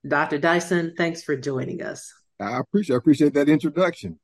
Dr. 0.07 0.39
Dyson, 0.39 0.95
thanks 0.97 1.23
for 1.23 1.37
joining 1.37 1.83
us. 1.83 2.13
I 2.41 2.59
appreciate 2.59 2.97
I 2.97 2.99
appreciate 2.99 3.35
that 3.35 3.49
introduction. 3.49 4.19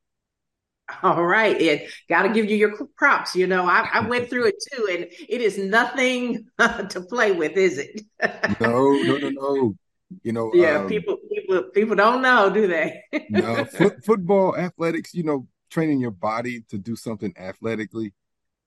All 1.02 1.24
right. 1.24 1.60
And 1.60 1.82
got 2.08 2.22
to 2.22 2.28
give 2.30 2.50
you 2.50 2.56
your 2.56 2.76
props. 2.96 3.34
You 3.34 3.46
know, 3.46 3.66
I, 3.66 3.88
I, 3.92 4.06
went 4.06 4.28
through 4.30 4.46
it 4.46 4.56
too, 4.72 4.88
and 4.90 5.04
it 5.28 5.40
is 5.40 5.58
nothing 5.58 6.46
to 6.58 7.00
play 7.08 7.32
with, 7.32 7.52
is 7.56 7.78
it? 7.78 8.02
no, 8.60 8.92
no, 8.92 9.16
no, 9.18 9.30
no. 9.30 9.74
You 10.22 10.32
know, 10.32 10.50
yeah, 10.52 10.80
um, 10.80 10.88
people, 10.88 11.16
people, 11.30 11.62
people 11.74 11.96
don't 11.96 12.20
know, 12.20 12.50
do 12.50 12.66
they? 12.66 13.02
no, 13.30 13.64
football, 14.04 14.54
athletics. 14.56 15.14
You 15.14 15.22
know, 15.22 15.46
training 15.70 16.00
your 16.00 16.10
body 16.10 16.62
to 16.68 16.76
do 16.76 16.94
something 16.94 17.32
athletically, 17.38 18.12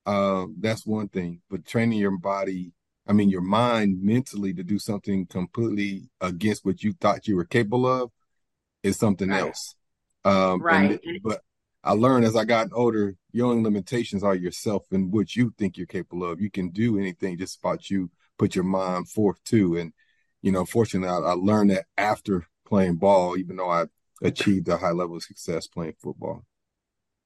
um, 0.06 0.56
that's 0.60 0.86
one 0.86 1.08
thing. 1.08 1.42
But 1.50 1.66
training 1.66 2.00
your 2.00 2.18
body, 2.18 2.74
I 3.08 3.14
mean, 3.14 3.30
your 3.30 3.42
mind 3.42 4.02
mentally 4.02 4.54
to 4.56 4.64
do 4.64 4.80
something 4.80 5.28
completely 5.28 6.10
against 6.20 6.66
what 6.66 6.84
you 6.84 6.94
thought 6.94 7.28
you 7.28 7.36
were 7.36 7.46
capable 7.46 7.86
of, 7.86 8.12
is 8.82 8.98
something 8.98 9.30
right. 9.30 9.42
else. 9.42 9.76
Um, 10.24 10.62
right. 10.62 11.00
And, 11.04 11.22
but 11.24 11.42
I 11.86 11.92
learned 11.92 12.26
as 12.26 12.36
I 12.36 12.46
got 12.46 12.70
older, 12.74 13.16
your 13.32 13.52
only 13.52 13.64
limitations 13.64 14.24
are 14.24 14.34
yourself 14.34 14.86
and 14.92 15.14
what 15.14 15.36
you 15.36 15.54
think 15.58 15.78
you're 15.78 15.86
capable 15.86 16.30
of. 16.30 16.42
You 16.42 16.50
can 16.50 16.70
do 16.70 16.98
anything 16.98 17.38
just 17.38 17.60
about 17.60 17.92
you 17.92 18.10
put 18.40 18.56
your 18.56 18.64
mind 18.64 19.08
forth 19.08 19.42
to. 19.46 19.78
And, 19.78 19.94
you 20.42 20.52
know, 20.52 20.66
fortunately, 20.66 21.10
I, 21.10 21.30
I 21.30 21.34
learned 21.34 21.70
that 21.70 21.86
after 21.96 22.48
playing 22.66 22.96
ball, 22.96 23.38
even 23.38 23.56
though 23.56 23.70
I 23.70 23.86
achieved 24.24 24.68
a 24.68 24.78
high 24.78 24.92
level 24.92 25.18
of 25.18 25.24
success 25.24 25.68
playing 25.68 25.94
football. 26.02 26.44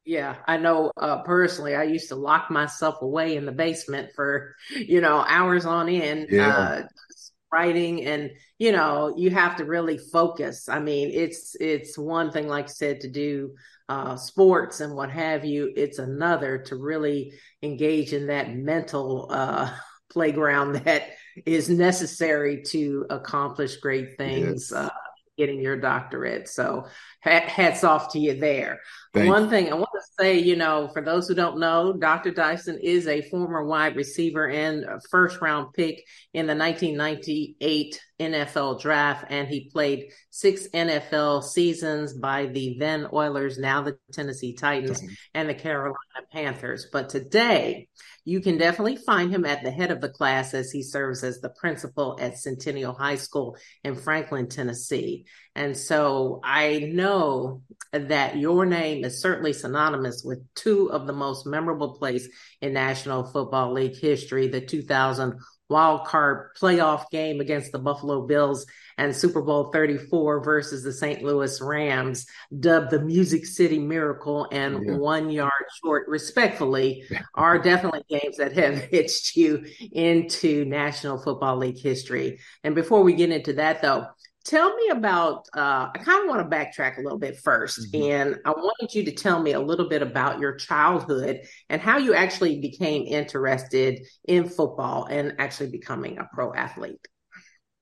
Yeah, 0.03 0.35
I 0.45 0.57
know 0.57 0.91
uh, 0.97 1.21
personally, 1.21 1.75
I 1.75 1.83
used 1.83 2.09
to 2.09 2.15
lock 2.15 2.51
myself 2.51 3.01
away 3.01 3.37
in 3.37 3.45
the 3.45 3.51
basement 3.53 4.11
for, 4.13 4.55
you 4.75 4.99
know, 4.99 5.23
hours 5.25 5.65
on 5.65 5.87
end. 5.87 6.27
Yeah. 6.29 6.57
Uh, 6.57 6.83
writing 7.51 8.05
and 8.05 8.29
you 8.59 8.71
know 8.71 9.11
you 9.17 9.31
have 9.31 9.55
to 9.55 9.65
really 9.65 9.97
focus 9.97 10.69
i 10.69 10.79
mean 10.79 11.09
it's 11.11 11.55
it's 11.59 11.97
one 11.97 12.31
thing 12.31 12.47
like 12.47 12.65
i 12.65 12.67
said 12.67 13.01
to 13.01 13.09
do 13.09 13.55
uh, 13.89 14.15
sports 14.15 14.79
and 14.79 14.95
what 14.95 15.09
have 15.09 15.43
you 15.43 15.73
it's 15.75 15.99
another 15.99 16.59
to 16.59 16.75
really 16.75 17.33
engage 17.63 18.13
in 18.13 18.27
that 18.27 18.55
mental 18.55 19.27
uh, 19.31 19.69
playground 20.11 20.73
that 20.73 21.09
is 21.45 21.69
necessary 21.69 22.61
to 22.63 23.05
accomplish 23.09 23.77
great 23.77 24.17
things 24.17 24.71
yes. 24.71 24.71
uh, 24.71 24.89
getting 25.39 25.61
your 25.61 25.77
doctorate. 25.77 26.49
So 26.49 26.85
hats 27.21 27.85
off 27.85 28.11
to 28.11 28.19
you 28.19 28.37
there. 28.39 28.81
Thanks. 29.11 29.27
One 29.27 29.49
thing 29.49 29.71
I 29.71 29.75
want 29.75 29.89
to 29.95 30.23
say, 30.23 30.37
you 30.37 30.55
know, 30.55 30.87
for 30.93 31.01
those 31.01 31.27
who 31.27 31.33
don't 31.33 31.59
know, 31.59 31.93
Dr. 31.93 32.29
Dyson 32.29 32.77
is 32.81 33.07
a 33.07 33.23
former 33.23 33.65
wide 33.65 33.95
receiver 33.95 34.47
and 34.47 34.85
first 35.09 35.41
round 35.41 35.73
pick 35.73 36.05
in 36.33 36.45
the 36.45 36.55
1998 36.55 37.99
NFL 38.19 38.79
draft, 38.81 39.25
and 39.29 39.47
he 39.47 39.69
played 39.71 40.11
six 40.29 40.67
NFL 40.67 41.43
seasons 41.43 42.13
by 42.13 42.45
the 42.47 42.75
then 42.79 43.07
Oilers, 43.11 43.57
now 43.57 43.81
the 43.81 43.97
Tennessee 44.13 44.53
Titans, 44.53 45.01
and 45.33 45.49
the 45.49 45.55
Carolina 45.55 45.95
Panthers. 46.31 46.87
But 46.91 47.09
today, 47.09 47.87
you 48.25 48.41
can 48.41 48.57
definitely 48.57 48.97
find 48.97 49.33
him 49.33 49.45
at 49.45 49.63
the 49.63 49.71
head 49.71 49.89
of 49.89 50.01
the 50.01 50.09
class 50.09 50.53
as 50.53 50.71
he 50.71 50.83
serves 50.83 51.23
as 51.23 51.39
the 51.39 51.49
principal 51.49 52.17
at 52.21 52.37
Centennial 52.37 52.93
High 52.93 53.15
School 53.15 53.57
in 53.83 53.95
Franklin, 53.95 54.49
Tennessee. 54.49 55.25
And 55.55 55.75
so 55.75 56.39
I 56.43 56.79
know 56.93 57.61
that 57.91 58.37
your 58.37 58.65
name 58.65 59.03
is 59.03 59.21
certainly 59.21 59.53
synonymous 59.53 60.23
with 60.23 60.39
two 60.53 60.91
of 60.91 61.07
the 61.07 61.13
most 61.13 61.45
memorable 61.45 61.97
plays 61.97 62.29
in 62.61 62.73
National 62.73 63.23
Football 63.23 63.73
League 63.73 63.97
history, 63.97 64.47
the 64.47 64.61
2000 64.61 65.39
wild 65.69 66.05
card 66.05 66.55
playoff 66.59 67.09
game 67.11 67.39
against 67.39 67.71
the 67.71 67.79
Buffalo 67.79 68.25
Bills 68.25 68.65
and 68.97 69.15
Super 69.15 69.41
Bowl 69.41 69.71
34 69.71 70.43
versus 70.43 70.83
the 70.83 70.91
St. 70.91 71.23
Louis 71.23 71.61
Rams, 71.61 72.25
dubbed 72.59 72.91
the 72.91 72.99
Music 72.99 73.45
City 73.45 73.79
Miracle 73.79 74.47
and 74.51 74.85
yeah. 74.85 74.97
One 74.97 75.29
Yard 75.29 75.51
Short, 75.81 76.07
respectfully, 76.07 77.03
are 77.35 77.59
definitely 77.59 78.03
games 78.09 78.37
that 78.37 78.57
have 78.57 78.77
hitched 78.91 79.37
you 79.37 79.65
into 79.91 80.65
National 80.65 81.17
Football 81.17 81.57
League 81.57 81.79
history. 81.79 82.39
And 82.63 82.75
before 82.75 83.03
we 83.03 83.13
get 83.13 83.31
into 83.31 83.53
that, 83.53 83.81
though, 83.81 84.07
tell 84.45 84.75
me 84.75 84.89
about 84.89 85.47
uh, 85.55 85.89
i 85.93 85.97
kind 85.97 86.23
of 86.23 86.29
want 86.29 86.49
to 86.49 86.55
backtrack 86.55 86.97
a 86.97 87.01
little 87.01 87.19
bit 87.19 87.41
1st 87.43 87.79
mm-hmm. 87.93 88.11
and 88.11 88.35
i 88.45 88.51
wanted 88.51 88.93
you 88.93 89.03
to 89.05 89.11
tell 89.11 89.41
me 89.41 89.51
a 89.51 89.59
little 89.59 89.89
bit 89.89 90.01
about 90.01 90.39
your 90.39 90.55
childhood 90.55 91.41
and 91.69 91.81
how 91.81 91.97
you 91.97 92.13
actually 92.13 92.59
became 92.59 93.03
interested 93.03 93.99
in 94.27 94.47
football 94.47 95.05
and 95.05 95.35
actually 95.39 95.69
becoming 95.69 96.17
a 96.17 96.27
pro 96.33 96.53
athlete. 96.53 97.05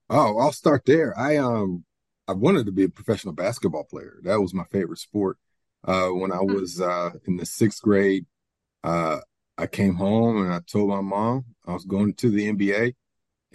Oh 0.09 0.38
i'll 0.40 0.51
start 0.51 0.84
there. 0.85 1.17
I 1.17 1.38
um 1.38 1.84
i 2.28 2.34
wanted 2.34 2.66
to 2.66 2.72
be 2.72 2.85
a 2.85 2.90
professional 2.90 3.34
basketball 3.34 3.84
player. 3.84 4.19
That 4.23 4.41
was 4.41 4.53
my 4.53 4.66
favorite 4.72 5.00
sport. 5.00 5.38
Uh, 5.84 6.09
when 6.09 6.31
i 6.31 6.38
mm-hmm. 6.38 6.56
was 6.56 6.81
uh, 6.81 7.12
in 7.25 7.38
the 7.38 7.46
sixth 7.46 7.81
grade 7.81 8.25
uh, 8.84 9.19
i 9.57 9.67
came 9.67 9.96
home 9.96 10.41
and 10.41 10.51
i 10.51 10.59
told 10.59 10.90
my 10.90 11.01
mom 11.01 11.46
i 11.67 11.72
was 11.72 11.85
going 11.85 12.13
to 12.13 12.29
the 12.29 12.51
nba 12.51 12.94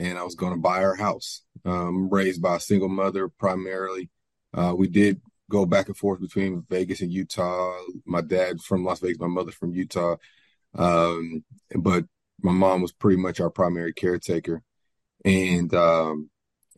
and 0.03 0.19
I 0.19 0.25
was 0.25 0.35
going 0.35 0.53
to 0.53 0.59
buy 0.59 0.83
our 0.83 0.97
house. 0.97 1.43
Um, 1.65 2.11
raised 2.11 2.43
by 2.43 2.57
a 2.57 2.61
single 2.61 2.89
mother 2.89 3.29
primarily. 3.29 4.11
Uh, 4.53 4.75
we 4.77 4.89
did 4.89 5.21
go 5.49 5.65
back 5.65 5.87
and 5.87 5.97
forth 5.97 6.21
between 6.21 6.65
Vegas 6.69 7.01
and 7.01 7.13
Utah. 7.13 7.79
My 8.05 8.21
dad 8.21 8.61
from 8.61 8.85
Las 8.85 8.99
Vegas, 8.99 9.21
my 9.21 9.29
mother 9.29 9.53
from 9.53 9.73
Utah. 9.73 10.17
Um, 10.75 11.45
but 11.77 12.05
my 12.43 12.51
mom 12.51 12.83
was 12.83 12.91
pretty 12.93 13.19
much 13.19 13.39
our 13.39 13.51
primary 13.51 13.93
caretaker. 13.93 14.63
And 15.25 15.73
um, 15.73 16.31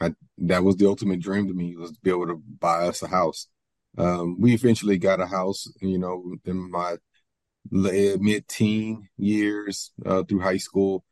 I, 0.02 0.14
that 0.38 0.62
was 0.62 0.76
the 0.76 0.86
ultimate 0.86 1.20
dream 1.20 1.48
to 1.48 1.54
me 1.54 1.76
was 1.76 1.92
to 1.92 1.98
be 2.02 2.10
able 2.10 2.26
to 2.26 2.42
buy 2.60 2.86
us 2.88 3.02
a 3.02 3.08
house. 3.08 3.48
Um, 3.96 4.38
we 4.38 4.52
eventually 4.52 4.98
got 4.98 5.20
a 5.20 5.26
house, 5.26 5.66
you 5.80 5.98
know, 5.98 6.34
in 6.44 6.70
my 6.70 6.96
mid 7.70 8.48
teen 8.48 9.08
years 9.16 9.92
uh, 10.04 10.24
through 10.24 10.40
high 10.40 10.58
school 10.58 11.04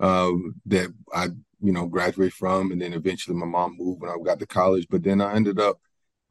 um, 0.00 0.54
that 0.66 0.92
I, 1.14 1.28
you 1.62 1.72
know, 1.72 1.86
graduate 1.86 2.32
from. 2.32 2.72
And 2.72 2.82
then 2.82 2.92
eventually 2.92 3.36
my 3.36 3.46
mom 3.46 3.76
moved 3.78 4.02
when 4.02 4.10
I 4.10 4.16
got 4.22 4.38
to 4.40 4.46
college. 4.46 4.86
But 4.90 5.02
then 5.02 5.20
I 5.20 5.34
ended 5.34 5.60
up 5.60 5.80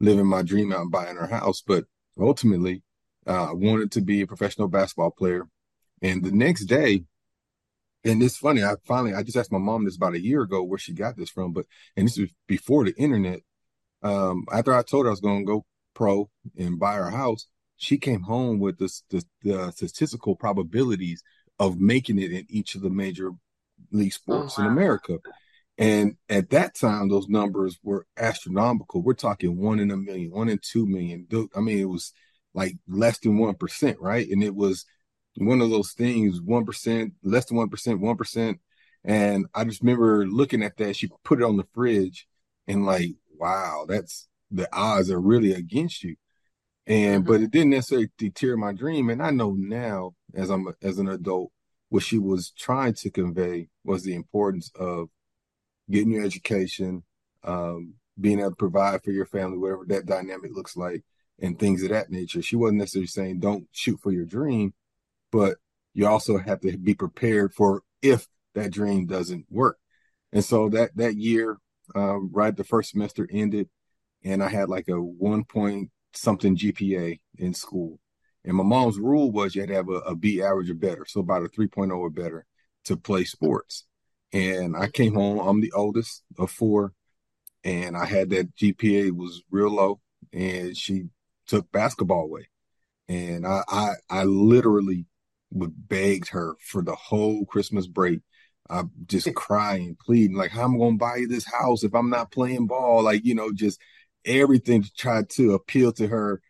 living 0.00 0.26
my 0.26 0.42
dream 0.42 0.72
out 0.72 0.82
and 0.82 0.90
buying 0.90 1.16
her 1.16 1.26
house. 1.26 1.62
But 1.66 1.84
ultimately, 2.18 2.82
uh, 3.26 3.50
I 3.50 3.52
wanted 3.52 3.90
to 3.92 4.00
be 4.00 4.20
a 4.20 4.26
professional 4.26 4.68
basketball 4.68 5.10
player. 5.10 5.48
And 6.02 6.22
the 6.22 6.32
next 6.32 6.66
day, 6.66 7.04
and 8.04 8.22
it's 8.22 8.36
funny, 8.36 8.64
I 8.64 8.74
finally, 8.84 9.14
I 9.14 9.22
just 9.22 9.36
asked 9.36 9.52
my 9.52 9.58
mom 9.58 9.84
this 9.84 9.96
about 9.96 10.14
a 10.14 10.22
year 10.22 10.42
ago 10.42 10.62
where 10.62 10.78
she 10.78 10.92
got 10.92 11.16
this 11.16 11.30
from, 11.30 11.52
but, 11.52 11.66
and 11.96 12.06
this 12.06 12.18
was 12.18 12.30
before 12.48 12.84
the 12.84 12.94
internet. 12.96 13.40
Um, 14.02 14.44
after 14.52 14.74
I 14.74 14.82
told 14.82 15.06
her 15.06 15.10
I 15.10 15.12
was 15.12 15.20
going 15.20 15.46
to 15.46 15.52
go 15.52 15.64
pro 15.94 16.28
and 16.58 16.80
buy 16.80 16.94
her 16.94 17.10
house, 17.10 17.46
she 17.76 17.98
came 17.98 18.22
home 18.22 18.58
with 18.58 18.78
the, 18.78 18.92
the, 19.10 19.24
the 19.42 19.72
statistical 19.72 20.34
probabilities 20.34 21.22
of 21.60 21.78
making 21.78 22.18
it 22.18 22.32
in 22.32 22.44
each 22.48 22.74
of 22.74 22.82
the 22.82 22.90
major 22.90 23.30
league 23.90 24.12
sports 24.12 24.54
oh, 24.58 24.62
wow. 24.62 24.66
in 24.66 24.72
America. 24.72 25.18
And 25.78 26.16
at 26.28 26.50
that 26.50 26.74
time, 26.74 27.08
those 27.08 27.28
numbers 27.28 27.78
were 27.82 28.06
astronomical. 28.16 29.02
We're 29.02 29.14
talking 29.14 29.56
one 29.56 29.80
in 29.80 29.90
a 29.90 29.96
million, 29.96 30.30
one 30.30 30.48
in 30.48 30.60
two 30.62 30.86
million. 30.86 31.26
I 31.56 31.60
mean, 31.60 31.78
it 31.78 31.88
was 31.88 32.12
like 32.54 32.76
less 32.86 33.18
than 33.18 33.38
1%, 33.38 33.96
right? 33.98 34.28
And 34.28 34.44
it 34.44 34.54
was 34.54 34.84
one 35.36 35.60
of 35.60 35.70
those 35.70 35.92
things, 35.92 36.40
1%, 36.40 37.12
less 37.22 37.46
than 37.46 37.58
1%, 37.58 37.68
1%. 37.68 38.58
And 39.04 39.46
I 39.54 39.64
just 39.64 39.80
remember 39.80 40.26
looking 40.26 40.62
at 40.62 40.76
that. 40.76 40.96
She 40.96 41.08
put 41.24 41.40
it 41.40 41.44
on 41.44 41.56
the 41.56 41.66
fridge 41.72 42.26
and 42.68 42.86
like, 42.86 43.10
wow, 43.36 43.86
that's 43.88 44.28
the 44.50 44.68
odds 44.72 45.10
are 45.10 45.20
really 45.20 45.52
against 45.52 46.04
you. 46.04 46.16
And, 46.86 47.24
mm-hmm. 47.24 47.32
but 47.32 47.40
it 47.40 47.50
didn't 47.50 47.70
necessarily 47.70 48.10
deter 48.18 48.56
my 48.56 48.72
dream. 48.72 49.08
And 49.10 49.22
I 49.22 49.30
know 49.30 49.52
now 49.52 50.12
as 50.34 50.50
I'm, 50.50 50.66
as 50.82 50.98
an 50.98 51.08
adult, 51.08 51.50
what 51.92 52.02
she 52.02 52.16
was 52.16 52.52
trying 52.56 52.94
to 52.94 53.10
convey 53.10 53.68
was 53.84 54.02
the 54.02 54.14
importance 54.14 54.70
of 54.76 55.08
getting 55.90 56.10
your 56.10 56.24
education, 56.24 57.02
um, 57.44 57.92
being 58.18 58.40
able 58.40 58.48
to 58.48 58.56
provide 58.56 59.02
for 59.02 59.10
your 59.10 59.26
family, 59.26 59.58
whatever 59.58 59.84
that 59.86 60.06
dynamic 60.06 60.52
looks 60.54 60.74
like, 60.74 61.04
and 61.38 61.58
things 61.58 61.82
of 61.82 61.90
that 61.90 62.08
nature. 62.10 62.40
She 62.40 62.56
wasn't 62.56 62.78
necessarily 62.78 63.08
saying 63.08 63.40
don't 63.40 63.68
shoot 63.72 64.00
for 64.00 64.10
your 64.10 64.24
dream, 64.24 64.72
but 65.30 65.58
you 65.92 66.06
also 66.06 66.38
have 66.38 66.60
to 66.60 66.78
be 66.78 66.94
prepared 66.94 67.52
for 67.52 67.82
if 68.00 68.26
that 68.54 68.72
dream 68.72 69.04
doesn't 69.04 69.44
work. 69.50 69.76
And 70.32 70.42
so 70.42 70.70
that 70.70 70.96
that 70.96 71.16
year, 71.16 71.58
um, 71.94 72.30
right, 72.32 72.56
the 72.56 72.64
first 72.64 72.92
semester 72.92 73.28
ended, 73.30 73.68
and 74.24 74.42
I 74.42 74.48
had 74.48 74.70
like 74.70 74.88
a 74.88 74.96
one 74.96 75.44
point 75.44 75.90
something 76.14 76.56
GPA 76.56 77.20
in 77.36 77.52
school. 77.52 77.98
And 78.44 78.56
my 78.56 78.64
mom's 78.64 78.98
rule 78.98 79.30
was 79.30 79.54
you 79.54 79.62
had 79.62 79.68
to 79.68 79.76
have 79.76 79.88
a, 79.88 80.00
a 80.00 80.16
B 80.16 80.42
average 80.42 80.70
or 80.70 80.74
better, 80.74 81.04
so 81.06 81.20
about 81.20 81.44
a 81.44 81.48
3.0 81.48 81.96
or 81.96 82.10
better 82.10 82.44
to 82.84 82.96
play 82.96 83.24
sports. 83.24 83.84
And 84.32 84.76
I 84.76 84.88
came 84.88 85.14
home, 85.14 85.38
I'm 85.38 85.60
the 85.60 85.72
oldest 85.72 86.22
of 86.38 86.50
four, 86.50 86.92
and 87.64 87.96
I 87.96 88.06
had 88.06 88.30
that 88.30 88.54
GPA 88.56 89.12
was 89.12 89.42
real 89.50 89.70
low, 89.70 90.00
and 90.32 90.76
she 90.76 91.04
took 91.46 91.70
basketball 91.70 92.24
away. 92.24 92.48
And 93.08 93.46
I, 93.46 93.62
I, 93.68 93.92
I 94.10 94.24
literally 94.24 95.06
begged 95.52 96.28
her 96.30 96.54
for 96.60 96.82
the 96.82 96.94
whole 96.94 97.44
Christmas 97.44 97.86
break. 97.86 98.20
I'm 98.70 98.90
just 99.06 99.32
crying, 99.36 99.96
pleading, 100.00 100.36
like, 100.36 100.50
how 100.50 100.64
am 100.64 100.74
I 100.74 100.78
going 100.78 100.94
to 100.94 100.98
buy 100.98 101.16
you 101.16 101.28
this 101.28 101.46
house 101.46 101.84
if 101.84 101.94
I'm 101.94 102.10
not 102.10 102.32
playing 102.32 102.66
ball? 102.66 103.02
Like, 103.02 103.24
you 103.24 103.34
know, 103.34 103.52
just 103.52 103.78
everything 104.24 104.82
to 104.82 104.92
try 104.94 105.22
to 105.22 105.54
appeal 105.54 105.92
to 105.92 106.06
her 106.08 106.40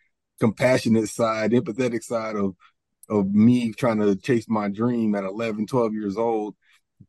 compassionate 0.40 1.08
side, 1.08 1.52
empathetic 1.52 2.02
side 2.02 2.36
of, 2.36 2.54
of 3.08 3.32
me 3.32 3.72
trying 3.72 3.98
to 4.00 4.16
chase 4.16 4.46
my 4.48 4.68
dream 4.68 5.14
at 5.14 5.24
11, 5.24 5.66
12 5.66 5.94
years 5.94 6.16
old 6.16 6.54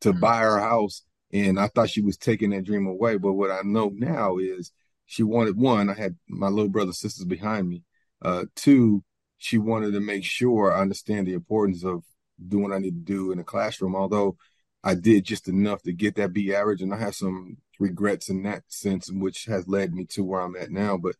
to 0.02 0.12
mm-hmm. 0.12 0.20
buy 0.20 0.40
her 0.40 0.60
house. 0.60 1.04
And 1.32 1.60
I 1.60 1.68
thought 1.68 1.90
she 1.90 2.02
was 2.02 2.18
taking 2.18 2.52
that 2.52 2.64
dream 2.64 2.86
away. 2.86 3.18
But 3.18 3.34
what 3.34 3.50
I 3.50 3.62
know 3.64 3.92
now 3.94 4.38
is 4.38 4.72
she 5.06 5.24
wanted 5.24 5.58
one, 5.58 5.90
I 5.90 5.94
had 5.94 6.16
my 6.28 6.48
little 6.48 6.70
brother, 6.70 6.94
sisters 6.94 7.26
behind 7.26 7.68
me. 7.68 7.84
Uh, 8.22 8.46
two, 8.56 9.04
she 9.38 9.58
wanted 9.58 9.94
to 9.94 10.00
make 10.00 10.24
sure 10.24 10.72
I 10.72 10.82
understand 10.82 11.28
the 11.28 11.34
importance 11.34 11.84
of 11.84 12.04
doing 12.48 12.64
what 12.64 12.74
I 12.74 12.80
need 12.80 13.06
to 13.06 13.14
do 13.14 13.32
in 13.32 13.40
the 13.40 13.44
classroom. 13.44 13.96
Although 13.96 14.38
I 14.84 14.96
did 14.96 15.26
just 15.26 15.48
enough 15.48 15.82
to 15.84 15.94
get 15.94 16.16
that 16.16 16.34
B 16.34 16.54
average, 16.54 16.82
and 16.82 16.94
I 16.94 16.98
have 16.98 17.16
some 17.16 17.58
regrets 17.80 18.30
in 18.30 18.44
that 18.44 18.64
sense, 18.68 19.10
which 19.12 19.46
has 19.46 19.68
led 19.68 19.94
me 19.94 20.06
to 20.12 20.24
where 20.24 20.42
I'm 20.42 20.56
at 20.56 20.72
now. 20.72 20.98
But 20.98 21.16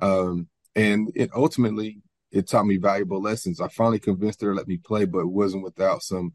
um, 0.00 0.48
and 0.78 1.10
it 1.16 1.30
ultimately 1.34 2.00
it 2.30 2.46
taught 2.46 2.66
me 2.66 2.76
valuable 2.76 3.20
lessons. 3.20 3.60
I 3.60 3.68
finally 3.68 3.98
convinced 3.98 4.42
her 4.42 4.50
to 4.50 4.54
let 4.54 4.68
me 4.68 4.76
play, 4.76 5.06
but 5.06 5.20
it 5.20 5.30
wasn't 5.30 5.64
without 5.64 6.02
some 6.02 6.34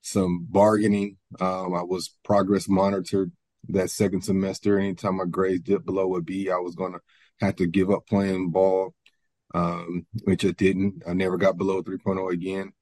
some 0.00 0.46
bargaining. 0.48 1.18
Um, 1.38 1.74
I 1.74 1.82
was 1.82 2.16
progress 2.24 2.68
monitored 2.68 3.30
that 3.68 3.90
second 3.90 4.22
semester. 4.22 4.78
Anytime 4.78 5.16
my 5.16 5.26
grades 5.26 5.64
dipped 5.64 5.84
below 5.84 6.16
a 6.16 6.22
B, 6.22 6.50
I 6.50 6.56
was 6.56 6.76
going 6.76 6.94
to 6.94 7.00
have 7.40 7.56
to 7.56 7.66
give 7.66 7.90
up 7.90 8.06
playing 8.06 8.50
ball, 8.50 8.94
um, 9.54 10.06
which 10.24 10.46
I 10.46 10.52
didn't. 10.52 11.02
I 11.06 11.12
never 11.12 11.36
got 11.36 11.58
below 11.58 11.82
3.0 11.82 12.32
again. 12.32 12.72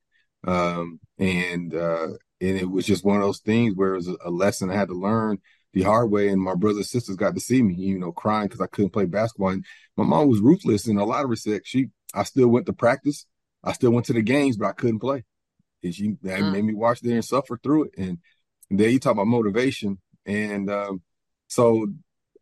Um, 0.46 1.00
and, 1.18 1.74
uh, 1.74 2.08
and 2.40 2.56
it 2.58 2.70
was 2.70 2.86
just 2.86 3.04
one 3.04 3.16
of 3.16 3.22
those 3.22 3.40
things 3.40 3.74
where 3.74 3.94
it 3.94 3.96
was 3.96 4.08
a 4.24 4.30
lesson 4.30 4.70
I 4.70 4.76
had 4.76 4.88
to 4.88 4.94
learn 4.94 5.38
the 5.76 5.82
hard 5.82 6.10
way. 6.10 6.28
And 6.28 6.40
my 6.40 6.54
brothers 6.54 6.78
and 6.78 6.86
sisters 6.86 7.16
got 7.16 7.34
to 7.34 7.40
see 7.40 7.62
me, 7.62 7.74
you 7.74 7.98
know, 7.98 8.10
crying 8.10 8.48
because 8.48 8.62
I 8.62 8.66
couldn't 8.66 8.92
play 8.92 9.04
basketball. 9.04 9.50
And 9.50 9.64
my 9.94 10.04
mom 10.04 10.26
was 10.26 10.40
ruthless 10.40 10.86
in 10.88 10.96
a 10.96 11.04
lot 11.04 11.22
of 11.22 11.28
respects. 11.28 11.68
She, 11.68 11.88
I 12.14 12.22
still 12.22 12.48
went 12.48 12.64
to 12.66 12.72
practice. 12.72 13.26
I 13.62 13.72
still 13.72 13.90
went 13.90 14.06
to 14.06 14.14
the 14.14 14.22
games, 14.22 14.56
but 14.56 14.68
I 14.68 14.72
couldn't 14.72 15.00
play. 15.00 15.24
And 15.82 15.94
she 15.94 16.08
mm. 16.08 16.52
made 16.52 16.64
me 16.64 16.72
watch 16.72 17.02
there 17.02 17.16
and 17.16 17.24
suffer 17.24 17.60
through 17.62 17.84
it. 17.84 17.90
And 17.98 18.18
there 18.70 18.88
you 18.88 18.98
talk 18.98 19.12
about 19.12 19.26
motivation. 19.26 19.98
And 20.24 20.70
um, 20.70 21.02
so 21.46 21.88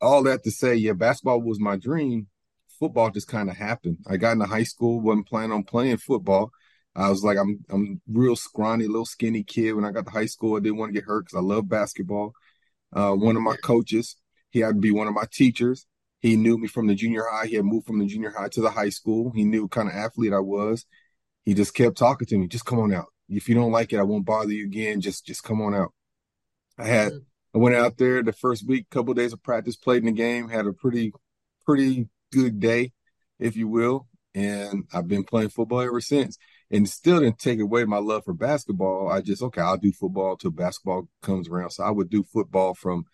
all 0.01 0.23
that 0.23 0.45
to 0.45 0.53
say, 0.53 0.77
yeah, 0.77 0.93
basketball 0.93 1.43
was 1.43 1.59
my 1.59 1.77
dream. 1.77 2.29
Football 2.79 3.11
just 3.11 3.27
kind 3.27 3.51
of 3.51 3.57
happened. 3.57 3.99
I 4.07 4.17
got 4.17 4.33
into 4.33 4.47
high 4.47 4.63
school, 4.63 5.01
wasn't 5.01 5.27
planning 5.27 5.51
on 5.51 5.65
playing 5.65 5.97
football. 5.97 6.53
I 6.95 7.11
was 7.11 7.25
like, 7.25 7.37
I'm 7.37 7.65
I'm 7.69 8.01
real 8.09 8.37
scrawny, 8.37 8.87
little 8.87 9.05
skinny 9.05 9.43
kid. 9.43 9.73
When 9.73 9.85
I 9.85 9.91
got 9.91 10.05
to 10.05 10.13
high 10.13 10.27
school, 10.27 10.57
I 10.57 10.61
didn't 10.61 10.79
want 10.79 10.91
to 10.91 11.01
get 11.01 11.09
hurt 11.09 11.25
because 11.25 11.39
I 11.39 11.43
love 11.43 11.69
basketball. 11.69 12.33
Uh, 12.95 13.13
one 13.13 13.37
of 13.37 13.43
my 13.43 13.57
coaches, 13.57 14.17
he 14.51 14.61
had 14.61 14.77
to 14.77 14.81
be 14.81 14.91
one 14.91 15.09
of 15.09 15.15
my 15.15 15.25
teachers. 15.33 15.87
He 16.21 16.37
knew 16.37 16.57
me 16.57 16.69
from 16.69 16.87
the 16.87 16.95
junior 16.95 17.25
high. 17.31 17.47
He 17.47 17.57
had 17.57 17.65
moved 17.65 17.87
from 17.87 17.99
the 17.99 18.07
junior 18.07 18.31
high 18.31 18.49
to 18.49 18.61
the 18.61 18.71
high 18.71 18.89
school. 18.89 19.33
He 19.35 19.45
knew 19.45 19.63
what 19.63 19.73
kind 19.73 19.89
of 19.89 19.95
athlete 19.95 20.33
I 20.33 20.41
was. 20.41 20.87
He 21.45 21.53
just 21.55 21.75
kept 21.75 21.99
talking 21.99 22.27
to 22.29 22.39
me. 22.39 22.47
Just 22.47 22.65
come 22.65 22.79
on 22.79 22.95
out. 22.95 23.07
If 23.29 23.49
you 23.49 23.55
don't 23.55 23.73
like 23.73 23.93
it, 23.93 23.99
I 23.99 24.05
won't 24.05 24.25
bother 24.25 24.53
you 24.53 24.65
again. 24.65 25.01
Just 25.01 25.27
just 25.27 25.43
come 25.43 25.61
on 25.61 25.75
out. 25.75 25.93
I 26.79 26.87
had 26.87 27.13
mm-hmm. 27.13 27.19
I 27.55 27.59
went 27.59 27.77
out 27.77 27.99
there 27.99 28.23
the 28.23 28.33
first 28.33 28.67
week, 28.67 28.91
couple 28.91 29.13
of 29.13 29.17
days 29.17 29.33
of 29.33 29.43
practice, 29.43 29.77
played 29.77 29.99
in 29.99 30.07
the 30.07 30.13
game, 30.13 30.49
had 30.49 30.67
a 30.67 30.73
pretty, 30.73 31.13
pretty 31.65 32.09
good 32.33 32.59
day, 32.59 32.93
if 33.39 33.57
you 33.57 33.69
will. 33.69 34.09
And 34.35 34.85
I've 34.93 35.07
been 35.07 35.23
playing 35.23 35.51
football 35.51 35.81
ever 35.81 36.01
since. 36.01 36.37
And 36.71 36.89
still 36.89 37.21
didn't 37.21 37.39
take 37.39 37.61
away 37.61 37.85
my 37.85 37.99
love 37.99 38.25
for 38.25 38.35
basketball. 38.35 39.09
I 39.11 39.21
just, 39.21 39.43
okay, 39.43 39.61
I'll 39.61 39.77
do 39.77 39.93
football 39.93 40.37
till 40.37 40.51
basketball 40.51 41.09
comes 41.23 41.49
around. 41.49 41.71
So 41.71 41.85
I 41.85 41.91
would 41.91 42.11
do 42.11 42.23
football 42.25 42.75
from 42.75 43.05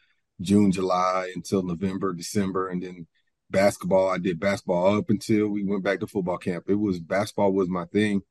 June, 0.41 0.73
July 0.73 1.33
until 1.35 1.63
November, 1.63 2.13
December. 2.15 2.69
And 2.69 2.83
then 2.83 3.07
basketball, 3.51 4.09
I 4.09 4.19
did 4.19 4.41
basketball 4.41 4.97
up 4.97 5.11
until 5.11 5.49
we 5.49 5.65
went 5.65 5.83
back 5.83 6.01
to 6.01 6.07
football 6.07 6.39
camp. 6.39 6.65
It 6.69 6.77
was 6.77 7.01
basketball 7.01 7.53
was 7.53 7.69
my 7.69 7.85
thing. 7.87 8.23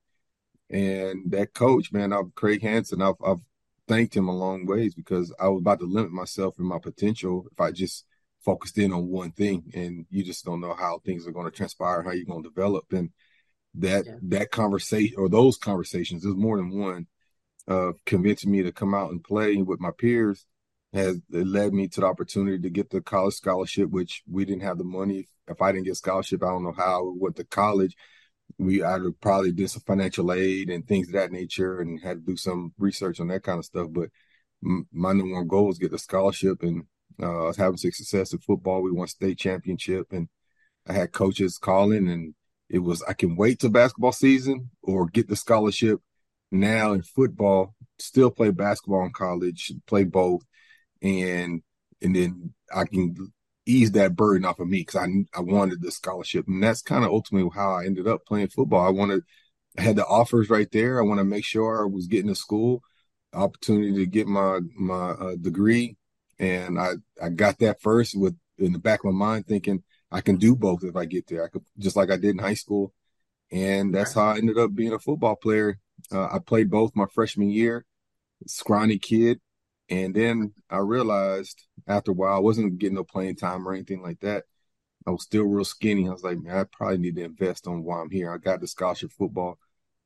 And 0.70 1.32
that 1.32 1.54
coach, 1.54 1.92
man, 1.92 2.14
I've 2.14 2.34
Craig 2.36 2.62
Hanson, 2.62 3.02
I've, 3.02 3.16
I've 3.26 3.42
thanked 3.88 4.16
him 4.16 4.30
a 4.30 4.36
long 4.36 4.66
ways 4.66 4.94
because 4.94 5.34
I 5.40 5.50
was 5.50 5.62
about 5.62 5.80
to 5.80 5.86
limit 5.86 6.12
myself 6.12 6.60
and 6.60 6.68
my 6.68 6.78
potential 6.80 7.48
if 7.52 7.60
I 7.60 7.72
just 7.72 8.06
focused 8.46 8.78
in 8.78 8.94
on 8.94 9.10
one 9.10 9.32
thing 9.32 9.64
and 9.74 10.06
you 10.10 10.24
just 10.24 10.46
don't 10.46 10.62
know 10.62 10.74
how 10.74 11.00
things 11.00 11.28
are 11.28 11.32
going 11.32 11.46
to 11.46 11.52
transpire, 11.52 12.04
how 12.04 12.12
you're 12.12 12.26
going 12.26 12.44
to 12.44 12.50
develop. 12.50 12.86
And 12.94 13.10
that 13.76 14.06
yeah. 14.06 14.14
that 14.24 14.52
conversation 14.52 15.16
or 15.18 15.30
those 15.30 15.58
conversations, 15.58 16.24
there's 16.24 16.36
more 16.36 16.58
than 16.58 16.78
one, 16.78 17.08
uh, 17.68 17.92
convincing 18.06 18.52
me 18.52 18.64
to 18.64 18.72
come 18.72 18.94
out 18.94 19.12
and 19.12 19.24
play 19.24 19.58
with 19.58 19.80
my 19.80 19.92
peers 19.98 20.46
has 20.92 21.20
led 21.30 21.72
me 21.72 21.88
to 21.88 22.02
the 22.02 22.08
opportunity 22.08 22.60
to 22.60 22.70
get 22.70 22.90
the 22.90 23.00
college 23.00 23.36
scholarship, 23.36 23.92
which 23.92 24.24
we 24.28 24.44
didn't 24.44 24.64
have 24.64 24.80
the 24.80 24.84
money. 24.84 25.30
If 25.48 25.62
I 25.62 25.72
didn't 25.72 25.86
get 25.86 25.98
scholarship, 25.98 26.42
I 26.42 26.48
don't 26.48 26.64
know 26.64 26.74
how 26.76 27.08
I 27.08 27.12
went 27.16 27.36
to 27.36 27.44
college 27.44 27.96
we 28.58 28.84
I'd 28.84 29.02
probably 29.22 29.52
did 29.52 29.70
some 29.70 29.84
financial 29.86 30.32
aid 30.34 30.70
and 30.70 30.88
things 30.88 31.08
of 31.08 31.14
that 31.14 31.32
nature 31.32 31.80
and 31.80 32.02
had 32.02 32.26
to 32.26 32.32
do 32.32 32.38
some 32.38 32.74
research 32.78 33.20
on 33.20 33.28
that 33.28 33.44
kind 33.44 33.60
of 33.60 33.66
stuff. 33.66 33.88
But 33.92 34.10
my 34.62 35.14
number 35.14 35.36
one 35.36 35.48
goal 35.48 35.68
was 35.68 35.78
get 35.78 35.92
the 35.92 36.00
scholarship 36.00 36.64
and 36.64 36.84
uh, 37.22 37.44
I 37.44 37.48
was 37.48 37.58
having 37.58 37.78
success 37.78 38.34
in 38.34 38.40
football. 38.40 38.82
We 38.82 38.92
won 38.92 39.08
state 39.08 39.38
championship 39.38 40.12
and 40.12 40.28
I 40.88 40.94
had 40.94 41.12
coaches 41.12 41.58
calling 41.58 42.10
and 42.10 42.34
it 42.70 42.80
was, 42.80 43.04
I 43.04 43.14
can 43.14 43.36
wait 43.36 43.60
till 43.60 43.70
basketball 43.70 44.12
season 44.12 44.70
or 44.82 45.08
get 45.08 45.28
the 45.28 45.36
scholarship 45.36 46.00
now 46.52 46.94
in 46.94 47.02
football, 47.04 47.76
still 47.98 48.32
play 48.32 48.52
basketball 48.52 49.06
in 49.06 49.12
college, 49.12 49.72
play 49.88 50.04
both. 50.04 50.42
And, 51.02 51.62
and 52.02 52.16
then 52.16 52.54
I 52.74 52.86
can 52.86 53.32
ease 53.70 53.92
that 53.92 54.16
burden 54.16 54.46
off 54.46 54.60
of 54.60 54.68
me 54.68 54.80
because 54.80 55.02
I 55.02 55.08
I 55.38 55.42
wanted 55.42 55.82
the 55.82 55.92
scholarship, 55.92 56.48
and 56.48 56.64
that's 56.64 56.82
kind 56.82 57.04
of 57.04 57.12
ultimately 57.12 57.50
how 57.54 57.72
I 57.72 57.86
ended 57.86 58.08
up 58.08 58.26
playing 58.26 58.50
football. 58.50 58.86
I 58.86 58.90
wanted, 58.90 59.24
I 59.78 59.82
had 59.82 59.96
the 59.96 60.06
offers 60.06 60.50
right 60.50 60.70
there. 60.72 61.00
I 61.00 61.06
want 61.06 61.20
to 61.20 61.24
make 61.26 61.46
sure 61.46 61.84
I 61.84 61.88
was 61.88 62.08
getting 62.08 62.30
to 62.30 62.36
school, 62.36 62.82
opportunity 63.34 63.94
to 63.94 64.06
get 64.06 64.28
my 64.28 64.60
my 64.76 65.12
uh, 65.12 65.36
degree, 65.36 65.98
and 66.40 66.80
I 66.80 66.94
I 67.22 67.30
got 67.30 67.60
that 67.60 67.82
first 67.82 68.18
with 68.18 68.36
in 68.58 68.74
the 68.74 68.80
back 68.80 69.02
of 69.02 69.14
my 69.14 69.26
mind 69.26 69.48
thinking 69.48 69.84
I 70.12 70.22
can 70.22 70.38
do 70.38 70.56
both 70.56 70.84
if 70.84 70.96
I 70.96 71.06
get 71.06 71.28
there. 71.28 71.44
I 71.44 71.50
could 71.50 71.64
just 71.78 71.96
like 71.96 72.12
I 72.12 72.18
did 72.18 72.32
in 72.32 72.40
high 72.40 72.56
school, 72.56 72.94
and 73.52 73.94
that's 73.94 74.14
how 74.14 74.28
I 74.28 74.38
ended 74.38 74.58
up 74.58 74.74
being 74.74 74.94
a 74.94 75.00
football 75.00 75.36
player. 75.36 75.80
Uh, 76.12 76.28
I 76.32 76.40
played 76.40 76.70
both 76.70 76.96
my 76.96 77.06
freshman 77.14 77.50
year, 77.50 77.86
scrawny 78.48 78.98
kid, 78.98 79.40
and 79.90 80.16
then 80.16 80.54
I 80.70 80.78
realized 80.78 81.68
after 81.88 82.12
a 82.12 82.14
while, 82.14 82.36
I 82.36 82.40
wasn't 82.40 82.80
getting 82.80 82.96
no 82.96 83.04
playing 83.04 83.36
time 83.36 83.68
or 83.68 83.74
anything 83.74 84.02
like 84.02 84.20
that. 84.22 84.46
I 85.08 85.12
was 85.12 85.24
still 85.24 85.44
real 85.44 85.66
skinny. 85.66 86.08
I 86.08 86.12
was 86.12 86.24
like, 86.24 86.40
man, 86.40 86.58
I 86.58 86.64
probably 86.72 86.98
need 86.98 87.16
to 87.16 87.24
invest 87.24 87.68
on 87.68 87.84
why 87.84 88.02
I'm 88.02 88.10
here. 88.10 88.32
I 88.32 88.38
got 88.38 88.62
the 88.62 88.68
scholarship 88.68 89.12
football. 89.12 89.58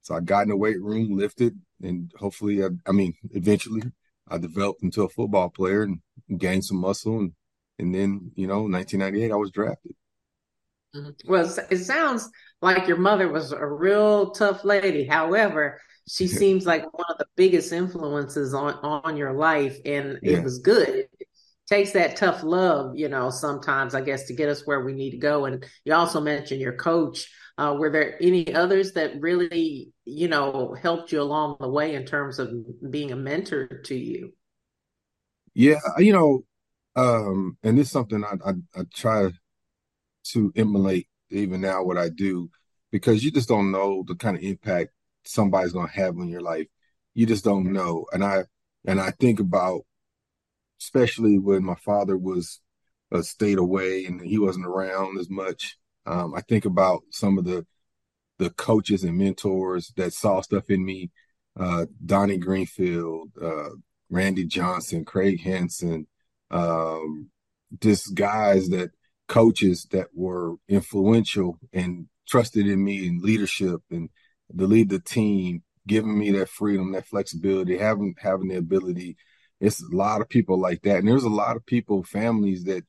So 0.01 0.15
I 0.15 0.19
got 0.19 0.43
in 0.43 0.49
the 0.49 0.57
weight 0.57 0.81
room, 0.81 1.17
lifted, 1.17 1.59
and 1.81 2.11
hopefully, 2.17 2.63
I, 2.63 2.69
I 2.85 2.91
mean, 2.91 3.13
eventually 3.31 3.83
I 4.27 4.37
developed 4.37 4.83
into 4.83 5.03
a 5.03 5.09
football 5.09 5.49
player. 5.49 5.83
And 5.83 5.99
gained 6.37 6.65
some 6.65 6.77
muscle, 6.77 7.19
and 7.19 7.33
and 7.79 7.93
then 7.93 8.31
you 8.35 8.47
know, 8.47 8.63
1998, 8.63 9.31
I 9.31 9.35
was 9.35 9.51
drafted. 9.51 9.95
Mm-hmm. 10.95 11.31
Well, 11.31 11.55
it 11.71 11.77
sounds 11.77 12.29
like 12.61 12.87
your 12.87 12.97
mother 12.97 13.27
was 13.27 13.51
a 13.51 13.65
real 13.65 14.31
tough 14.31 14.63
lady. 14.63 15.05
However, 15.05 15.79
she 16.07 16.27
seems 16.39 16.65
like 16.65 16.83
one 16.93 17.07
of 17.09 17.17
the 17.17 17.25
biggest 17.35 17.71
influences 17.71 18.53
on 18.53 18.75
on 18.75 19.17
your 19.17 19.33
life, 19.33 19.77
and 19.85 20.19
yeah. 20.21 20.37
it 20.37 20.43
was 20.43 20.59
good. 20.59 21.07
It 21.19 21.27
takes 21.67 21.91
that 21.93 22.15
tough 22.15 22.43
love, 22.43 22.95
you 22.95 23.09
know, 23.09 23.29
sometimes 23.29 23.95
I 23.95 24.01
guess 24.01 24.25
to 24.27 24.33
get 24.33 24.49
us 24.49 24.67
where 24.67 24.81
we 24.81 24.93
need 24.93 25.11
to 25.11 25.17
go. 25.17 25.45
And 25.45 25.65
you 25.85 25.93
also 25.93 26.21
mentioned 26.21 26.61
your 26.61 26.75
coach. 26.75 27.29
Uh, 27.57 27.75
were 27.77 27.91
there 27.91 28.17
any 28.21 28.53
others 28.53 28.93
that 28.93 29.21
really, 29.21 29.93
you 30.05 30.27
know, 30.27 30.75
helped 30.81 31.11
you 31.11 31.21
along 31.21 31.57
the 31.59 31.69
way 31.69 31.93
in 31.93 32.03
terms 32.03 32.39
of 32.39 32.51
being 32.89 33.11
a 33.11 33.15
mentor 33.15 33.67
to 33.85 33.95
you? 33.95 34.33
Yeah, 35.53 35.79
you 35.99 36.13
know, 36.13 36.43
um, 36.95 37.57
and 37.63 37.79
it's 37.79 37.91
something 37.91 38.23
I, 38.23 38.35
I, 38.45 38.53
I 38.75 38.83
try 38.93 39.31
to 40.31 40.53
emulate 40.55 41.07
even 41.29 41.61
now 41.61 41.83
what 41.83 41.97
I 41.97 42.09
do 42.09 42.49
because 42.91 43.23
you 43.23 43.31
just 43.31 43.49
don't 43.49 43.71
know 43.71 44.03
the 44.07 44.15
kind 44.15 44.37
of 44.37 44.43
impact 44.43 44.91
somebody's 45.25 45.73
going 45.73 45.87
to 45.87 45.93
have 45.93 46.17
on 46.17 46.29
your 46.29 46.41
life. 46.41 46.67
You 47.13 47.25
just 47.25 47.43
don't 47.43 47.71
know. 47.71 48.05
And 48.11 48.23
I 48.23 48.43
and 48.85 48.99
I 48.99 49.11
think 49.11 49.39
about 49.39 49.81
especially 50.79 51.37
when 51.37 51.63
my 51.63 51.75
father 51.75 52.17
was 52.17 52.59
uh, 53.11 53.21
stayed 53.21 53.57
away 53.57 54.05
and 54.05 54.21
he 54.21 54.37
wasn't 54.37 54.65
around 54.65 55.17
as 55.17 55.29
much. 55.29 55.77
Um, 56.05 56.33
I 56.35 56.41
think 56.41 56.65
about 56.65 57.03
some 57.11 57.37
of 57.37 57.45
the 57.45 57.65
the 58.39 58.49
coaches 58.51 59.03
and 59.03 59.17
mentors 59.17 59.93
that 59.95 60.13
saw 60.13 60.41
stuff 60.41 60.69
in 60.69 60.83
me. 60.83 61.11
Uh, 61.57 61.85
Donnie 62.03 62.37
Greenfield, 62.37 63.31
uh, 63.41 63.69
Randy 64.09 64.43
Johnson, 64.45 65.05
Craig 65.05 65.39
Henson, 65.39 66.07
um, 66.53 67.29
just 67.81 68.13
guys 68.13 68.69
that 68.69 68.91
coaches 69.27 69.87
that 69.91 70.07
were 70.13 70.55
influential 70.69 71.57
and 71.73 72.07
trusted 72.27 72.67
in 72.67 72.83
me 72.83 73.07
and 73.07 73.21
leadership 73.21 73.81
and 73.89 74.09
to 74.57 74.67
lead 74.67 74.89
the 74.89 74.99
team, 74.99 75.63
giving 75.87 76.17
me 76.17 76.31
that 76.31 76.49
freedom, 76.49 76.91
that 76.91 77.07
flexibility, 77.07 77.77
having 77.77 78.15
having 78.19 78.49
the 78.49 78.55
ability. 78.55 79.17
It's 79.59 79.81
a 79.81 79.95
lot 79.95 80.21
of 80.21 80.29
people 80.29 80.59
like 80.59 80.83
that, 80.83 80.97
and 80.97 81.07
there's 81.07 81.23
a 81.23 81.29
lot 81.29 81.55
of 81.55 81.65
people, 81.65 82.03
families 82.03 82.65
that, 82.65 82.83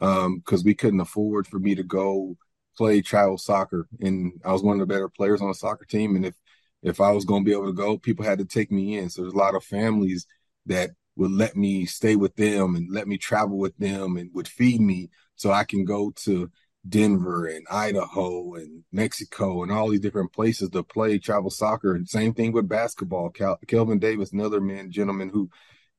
um, 0.00 0.38
because 0.38 0.64
we 0.64 0.74
couldn't 0.74 1.00
afford 1.00 1.46
for 1.46 1.58
me 1.58 1.74
to 1.74 1.82
go 1.82 2.36
play 2.76 3.00
travel 3.02 3.38
soccer, 3.38 3.86
and 4.00 4.32
I 4.44 4.52
was 4.52 4.62
one 4.62 4.80
of 4.80 4.80
the 4.80 4.92
better 4.92 5.08
players 5.08 5.40
on 5.40 5.48
the 5.48 5.54
soccer 5.54 5.84
team, 5.84 6.16
and 6.16 6.26
if 6.26 6.34
if 6.82 7.00
I 7.00 7.12
was 7.12 7.24
going 7.24 7.44
to 7.44 7.48
be 7.48 7.52
able 7.52 7.66
to 7.66 7.72
go, 7.72 7.96
people 7.96 8.24
had 8.24 8.38
to 8.38 8.44
take 8.44 8.72
me 8.72 8.98
in. 8.98 9.08
So 9.08 9.22
there's 9.22 9.34
a 9.34 9.38
lot 9.38 9.54
of 9.54 9.64
families 9.64 10.26
that 10.66 10.90
would 11.16 11.30
let 11.30 11.56
me 11.56 11.86
stay 11.86 12.16
with 12.16 12.36
them 12.36 12.74
and 12.74 12.88
let 12.90 13.06
me 13.06 13.18
travel 13.18 13.56
with 13.58 13.76
them 13.78 14.16
and 14.16 14.30
would 14.34 14.48
feed 14.48 14.80
me 14.80 15.10
so 15.36 15.50
I 15.50 15.64
can 15.64 15.84
go 15.84 16.12
to 16.24 16.50
Denver 16.88 17.46
and 17.46 17.66
Idaho 17.70 18.54
and 18.54 18.84
Mexico 18.92 19.62
and 19.62 19.72
all 19.72 19.88
these 19.88 20.00
different 20.00 20.32
places 20.32 20.70
to 20.70 20.82
play 20.82 21.18
travel 21.18 21.50
soccer. 21.50 21.94
And 21.94 22.08
same 22.08 22.34
thing 22.34 22.52
with 22.52 22.68
basketball. 22.68 23.30
Cal- 23.30 23.58
Kelvin 23.66 23.98
Davis, 23.98 24.32
another 24.32 24.60
man, 24.60 24.90
gentleman 24.90 25.30
who 25.30 25.48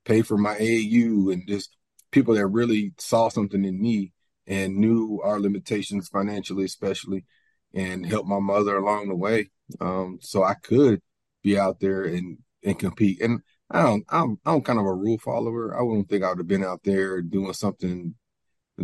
paid 0.04 0.28
for 0.28 0.38
my 0.38 0.56
AAU 0.56 1.34
and 1.34 1.48
just 1.48 1.76
people 2.12 2.36
that 2.36 2.48
really 2.48 2.94
saw 3.00 3.30
something 3.30 3.66
in 3.66 3.82
me 3.82 4.14
and 4.48 4.78
knew 4.78 5.22
our 5.24 5.40
limitations 5.40 6.08
financially, 6.08 6.66
especially, 6.66 7.26
and 7.74 8.06
helped 8.06 8.30
my 8.30 8.40
mother 8.40 8.78
along 8.78 9.10
the 9.10 9.16
way. 9.16 9.50
Um, 9.82 10.20
so 10.22 10.44
I 10.44 10.54
could 10.54 11.02
be 11.44 11.58
out 11.58 11.80
there 11.80 12.04
and, 12.04 12.38
and 12.64 12.78
compete. 12.78 13.22
And 13.22 13.42
I 13.72 13.82
don't, 13.84 14.06
I'm, 14.10 14.40
I'm 14.46 14.62
kind 14.62 14.80
of 14.80 14.86
a 14.86 14.94
rule 14.94 15.18
follower. 15.18 15.78
I 15.78 15.82
wouldn't 15.82 16.10
think 16.10 16.24
I 16.24 16.30
would 16.30 16.38
have 16.38 16.48
been 16.48 16.64
out 16.64 16.84
there 16.84 17.22
doing 17.22 17.54
something 17.54 18.16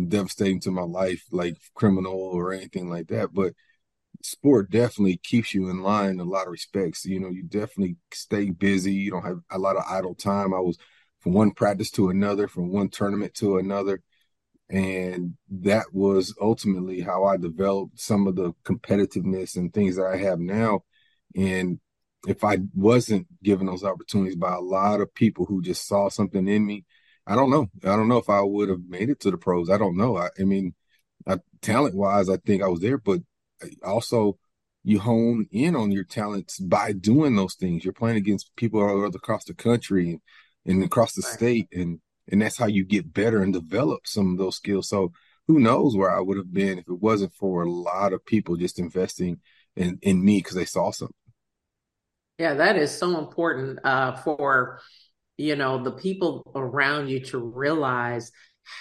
devastating 0.08 0.60
to 0.60 0.70
my 0.70 0.82
life, 0.82 1.24
like 1.30 1.56
criminal 1.74 2.18
or 2.18 2.52
anything 2.52 2.90
like 2.90 3.08
that. 3.08 3.32
But 3.32 3.54
sport 4.22 4.70
definitely 4.70 5.18
keeps 5.18 5.54
you 5.54 5.68
in 5.68 5.82
line 5.82 6.10
in 6.10 6.20
a 6.20 6.24
lot 6.24 6.46
of 6.46 6.52
respects. 6.52 7.04
You 7.04 7.20
know, 7.20 7.28
you 7.28 7.44
definitely 7.44 7.96
stay 8.12 8.50
busy. 8.50 8.92
You 8.92 9.10
don't 9.12 9.24
have 9.24 9.40
a 9.50 9.58
lot 9.58 9.76
of 9.76 9.84
idle 9.88 10.14
time. 10.14 10.54
I 10.54 10.60
was 10.60 10.78
from 11.20 11.32
one 11.32 11.52
practice 11.52 11.90
to 11.92 12.10
another, 12.10 12.48
from 12.48 12.72
one 12.72 12.88
tournament 12.88 13.34
to 13.34 13.58
another. 13.58 14.02
And 14.68 15.34
that 15.50 15.86
was 15.92 16.34
ultimately 16.40 17.00
how 17.00 17.24
I 17.24 17.36
developed 17.36 18.00
some 18.00 18.26
of 18.26 18.36
the 18.36 18.52
competitiveness 18.64 19.56
and 19.56 19.72
things 19.72 19.96
that 19.96 20.06
I 20.06 20.16
have 20.16 20.38
now. 20.38 20.84
And 21.36 21.78
if 22.26 22.44
I 22.44 22.58
wasn't 22.74 23.26
given 23.42 23.66
those 23.66 23.84
opportunities 23.84 24.36
by 24.36 24.52
a 24.52 24.60
lot 24.60 25.00
of 25.00 25.14
people 25.14 25.44
who 25.46 25.62
just 25.62 25.86
saw 25.86 26.08
something 26.08 26.46
in 26.46 26.64
me, 26.64 26.84
I 27.26 27.34
don't 27.34 27.50
know. 27.50 27.68
I 27.84 27.96
don't 27.96 28.08
know 28.08 28.18
if 28.18 28.30
I 28.30 28.40
would 28.42 28.68
have 28.68 28.82
made 28.88 29.10
it 29.10 29.20
to 29.20 29.30
the 29.30 29.38
pros. 29.38 29.70
I 29.70 29.78
don't 29.78 29.96
know. 29.96 30.16
I, 30.16 30.28
I 30.38 30.44
mean, 30.44 30.74
talent 31.62 31.94
wise, 31.94 32.28
I 32.28 32.36
think 32.36 32.62
I 32.62 32.68
was 32.68 32.80
there, 32.80 32.98
but 32.98 33.20
uh, 33.62 33.68
also 33.86 34.38
you 34.84 34.98
hone 34.98 35.46
in 35.52 35.76
on 35.76 35.92
your 35.92 36.04
talents 36.04 36.58
by 36.58 36.92
doing 36.92 37.36
those 37.36 37.54
things. 37.54 37.84
You're 37.84 37.94
playing 37.94 38.16
against 38.16 38.54
people 38.56 38.82
all 38.82 39.04
across 39.04 39.44
the 39.44 39.54
country 39.54 40.10
and, 40.10 40.20
and 40.66 40.84
across 40.84 41.14
the 41.14 41.22
state, 41.22 41.68
and 41.72 42.00
and 42.28 42.42
that's 42.42 42.58
how 42.58 42.66
you 42.66 42.84
get 42.84 43.14
better 43.14 43.42
and 43.42 43.52
develop 43.52 44.06
some 44.06 44.32
of 44.32 44.38
those 44.38 44.56
skills. 44.56 44.88
So 44.88 45.12
who 45.46 45.58
knows 45.58 45.96
where 45.96 46.10
I 46.10 46.20
would 46.20 46.36
have 46.36 46.52
been 46.52 46.78
if 46.78 46.88
it 46.88 47.00
wasn't 47.00 47.34
for 47.34 47.62
a 47.62 47.70
lot 47.70 48.12
of 48.12 48.24
people 48.26 48.56
just 48.56 48.78
investing 48.78 49.40
in 49.76 49.98
in 50.02 50.24
me 50.24 50.38
because 50.38 50.56
they 50.56 50.64
saw 50.64 50.90
something. 50.90 51.14
Yeah, 52.38 52.54
that 52.54 52.76
is 52.76 52.96
so 52.96 53.18
important 53.18 53.78
uh, 53.84 54.16
for 54.16 54.80
you 55.36 55.56
know, 55.56 55.82
the 55.82 55.92
people 55.92 56.52
around 56.54 57.08
you 57.08 57.20
to 57.26 57.38
realize 57.38 58.30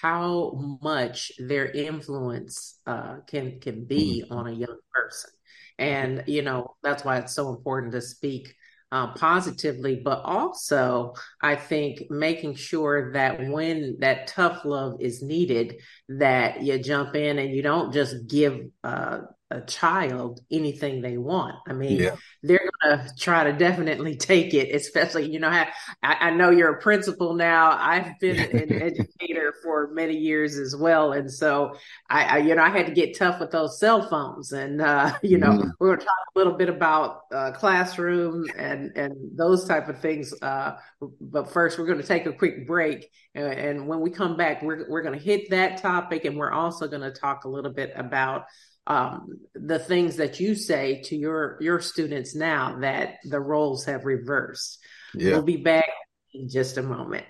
how 0.01 0.77
much 0.81 1.31
their 1.39 1.65
influence 1.65 2.79
uh, 2.86 3.17
can 3.27 3.60
can 3.60 3.86
be 3.86 4.24
mm-hmm. 4.24 4.38
on 4.38 4.48
a 4.48 4.51
young 4.51 4.77
person, 4.93 5.31
and 5.79 6.24
you 6.27 6.41
know 6.41 6.75
that's 6.84 7.03
why 7.03 7.17
it's 7.17 7.34
so 7.34 7.50
important 7.50 7.93
to 7.93 8.01
speak 8.01 8.53
uh, 8.91 9.13
positively, 9.13 10.01
but 10.03 10.22
also 10.24 11.13
I 11.41 11.55
think 11.55 12.12
making 12.12 12.55
sure 12.55 13.13
that 13.13 13.48
when 13.48 13.98
that 14.00 14.27
tough 14.27 14.65
love 14.65 14.98
is 15.00 15.24
needed, 15.24 15.77
that 16.10 16.62
you 16.62 16.77
jump 16.77 17.15
in 17.15 17.39
and 17.39 17.51
you 17.51 17.62
don't 17.62 17.93
just 17.93 18.27
give 18.27 18.60
uh, 18.84 19.22
a 19.51 19.62
child 19.62 20.39
anything 20.50 21.01
they 21.01 21.17
want. 21.17 21.55
I 21.67 21.74
mean, 21.74 22.00
yeah. 22.00 22.15
they're 22.41 22.70
gonna 22.81 23.08
try 23.17 23.43
to 23.43 23.53
definitely 23.53 24.15
take 24.15 24.53
it, 24.53 24.74
especially 24.74 25.29
you 25.29 25.39
know. 25.39 25.50
I, 25.50 25.67
I 26.01 26.31
know 26.31 26.50
you're 26.50 26.74
a 26.74 26.81
principal 26.81 27.34
now. 27.34 27.72
I've 27.72 28.17
been 28.20 28.39
an 28.39 28.72
educator 28.81 29.53
for 29.62 29.91
many 29.93 30.15
years 30.15 30.58
as 30.58 30.75
well, 30.75 31.12
and 31.12 31.31
so 31.31 31.75
I, 32.10 32.24
I, 32.24 32.38
you 32.38 32.55
know 32.55 32.63
I 32.63 32.70
had 32.70 32.86
to 32.88 32.93
get 32.93 33.17
tough 33.17 33.39
with 33.39 33.51
those 33.51 33.79
cell 33.79 34.08
phones, 34.08 34.53
and 34.53 34.81
uh, 34.81 35.13
you 35.22 35.38
know 35.38 35.50
mm. 35.50 35.72
we're 35.79 35.96
gonna 35.96 36.05
talk 36.05 36.17
a 36.36 36.39
little 36.39 36.53
bit 36.53 36.70
about 36.70 37.24
uh, 37.34 37.51
classroom 37.51 38.46
and 38.58 38.96
and 38.96 39.15
those 39.38 39.65
type 39.67 39.89
of 39.89 40.00
things. 40.00 40.34
Uh, 40.41 40.77
but 41.20 41.51
first, 41.51 41.77
we're 41.77 41.86
going 41.86 42.01
to 42.01 42.08
take 42.08 42.25
a 42.25 42.34
quick 42.34 42.67
break, 42.67 43.10
and, 43.36 43.46
and 43.46 43.88
when 43.88 44.01
we 44.01 44.10
come 44.10 44.38
back, 44.38 44.62
we're 44.62 44.89
we're 44.89 45.01
going 45.01 45.17
to 45.17 45.24
hit 45.24 45.50
that 45.50 45.81
topic, 45.81 46.25
and 46.25 46.38
we're 46.38 46.51
also 46.51 46.88
going 46.88 47.01
to 47.01 47.12
talk 47.12 47.46
a 47.46 47.50
little 47.50 47.72
bit 47.72 47.91
about 47.96 48.46
um, 48.88 49.27
the 49.53 49.79
things 49.79 50.17
that 50.17 50.39
you 50.39 50.55
say 50.55 51.01
to 51.05 51.15
your 51.15 51.57
your 51.61 51.79
students 51.79 52.35
now 52.35 52.79
that 52.79 53.17
the 53.23 53.39
roles 53.39 53.85
have 53.85 54.05
reversed. 54.05 54.79
Yeah. 55.13 55.33
We'll 55.33 55.43
be 55.43 55.57
back 55.57 55.89
in 56.33 56.50
just 56.50 56.77
a 56.77 56.83
moment. 56.83 57.25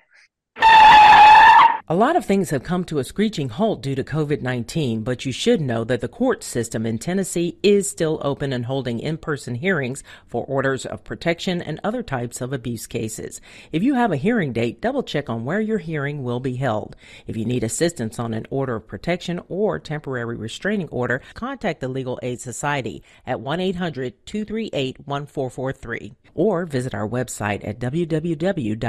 A 1.87 1.95
lot 1.95 2.15
of 2.15 2.23
things 2.23 2.51
have 2.51 2.61
come 2.63 2.83
to 2.85 2.99
a 2.99 3.03
screeching 3.03 3.49
halt 3.49 3.81
due 3.81 3.95
to 3.95 4.03
COVID 4.03 4.43
19, 4.43 5.01
but 5.01 5.25
you 5.25 5.31
should 5.31 5.59
know 5.59 5.83
that 5.83 5.99
the 5.99 6.07
court 6.07 6.43
system 6.43 6.85
in 6.85 6.99
Tennessee 6.99 7.57
is 7.63 7.89
still 7.89 8.19
open 8.21 8.53
and 8.53 8.65
holding 8.65 8.99
in 8.99 9.17
person 9.17 9.55
hearings 9.55 10.03
for 10.27 10.45
orders 10.45 10.85
of 10.85 11.03
protection 11.03 11.59
and 11.59 11.79
other 11.83 12.03
types 12.03 12.39
of 12.39 12.53
abuse 12.53 12.85
cases. 12.85 13.41
If 13.71 13.81
you 13.81 13.95
have 13.95 14.11
a 14.11 14.17
hearing 14.17 14.53
date, 14.53 14.79
double 14.79 15.01
check 15.01 15.27
on 15.27 15.43
where 15.43 15.59
your 15.59 15.79
hearing 15.79 16.23
will 16.23 16.39
be 16.39 16.57
held. 16.57 16.95
If 17.25 17.35
you 17.35 17.45
need 17.45 17.63
assistance 17.63 18.19
on 18.19 18.35
an 18.35 18.45
order 18.51 18.75
of 18.75 18.87
protection 18.87 19.41
or 19.49 19.79
temporary 19.79 20.35
restraining 20.35 20.89
order, 20.89 21.23
contact 21.33 21.81
the 21.81 21.87
Legal 21.87 22.19
Aid 22.21 22.39
Society 22.39 23.01
at 23.25 23.41
1 23.41 23.59
800 23.59 24.23
238 24.27 24.99
1443 25.07 26.13
or 26.35 26.67
visit 26.67 26.93
our 26.93 27.09
website 27.09 27.67
at 27.67 27.79
www.las.org. 27.79 28.81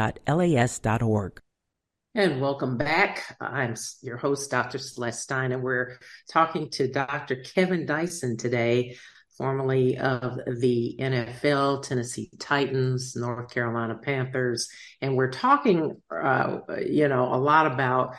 And 2.15 2.43
welcome 2.43 2.77
back. 2.77 3.39
I'm 3.41 3.75
your 4.03 4.19
host, 4.19 4.51
Dr. 4.51 4.77
Celeste 4.77 5.23
Stein, 5.23 5.51
and 5.51 5.63
we're 5.63 5.99
talking 6.31 6.69
to 6.73 6.87
Dr. 6.87 7.37
Kevin 7.37 7.87
Dyson 7.87 8.37
today, 8.37 8.99
formerly 9.39 9.97
of 9.97 10.39
the 10.47 10.95
NFL, 11.01 11.83
Tennessee 11.83 12.29
Titans, 12.39 13.17
North 13.17 13.51
Carolina 13.55 13.95
Panthers. 13.95 14.69
And 15.01 15.17
we're 15.17 15.31
talking, 15.31 16.03
uh, 16.15 16.59
you 16.85 17.09
know, 17.09 17.35
a 17.35 17.41
lot 17.41 17.67
about 17.67 18.17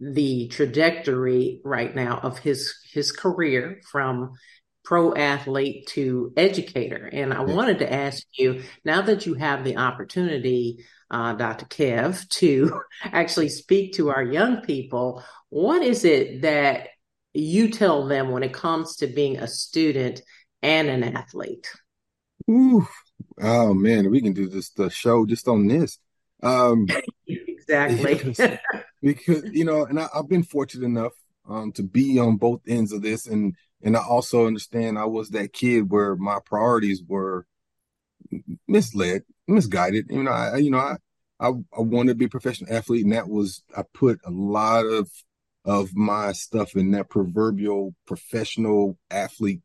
the 0.00 0.48
trajectory 0.48 1.60
right 1.66 1.94
now 1.94 2.20
of 2.22 2.38
his 2.38 2.74
his 2.94 3.12
career 3.12 3.82
from 3.92 4.32
pro 4.84 5.14
athlete 5.14 5.86
to 5.88 6.32
educator. 6.38 7.10
And 7.12 7.34
I 7.34 7.40
wanted 7.40 7.80
to 7.80 7.92
ask 7.92 8.22
you 8.32 8.62
now 8.86 9.02
that 9.02 9.26
you 9.26 9.34
have 9.34 9.64
the 9.64 9.76
opportunity, 9.76 10.84
uh, 11.10 11.34
Dr. 11.34 11.66
Kev, 11.66 12.28
to 12.30 12.80
actually 13.04 13.48
speak 13.48 13.94
to 13.94 14.10
our 14.10 14.22
young 14.22 14.62
people, 14.62 15.22
what 15.50 15.82
is 15.82 16.04
it 16.04 16.42
that 16.42 16.88
you 17.32 17.70
tell 17.70 18.06
them 18.06 18.30
when 18.30 18.42
it 18.42 18.52
comes 18.52 18.96
to 18.96 19.06
being 19.06 19.38
a 19.38 19.48
student 19.48 20.22
and 20.62 20.88
an 20.88 21.04
athlete? 21.04 21.68
Ooh, 22.50 22.86
oh 23.40 23.74
man, 23.74 24.10
we 24.10 24.20
can 24.20 24.32
do 24.32 24.48
this 24.48 24.70
the 24.70 24.90
show 24.90 25.26
just 25.26 25.48
on 25.48 25.66
this. 25.66 25.98
Um, 26.42 26.86
exactly. 27.26 28.14
because, 28.24 28.58
because, 29.02 29.44
you 29.52 29.64
know, 29.64 29.84
and 29.84 29.98
I, 29.98 30.08
have 30.14 30.28
been 30.28 30.42
fortunate 30.42 30.84
enough 30.84 31.12
um, 31.48 31.72
to 31.72 31.82
be 31.82 32.18
on 32.18 32.36
both 32.36 32.60
ends 32.66 32.92
of 32.92 33.02
this, 33.02 33.26
and 33.26 33.54
and 33.82 33.96
I 33.96 34.00
also 34.00 34.46
understand 34.46 34.98
I 34.98 35.04
was 35.04 35.30
that 35.30 35.52
kid 35.52 35.90
where 35.90 36.16
my 36.16 36.38
priorities 36.44 37.02
were 37.06 37.46
misled, 38.66 39.22
misguided. 39.48 40.06
You 40.10 40.22
know, 40.22 40.32
I 40.32 40.56
you 40.58 40.70
know 40.70 40.78
I 40.78 40.96
I, 41.40 41.48
I 41.48 41.80
wanted 41.80 42.12
to 42.12 42.14
be 42.16 42.26
a 42.26 42.28
professional 42.28 42.72
athlete, 42.74 43.04
and 43.04 43.12
that 43.12 43.28
was 43.28 43.62
I 43.76 43.82
put 43.94 44.20
a 44.24 44.30
lot 44.30 44.86
of 44.86 45.10
of 45.64 45.94
my 45.94 46.32
stuff 46.32 46.76
in 46.76 46.90
that 46.92 47.08
proverbial 47.10 47.94
professional 48.06 48.98
athlete 49.10 49.62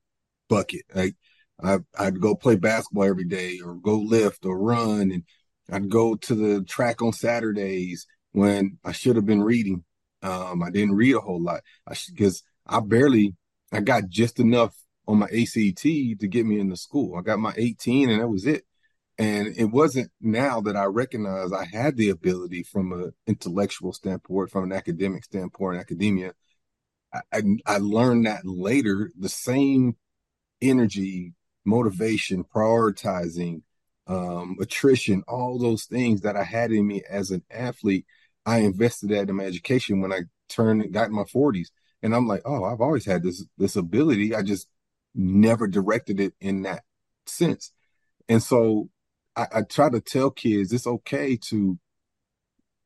bucket. 0.50 0.84
Like 0.94 1.16
I, 1.62 1.80
I'd 1.98 2.22
go 2.22 2.36
play 2.36 2.56
basketball 2.56 3.06
every 3.06 3.26
day, 3.26 3.60
or 3.64 3.76
go 3.76 3.98
lift, 4.00 4.46
or 4.46 4.58
run, 4.60 5.12
and 5.12 5.24
I'd 5.72 5.90
go 5.90 6.16
to 6.16 6.36
the 6.36 6.64
track 6.64 7.02
on 7.02 7.14
Saturdays 7.14 8.08
when 8.32 8.78
I 8.84 8.92
should 8.92 9.16
have 9.16 9.26
been 9.26 9.44
reading. 9.44 9.84
Um, 10.22 10.64
I 10.64 10.70
didn't 10.70 10.96
read 10.96 11.16
a 11.16 11.22
whole 11.22 11.42
lot 11.42 11.62
i 11.88 11.96
because 12.10 12.44
I, 12.68 12.78
I 12.78 12.80
barely 12.82 13.36
I 13.72 13.80
got 13.82 14.10
just 14.10 14.40
enough 14.40 14.76
on 15.08 15.20
my 15.20 15.28
ACT 15.28 15.82
to 15.82 16.28
get 16.30 16.46
me 16.46 16.60
into 16.60 16.76
school. 16.76 17.18
I 17.18 17.22
got 17.22 17.40
my 17.40 17.54
18 17.58 18.10
and 18.10 18.22
that 18.22 18.28
was 18.28 18.46
it. 18.46 18.66
And 19.20 19.54
it 19.58 19.66
wasn't 19.66 20.12
now 20.22 20.62
that 20.62 20.78
I 20.78 20.86
recognize 20.86 21.52
I 21.52 21.66
had 21.66 21.98
the 21.98 22.10
ability 22.10 22.64
from 22.64 22.94
an 22.94 23.12
intellectual 23.28 23.92
standpoint, 23.92 24.50
from 24.50 24.64
an 24.64 24.72
academic 24.72 25.26
standpoint, 25.26 25.76
in 25.76 25.82
academia. 25.82 26.34
I, 27.14 27.42
I, 27.66 27.78
learned 27.80 28.28
that 28.28 28.46
later, 28.46 29.12
the 29.20 29.28
same 29.28 29.98
energy, 30.62 31.34
motivation, 31.66 32.46
prioritizing, 32.46 33.64
um, 34.08 34.56
attrition, 34.62 35.24
all 35.28 35.60
those 35.60 35.84
things 35.84 36.22
that 36.22 36.38
I 36.38 36.44
had 36.44 36.72
in 36.72 36.88
me 36.88 37.04
as 37.10 37.32
an 37.32 37.44
athlete, 37.52 38.06
I 38.46 38.60
invested 38.60 39.10
that 39.10 39.28
in 39.28 39.36
my 39.36 39.44
education 39.44 40.00
when 40.00 40.14
I 40.14 40.22
turned, 40.48 40.94
got 40.94 41.10
in 41.10 41.16
my 41.16 41.26
forties. 41.26 41.72
And 42.02 42.16
I'm 42.16 42.28
like, 42.28 42.44
oh, 42.46 42.64
I've 42.64 42.80
always 42.80 43.06
had 43.06 43.24
this 43.24 43.44
this 43.58 43.76
ability. 43.76 44.34
I 44.34 44.44
just 44.44 44.70
never 45.14 45.68
directed 45.68 46.22
it 46.22 46.36
in 46.40 46.62
that 46.62 46.84
sense. 47.26 47.74
And 48.30 48.42
so 48.42 48.90
I, 49.40 49.60
I 49.60 49.62
try 49.64 49.90
to 49.90 50.02
tell 50.02 50.32
kids 50.32 50.74
it's 50.74 50.88
okay 50.88 51.38
to 51.50 51.80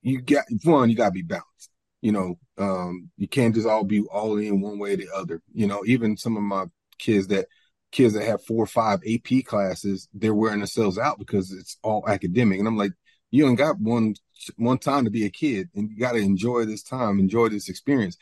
you 0.02 0.22
got 0.22 0.46
one, 0.64 0.90
you 0.90 0.96
gotta 0.96 1.12
be 1.12 1.22
balanced. 1.22 1.70
You 2.02 2.12
know, 2.12 2.36
um, 2.58 3.10
you 3.18 3.28
can't 3.28 3.56
just 3.56 3.68
all 3.68 3.86
be 3.86 4.02
all 4.02 4.38
in 4.38 4.62
one 4.62 4.78
way 4.78 4.94
or 4.94 4.98
the 4.98 5.08
other. 5.16 5.42
You 5.54 5.68
know, 5.68 5.84
even 5.86 6.18
some 6.18 6.36
of 6.36 6.44
my 6.44 6.66
kids 7.00 7.28
that 7.28 7.48
kids 7.92 8.14
that 8.14 8.26
have 8.26 8.44
four 8.44 8.64
or 8.64 8.68
five 8.68 9.00
AP 9.08 9.46
classes, 9.46 10.10
they're 10.14 10.34
wearing 10.34 10.60
themselves 10.60 10.98
out 10.98 11.20
because 11.20 11.52
it's 11.52 11.78
all 11.84 12.04
academic. 12.08 12.60
And 12.60 12.68
I'm 12.68 12.78
like, 12.78 12.92
you 13.32 13.48
ain't 13.48 13.58
got 13.58 13.80
one 13.80 14.16
one 14.58 14.78
time 14.78 15.06
to 15.06 15.12
be 15.12 15.26
a 15.26 15.30
kid 15.30 15.70
and 15.74 15.90
you 15.90 15.98
got 15.98 16.14
to 16.14 16.18
enjoy 16.20 16.66
this 16.66 16.84
time, 16.84 17.20
enjoy 17.20 17.50
this 17.50 17.70
experience 17.70 18.18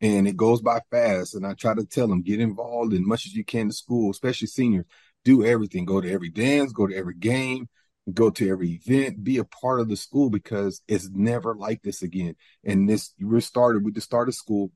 and 0.00 0.28
it 0.28 0.36
goes 0.36 0.60
by 0.60 0.80
fast. 0.90 1.34
And 1.34 1.46
I 1.46 1.54
try 1.54 1.74
to 1.74 1.84
tell 1.84 2.06
them 2.06 2.22
get 2.22 2.40
involved 2.40 2.92
as 2.92 3.00
much 3.00 3.26
as 3.26 3.34
you 3.34 3.44
can 3.44 3.68
to 3.68 3.74
school, 3.74 4.10
especially 4.10 4.48
seniors. 4.48 4.86
Do 5.24 5.44
everything. 5.44 5.84
Go 5.84 6.00
to 6.00 6.10
every 6.10 6.30
dance. 6.30 6.72
Go 6.72 6.86
to 6.86 6.94
every 6.94 7.14
game. 7.14 7.68
Go 8.12 8.30
to 8.30 8.48
every 8.48 8.80
event. 8.84 9.24
Be 9.24 9.38
a 9.38 9.44
part 9.44 9.80
of 9.80 9.88
the 9.88 9.96
school 9.96 10.28
because 10.30 10.82
it's 10.86 11.08
never 11.10 11.54
like 11.54 11.82
this 11.82 12.02
again. 12.02 12.36
And 12.62 12.88
this 12.88 13.14
we 13.20 13.40
started. 13.40 13.84
We 13.84 13.92
just 13.92 14.06
started 14.06 14.32
school, 14.32 14.72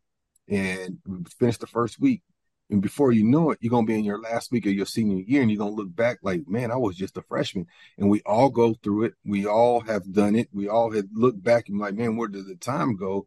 and 0.49 0.99
finished 1.39 1.61
the 1.61 1.67
first 1.67 2.01
week. 2.01 2.23
And 2.71 2.83
before 2.83 3.13
you 3.13 3.25
know 3.25 3.51
it, 3.51 3.59
you're 3.61 3.71
gonna 3.71 3.87
be 3.87 3.99
in 3.99 4.05
your 4.05 4.21
last 4.21 4.53
week 4.53 4.67
of 4.67 4.73
your 4.73 4.87
senior 4.87 5.23
year, 5.27 5.43
and 5.43 5.51
you're 5.51 5.59
gonna 5.59 5.71
look 5.71 5.95
back 5.95 6.19
like, 6.23 6.47
man, 6.47 6.71
I 6.71 6.77
was 6.77 6.97
just 6.97 7.17
a 7.17 7.23
freshman. 7.23 7.67
And 7.97 8.11
we 8.11 8.21
all 8.27 8.51
go 8.51 8.75
through 8.75 9.05
it. 9.05 9.15
We 9.25 9.47
all 9.47 9.81
have 9.81 10.13
done 10.13 10.35
it. 10.37 10.49
We 10.53 10.69
all 10.69 10.91
had 10.93 11.09
looked 11.13 11.43
back 11.43 11.69
and 11.69 11.79
like, 11.79 11.95
man, 11.95 12.17
where 12.17 12.29
did 12.29 12.47
the 12.47 12.57
time 12.57 12.97
go? 12.97 13.27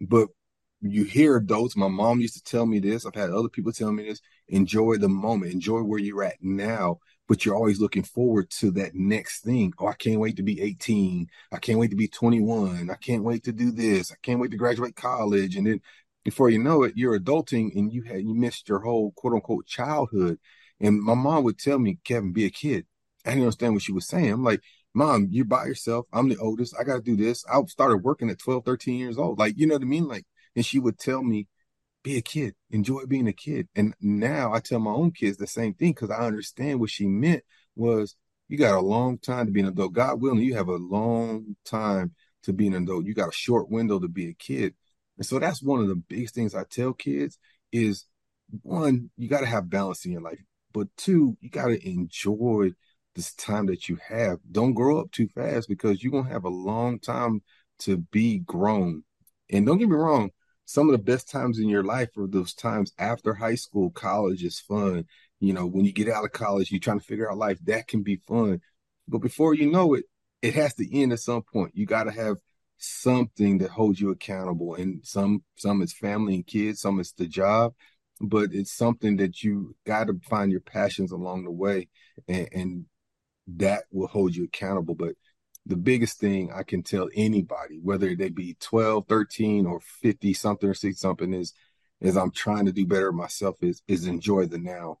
But 0.00 0.28
you 0.80 1.04
hear 1.04 1.36
adults, 1.36 1.76
my 1.76 1.88
mom 1.88 2.20
used 2.20 2.34
to 2.34 2.42
tell 2.42 2.66
me 2.66 2.78
this, 2.78 3.04
I've 3.04 3.14
had 3.14 3.30
other 3.30 3.48
people 3.48 3.72
tell 3.72 3.92
me 3.92 4.08
this, 4.08 4.20
enjoy 4.50 4.96
the 4.96 5.08
moment, 5.08 5.52
enjoy 5.52 5.80
where 5.80 5.98
you're 5.98 6.24
at 6.24 6.36
now, 6.40 6.98
but 7.28 7.44
you're 7.44 7.54
always 7.54 7.80
looking 7.80 8.02
forward 8.02 8.50
to 8.50 8.70
that 8.72 8.94
next 8.94 9.42
thing. 9.42 9.72
Oh, 9.78 9.86
I 9.86 9.94
can't 9.94 10.20
wait 10.20 10.36
to 10.36 10.42
be 10.42 10.60
18. 10.60 11.28
I 11.52 11.58
can't 11.58 11.78
wait 11.78 11.90
to 11.90 11.96
be 11.96 12.08
21. 12.08 12.90
I 12.90 12.94
can't 12.96 13.24
wait 13.24 13.44
to 13.44 13.52
do 13.52 13.70
this. 13.70 14.12
I 14.12 14.16
can't 14.22 14.40
wait 14.40 14.50
to 14.50 14.56
graduate 14.56 14.96
college. 14.96 15.56
And 15.56 15.66
then 15.66 15.80
before 16.24 16.50
you 16.50 16.58
know 16.58 16.82
it, 16.82 16.94
you're 16.96 17.18
adulting 17.18 17.74
and 17.76 17.92
you 17.92 18.02
had 18.02 18.22
you 18.22 18.34
missed 18.34 18.68
your 18.68 18.80
whole 18.80 19.12
quote 19.12 19.34
unquote 19.34 19.66
childhood. 19.66 20.38
And 20.80 21.00
my 21.00 21.14
mom 21.14 21.44
would 21.44 21.58
tell 21.58 21.78
me, 21.78 21.98
Kevin, 22.04 22.32
be 22.32 22.46
a 22.46 22.50
kid. 22.50 22.86
I 23.24 23.30
didn't 23.30 23.44
understand 23.44 23.74
what 23.74 23.82
she 23.82 23.92
was 23.92 24.08
saying. 24.08 24.32
I'm 24.32 24.44
like, 24.44 24.60
Mom, 24.92 25.28
you're 25.30 25.44
by 25.44 25.66
yourself. 25.66 26.06
I'm 26.12 26.28
the 26.28 26.38
oldest. 26.38 26.74
I 26.78 26.84
got 26.84 26.96
to 26.96 27.02
do 27.02 27.16
this. 27.16 27.44
I 27.46 27.62
started 27.66 27.98
working 27.98 28.28
at 28.30 28.38
12, 28.38 28.64
13 28.64 28.98
years 28.98 29.18
old. 29.18 29.38
Like, 29.38 29.56
you 29.56 29.66
know 29.66 29.74
what 29.74 29.82
I 29.82 29.86
mean? 29.86 30.08
Like, 30.08 30.24
and 30.56 30.66
she 30.66 30.80
would 30.80 30.98
tell 30.98 31.22
me, 31.22 31.46
be 32.02 32.16
a 32.16 32.22
kid, 32.22 32.54
enjoy 32.70 33.04
being 33.06 33.28
a 33.28 33.32
kid. 33.32 33.68
And 33.74 33.94
now 34.00 34.52
I 34.52 34.60
tell 34.60 34.78
my 34.78 34.92
own 34.92 35.12
kids 35.12 35.36
the 35.36 35.46
same 35.46 35.74
thing 35.74 35.92
because 35.92 36.10
I 36.10 36.26
understand 36.26 36.80
what 36.80 36.90
she 36.90 37.06
meant 37.06 37.42
was 37.76 38.16
you 38.48 38.58
got 38.58 38.76
a 38.76 38.80
long 38.80 39.18
time 39.18 39.46
to 39.46 39.52
be 39.52 39.60
an 39.60 39.66
adult. 39.66 39.92
God 39.92 40.20
willing, 40.20 40.40
you 40.40 40.54
have 40.56 40.68
a 40.68 40.76
long 40.76 41.56
time 41.64 42.14
to 42.44 42.52
be 42.52 42.66
an 42.66 42.74
adult. 42.74 43.04
You 43.04 43.14
got 43.14 43.28
a 43.28 43.32
short 43.32 43.70
window 43.70 43.98
to 43.98 44.08
be 44.08 44.28
a 44.28 44.34
kid. 44.34 44.74
And 45.18 45.26
so 45.26 45.38
that's 45.38 45.62
one 45.62 45.80
of 45.80 45.88
the 45.88 45.94
biggest 45.96 46.34
things 46.34 46.54
I 46.54 46.64
tell 46.64 46.92
kids 46.92 47.38
is 47.72 48.06
one, 48.62 49.10
you 49.16 49.28
got 49.28 49.40
to 49.40 49.46
have 49.46 49.70
balance 49.70 50.04
in 50.04 50.12
your 50.12 50.22
life. 50.22 50.40
But 50.72 50.88
two, 50.96 51.36
you 51.40 51.50
got 51.50 51.66
to 51.66 51.88
enjoy 51.88 52.70
this 53.14 53.34
time 53.34 53.66
that 53.66 53.88
you 53.88 53.98
have. 54.08 54.38
Don't 54.50 54.74
grow 54.74 55.00
up 55.00 55.10
too 55.12 55.28
fast 55.28 55.68
because 55.68 56.02
you're 56.02 56.12
going 56.12 56.26
to 56.26 56.32
have 56.32 56.44
a 56.44 56.48
long 56.48 56.98
time 56.98 57.42
to 57.80 57.98
be 57.98 58.38
grown. 58.38 59.04
And 59.50 59.66
don't 59.66 59.78
get 59.78 59.88
me 59.88 59.96
wrong, 59.96 60.30
some 60.70 60.88
of 60.88 60.92
the 60.92 61.02
best 61.02 61.28
times 61.28 61.58
in 61.58 61.68
your 61.68 61.82
life 61.82 62.16
are 62.16 62.28
those 62.28 62.54
times 62.54 62.92
after 62.96 63.34
high 63.34 63.56
school. 63.56 63.90
College 63.90 64.44
is 64.44 64.60
fun. 64.60 65.04
You 65.40 65.52
know, 65.52 65.66
when 65.66 65.84
you 65.84 65.92
get 65.92 66.08
out 66.08 66.24
of 66.24 66.30
college, 66.30 66.70
you're 66.70 66.78
trying 66.78 67.00
to 67.00 67.04
figure 67.04 67.28
out 67.28 67.36
life. 67.36 67.58
That 67.64 67.88
can 67.88 68.04
be 68.04 68.20
fun. 68.28 68.60
But 69.08 69.18
before 69.18 69.52
you 69.52 69.68
know 69.68 69.94
it, 69.94 70.04
it 70.42 70.54
has 70.54 70.74
to 70.74 70.96
end 70.96 71.12
at 71.12 71.18
some 71.18 71.42
point. 71.42 71.72
You 71.74 71.86
got 71.86 72.04
to 72.04 72.12
have 72.12 72.36
something 72.76 73.58
that 73.58 73.70
holds 73.70 74.00
you 74.00 74.10
accountable. 74.10 74.76
And 74.76 75.04
some 75.04 75.42
some 75.56 75.82
is 75.82 75.92
family 75.92 76.36
and 76.36 76.46
kids, 76.46 76.82
some 76.82 77.00
is 77.00 77.12
the 77.14 77.26
job, 77.26 77.74
but 78.20 78.50
it's 78.52 78.72
something 78.72 79.16
that 79.16 79.42
you 79.42 79.74
got 79.84 80.04
to 80.04 80.20
find 80.28 80.52
your 80.52 80.60
passions 80.60 81.10
along 81.10 81.46
the 81.46 81.50
way, 81.50 81.88
and, 82.28 82.48
and 82.52 82.84
that 83.56 83.86
will 83.90 84.06
hold 84.06 84.36
you 84.36 84.44
accountable. 84.44 84.94
But 84.94 85.16
the 85.66 85.76
biggest 85.76 86.18
thing 86.18 86.50
I 86.52 86.62
can 86.62 86.82
tell 86.82 87.08
anybody, 87.14 87.78
whether 87.82 88.14
they 88.14 88.30
be 88.30 88.56
12, 88.60 89.06
13 89.08 89.66
or 89.66 89.80
50 89.80 90.34
something 90.34 90.68
or 90.68 90.74
60 90.74 90.98
something 90.98 91.32
is, 91.32 91.52
is 92.00 92.16
I'm 92.16 92.30
trying 92.30 92.66
to 92.66 92.72
do 92.72 92.86
better 92.86 93.12
myself 93.12 93.56
is, 93.60 93.82
is 93.86 94.06
enjoy 94.06 94.46
the 94.46 94.58
now 94.58 94.98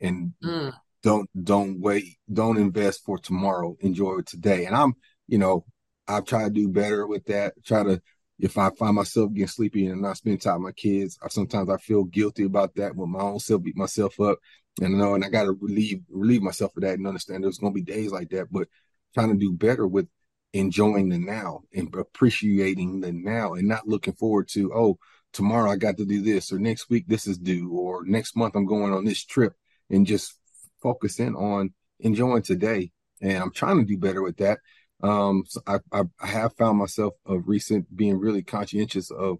and 0.00 0.32
mm. 0.42 0.72
don't, 1.02 1.28
don't 1.44 1.80
wait. 1.80 2.16
Don't 2.32 2.58
invest 2.58 3.04
for 3.04 3.18
tomorrow. 3.18 3.76
Enjoy 3.80 4.18
it 4.18 4.26
today. 4.26 4.64
And 4.64 4.74
I'm, 4.74 4.94
you 5.26 5.38
know, 5.38 5.64
I've 6.06 6.24
tried 6.24 6.44
to 6.44 6.50
do 6.50 6.68
better 6.68 7.06
with 7.06 7.26
that. 7.26 7.52
Try 7.64 7.82
to, 7.84 8.00
if 8.38 8.56
I 8.56 8.70
find 8.70 8.94
myself 8.94 9.32
getting 9.32 9.48
sleepy 9.48 9.86
and 9.86 10.00
not 10.00 10.16
spending 10.16 10.38
time 10.38 10.62
with 10.62 10.70
my 10.70 10.72
kids, 10.72 11.18
I, 11.22 11.28
sometimes 11.28 11.68
I 11.68 11.76
feel 11.76 12.04
guilty 12.04 12.44
about 12.44 12.74
that 12.76 12.96
with 12.96 13.08
my 13.08 13.20
own 13.20 13.40
self, 13.40 13.62
beat 13.62 13.76
myself 13.76 14.18
up. 14.20 14.38
And 14.80 14.92
you 14.92 14.96
know, 14.96 15.14
and 15.14 15.24
I 15.24 15.28
got 15.28 15.44
to 15.44 15.52
relieve 15.60 16.02
relieve 16.08 16.42
myself 16.42 16.76
of 16.76 16.82
that 16.82 16.94
and 16.94 17.06
understand 17.06 17.42
there's 17.42 17.58
going 17.58 17.72
to 17.72 17.74
be 17.74 17.82
days 17.82 18.12
like 18.12 18.30
that. 18.30 18.46
But 18.50 18.68
trying 19.14 19.30
to 19.30 19.38
do 19.38 19.52
better 19.52 19.86
with 19.86 20.08
enjoying 20.52 21.08
the 21.08 21.18
now 21.18 21.60
and 21.74 21.94
appreciating 21.94 23.00
the 23.00 23.12
now 23.12 23.54
and 23.54 23.68
not 23.68 23.88
looking 23.88 24.14
forward 24.14 24.48
to, 24.48 24.72
oh, 24.74 24.98
tomorrow 25.32 25.70
I 25.70 25.76
got 25.76 25.96
to 25.98 26.06
do 26.06 26.22
this 26.22 26.52
or 26.52 26.58
next 26.58 26.88
week 26.88 27.06
this 27.06 27.26
is 27.26 27.38
due 27.38 27.70
or 27.70 28.04
next 28.04 28.36
month 28.36 28.54
I'm 28.56 28.66
going 28.66 28.92
on 28.92 29.04
this 29.04 29.24
trip 29.24 29.54
and 29.90 30.06
just 30.06 30.34
focusing 30.82 31.34
on 31.34 31.74
enjoying 32.00 32.42
today. 32.42 32.92
And 33.20 33.42
I'm 33.42 33.52
trying 33.52 33.78
to 33.78 33.84
do 33.84 33.98
better 33.98 34.22
with 34.22 34.38
that. 34.38 34.58
Um, 35.02 35.44
so 35.46 35.60
I, 35.66 35.78
I, 35.92 36.04
I 36.20 36.26
have 36.26 36.56
found 36.56 36.78
myself 36.78 37.14
of 37.26 37.46
recent 37.46 37.94
being 37.94 38.18
really 38.18 38.42
conscientious 38.42 39.10
of 39.10 39.38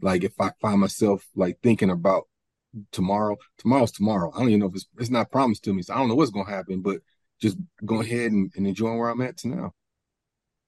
like 0.00 0.24
if 0.24 0.32
I 0.40 0.50
find 0.60 0.80
myself 0.80 1.26
like 1.34 1.58
thinking 1.62 1.90
about 1.90 2.24
tomorrow, 2.92 3.36
tomorrow's 3.58 3.92
tomorrow. 3.92 4.30
I 4.34 4.40
don't 4.40 4.48
even 4.48 4.60
know 4.60 4.66
if 4.66 4.74
it's 4.74 4.86
it's 4.98 5.10
not 5.10 5.30
promised 5.30 5.64
to 5.64 5.72
me, 5.72 5.82
so 5.82 5.94
I 5.94 5.98
don't 5.98 6.08
know 6.08 6.14
what's 6.14 6.30
gonna 6.30 6.50
happen. 6.50 6.82
But 6.82 6.98
just 7.40 7.56
go 7.84 8.00
ahead 8.00 8.32
and, 8.32 8.52
and 8.56 8.66
enjoy 8.66 8.94
where 8.94 9.08
I'm 9.08 9.20
at 9.20 9.36
to 9.38 9.48
now. 9.48 9.72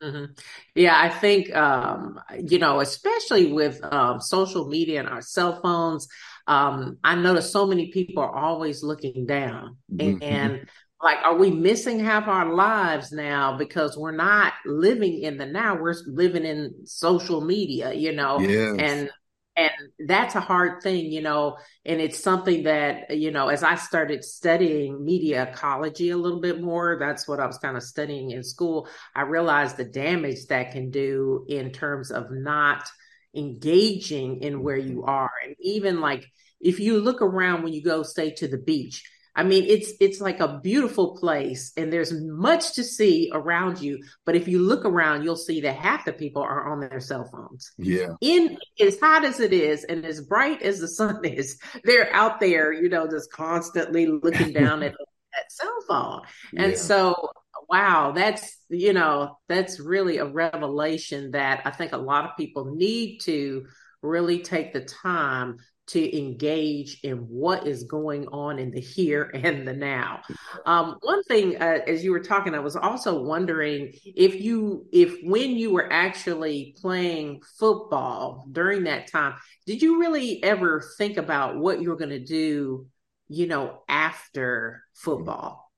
Mm-hmm. 0.03 0.33
Yeah, 0.77 0.95
I 0.97 1.09
think 1.09 1.55
um, 1.55 2.21
you 2.41 2.59
know, 2.59 2.81
especially 2.81 3.53
with 3.53 3.81
um, 3.83 4.21
social 4.21 4.69
media 4.69 5.01
and 5.01 5.09
our 5.09 5.23
cell 5.23 5.61
phones, 5.61 6.07
um, 6.47 6.99
I 7.03 7.17
notice 7.17 7.51
so 7.51 7.67
many 7.67 7.91
people 7.91 8.23
are 8.23 8.35
always 8.35 8.83
looking 8.83 9.27
down, 9.27 9.77
mm-hmm. 9.93 10.23
and 10.23 10.69
like, 11.03 11.19
are 11.25 11.37
we 11.37 11.51
missing 11.51 12.01
half 12.01 12.27
our 12.27 12.55
lives 12.55 13.13
now 13.13 13.57
because 13.57 13.97
we're 13.97 14.11
not 14.11 14.53
living 14.67 15.21
in 15.21 15.37
the 15.37 15.47
now? 15.47 15.77
We're 15.81 15.95
living 16.07 16.45
in 16.45 16.87
social 16.87 17.41
media, 17.41 17.93
you 17.93 18.13
know, 18.13 18.41
yes. 18.41 18.77
and 18.79 19.11
and 19.59 20.09
that's 20.09 20.35
a 20.37 20.40
hard 20.40 20.83
thing 20.83 21.12
you 21.12 21.21
know 21.21 21.57
and 21.85 22.01
it's 22.01 22.18
something 22.18 22.62
that 22.62 23.16
you 23.16 23.31
know 23.31 23.49
as 23.49 23.62
i 23.62 23.75
started 23.75 24.25
studying 24.25 25.05
media 25.05 25.42
ecology 25.42 26.11
a 26.11 26.16
little 26.16 26.40
bit 26.40 26.62
more 26.62 26.97
that's 26.99 27.27
what 27.27 27.40
i 27.40 27.47
was 27.47 27.59
kind 27.59 27.77
of 27.77 27.83
studying 27.83 28.31
in 28.31 28.42
school 28.42 28.88
i 29.16 29.23
realized 29.23 29.77
the 29.77 29.85
damage 29.85 30.47
that 30.47 30.73
can 30.73 30.90
do 30.90 31.44
in 31.49 31.73
terms 31.73 32.11
of 32.11 32.31
not 32.31 32.88
engaging 33.35 34.42
in 34.42 34.62
where 34.62 34.77
you 34.77 34.99
mm-hmm. 34.99 35.11
are. 35.11 35.31
And 35.44 35.55
even 35.61 36.01
like 36.01 36.27
if 36.61 36.81
you 36.81 37.01
look 37.01 37.23
around 37.23 37.62
when 37.62 37.73
you 37.73 37.83
go 37.83 38.03
say 38.03 38.31
to 38.33 38.49
the 38.49 38.59
beach 38.59 39.09
I 39.38 39.44
mean, 39.44 39.66
it's 39.68 39.92
it's 40.01 40.20
like 40.20 40.40
a 40.40 40.59
beautiful 40.59 41.16
place, 41.16 41.70
and 41.77 41.92
there's 41.92 42.12
much 42.12 42.74
to 42.74 42.83
see 42.83 43.31
around 43.33 43.81
you. 43.81 44.03
But 44.27 44.35
if 44.35 44.48
you 44.48 44.59
look 44.59 44.85
around, 44.85 45.22
you'll 45.22 45.37
see 45.37 45.61
that 45.61 45.77
half 45.77 46.05
the 46.05 46.12
people 46.12 46.42
are 46.42 46.72
on 46.72 46.81
their 46.81 46.98
cell 46.98 47.24
phones. 47.24 47.70
Yeah. 47.79 48.14
In 48.20 48.59
as 48.81 48.98
hot 48.98 49.24
as 49.24 49.38
it 49.38 49.53
is, 49.53 49.85
and 49.85 50.05
as 50.05 50.20
bright 50.22 50.62
as 50.62 50.81
the 50.81 50.88
sun 50.98 51.24
is, 51.24 51.61
they're 51.85 52.12
out 52.12 52.40
there, 52.40 52.72
you 52.72 52.88
know, 52.88 53.07
just 53.09 53.31
constantly 53.31 54.07
looking 54.07 54.53
down 54.53 54.83
at 54.83 54.96
that 55.33 55.53
cell 55.53 55.79
phone. 55.87 56.22
And 56.57 56.72
yeah. 56.72 56.79
so, 56.79 57.31
wow, 57.70 58.11
that's 58.11 58.59
you 58.68 58.92
know, 58.92 59.38
that's 59.48 59.79
really 59.79 60.18
a 60.18 60.27
revelation 60.27 61.31
that 61.31 61.62
I 61.64 61.70
think 61.70 61.92
a 61.92 61.96
lot 61.96 62.24
of 62.24 62.37
people 62.37 62.74
need 62.74 63.20
to 63.20 63.66
really 64.03 64.40
take 64.40 64.72
the 64.72 64.81
time 64.81 65.59
to 65.88 66.18
engage 66.18 67.01
in 67.03 67.18
what 67.18 67.66
is 67.66 67.85
going 67.85 68.27
on 68.29 68.59
in 68.59 68.70
the 68.70 68.81
here 68.81 69.31
and 69.35 69.66
the 69.66 69.72
now. 69.72 70.20
Um, 70.66 70.96
one 71.01 71.22
thing, 71.24 71.61
uh, 71.61 71.81
as 71.87 72.05
you 72.05 72.12
were 72.12 72.20
talking, 72.20 72.55
I 72.55 72.59
was 72.59 72.77
also 72.77 73.22
wondering 73.22 73.92
if 74.05 74.40
you, 74.40 74.87
if 74.92 75.16
when 75.24 75.51
you 75.51 75.72
were 75.72 75.90
actually 75.92 76.77
playing 76.81 77.42
football 77.59 78.46
during 78.53 78.85
that 78.85 79.11
time, 79.11 79.35
did 79.66 79.83
you 79.83 80.01
really 80.01 80.42
ever 80.42 80.83
think 80.98 81.16
about 81.16 81.57
what 81.57 81.81
you 81.81 81.88
were 81.88 81.96
going 81.96 82.11
to 82.11 82.24
do, 82.24 82.87
you 83.29 83.46
know, 83.46 83.83
after 83.88 84.85
football? 84.94 85.70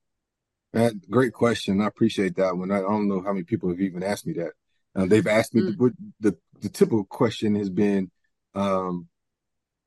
That 0.72 1.08
great 1.10 1.32
question. 1.32 1.80
I 1.80 1.86
appreciate 1.86 2.36
that 2.36 2.56
one. 2.56 2.70
I 2.70 2.80
don't 2.80 3.08
know 3.08 3.22
how 3.22 3.32
many 3.32 3.44
people 3.44 3.70
have 3.70 3.80
even 3.80 4.02
asked 4.02 4.26
me 4.26 4.34
that. 4.34 4.52
Uh, 4.94 5.06
they've 5.06 5.26
asked 5.26 5.54
me 5.54 5.62
mm. 5.62 5.76
the, 5.78 6.30
the, 6.30 6.36
the 6.60 6.68
typical 6.68 7.04
question 7.04 7.54
has 7.54 7.70
been, 7.70 8.10
um, 8.54 9.06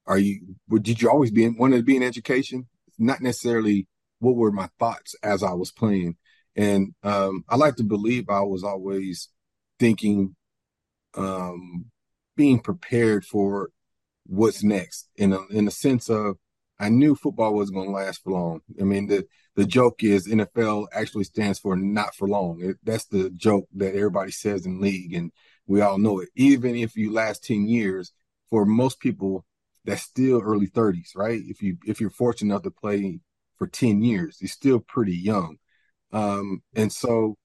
are 0.05 0.17
you 0.17 0.55
did 0.81 1.01
you 1.01 1.09
always 1.09 1.31
be 1.31 1.45
in, 1.45 1.57
wanted 1.57 1.77
to 1.77 1.83
be 1.83 1.95
in 1.95 2.03
education? 2.03 2.67
Not 2.97 3.21
necessarily 3.21 3.87
what 4.19 4.35
were 4.35 4.51
my 4.51 4.69
thoughts 4.79 5.15
as 5.23 5.43
i 5.43 5.53
was 5.53 5.71
playing. 5.71 6.17
And 6.55 6.93
um, 7.03 7.43
i 7.49 7.55
like 7.55 7.75
to 7.77 7.83
believe 7.83 8.29
i 8.29 8.41
was 8.41 8.63
always 8.63 9.29
thinking 9.79 10.35
um, 11.15 11.85
being 12.35 12.59
prepared 12.59 13.25
for 13.25 13.69
what's 14.25 14.63
next. 14.63 15.09
In 15.15 15.33
a, 15.33 15.45
in 15.47 15.69
sense 15.69 16.09
of 16.09 16.37
i 16.79 16.89
knew 16.89 17.15
football 17.15 17.53
wasn't 17.53 17.75
going 17.75 17.89
to 17.89 17.95
last 17.95 18.23
for 18.23 18.31
long. 18.31 18.61
I 18.79 18.83
mean 18.83 19.07
the 19.07 19.25
the 19.55 19.65
joke 19.65 20.03
is 20.03 20.27
nfl 20.27 20.87
actually 20.93 21.25
stands 21.25 21.59
for 21.59 21.75
not 21.75 22.15
for 22.15 22.27
long. 22.27 22.59
It, 22.61 22.77
that's 22.83 23.05
the 23.05 23.29
joke 23.31 23.67
that 23.75 23.95
everybody 23.95 24.31
says 24.31 24.65
in 24.65 24.81
league 24.81 25.13
and 25.13 25.31
we 25.65 25.81
all 25.81 25.97
know 25.97 26.19
it. 26.19 26.29
Even 26.35 26.75
if 26.75 26.95
you 26.95 27.11
last 27.11 27.43
10 27.45 27.67
years 27.67 28.11
for 28.49 28.65
most 28.65 28.99
people 28.99 29.45
that's 29.85 30.03
still 30.03 30.41
early 30.41 30.67
30s, 30.67 31.15
right? 31.15 31.41
If 31.45 31.61
you 31.61 31.77
if 31.85 31.99
you're 32.01 32.09
fortunate 32.09 32.53
enough 32.53 32.63
to 32.63 32.71
play 32.71 33.19
for 33.57 33.67
10 33.67 34.03
years, 34.03 34.37
you're 34.39 34.47
still 34.47 34.79
pretty 34.79 35.15
young. 35.15 35.57
Um, 36.11 36.61
and 36.75 36.91
so 36.91 37.37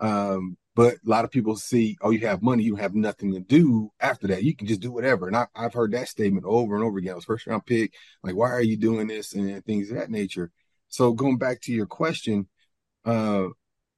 um, 0.00 0.56
but 0.76 0.94
a 0.96 1.08
lot 1.08 1.24
of 1.24 1.30
people 1.30 1.56
see, 1.56 1.96
oh, 2.02 2.10
you 2.10 2.26
have 2.26 2.42
money, 2.42 2.62
you 2.62 2.76
have 2.76 2.94
nothing 2.94 3.32
to 3.32 3.40
do 3.40 3.90
after 3.98 4.26
that. 4.26 4.44
You 4.44 4.54
can 4.54 4.66
just 4.66 4.82
do 4.82 4.92
whatever. 4.92 5.26
And 5.26 5.34
I, 5.34 5.46
have 5.54 5.72
heard 5.72 5.92
that 5.92 6.08
statement 6.08 6.44
over 6.46 6.74
and 6.74 6.84
over 6.84 6.98
again. 6.98 7.12
I 7.12 7.14
was 7.14 7.24
first 7.24 7.46
round 7.46 7.64
pick, 7.64 7.94
like, 8.22 8.34
why 8.36 8.50
are 8.50 8.62
you 8.62 8.76
doing 8.76 9.06
this 9.06 9.32
and 9.32 9.64
things 9.64 9.90
of 9.90 9.96
that 9.96 10.10
nature. 10.10 10.50
So 10.88 11.14
going 11.14 11.38
back 11.38 11.62
to 11.62 11.72
your 11.72 11.86
question, 11.86 12.48
uh, 13.06 13.46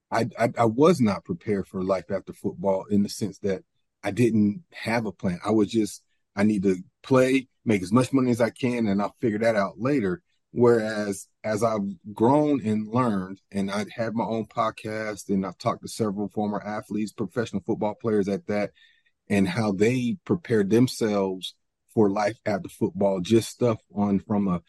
I, 0.09 0.27
I, 0.39 0.51
I 0.57 0.65
was 0.67 1.01
not 1.01 1.25
prepared 1.25 1.67
for 1.67 1.83
life 1.83 2.13
after 2.13 2.33
football 2.33 2.85
in 2.89 3.03
the 3.03 3.09
sense 3.09 3.41
that 3.41 3.63
I 4.05 4.13
didn't 4.13 4.63
have 4.73 5.05
a 5.05 5.13
plan. 5.13 5.41
I 5.45 5.51
was 5.51 5.73
just 5.73 6.05
I 6.39 6.45
need 6.45 6.63
to 6.63 6.77
play, 7.03 7.49
make 7.65 7.83
as 7.83 7.93
much 7.93 8.13
money 8.13 8.31
as 8.31 8.41
I 8.41 8.51
can, 8.51 8.87
and 8.87 9.03
I'll 9.03 9.17
figure 9.21 9.41
that 9.41 9.57
out 9.57 9.75
later. 9.79 10.23
Whereas 10.53 11.27
as 11.43 11.63
I've 11.65 11.83
grown 12.15 12.65
and 12.65 12.87
learned, 12.89 13.41
and 13.51 13.71
I 13.71 13.85
have 13.97 14.15
my 14.15 14.25
own 14.25 14.47
podcast, 14.47 15.29
and 15.29 15.45
I've 15.45 15.59
talked 15.59 15.83
to 15.83 15.89
several 15.89 16.29
former 16.29 16.63
athletes, 16.65 17.13
professional 17.13 17.63
football 17.67 17.97
players 18.01 18.29
at 18.29 18.47
that, 18.47 18.71
and 19.29 19.49
how 19.49 19.73
they 19.73 20.17
prepared 20.25 20.71
themselves 20.71 21.55
for 21.93 22.09
life 22.09 22.39
after 22.47 22.69
football, 22.69 23.21
just 23.21 23.49
stuff 23.51 23.79
on 23.93 24.21
from 24.21 24.47
a 24.49 24.63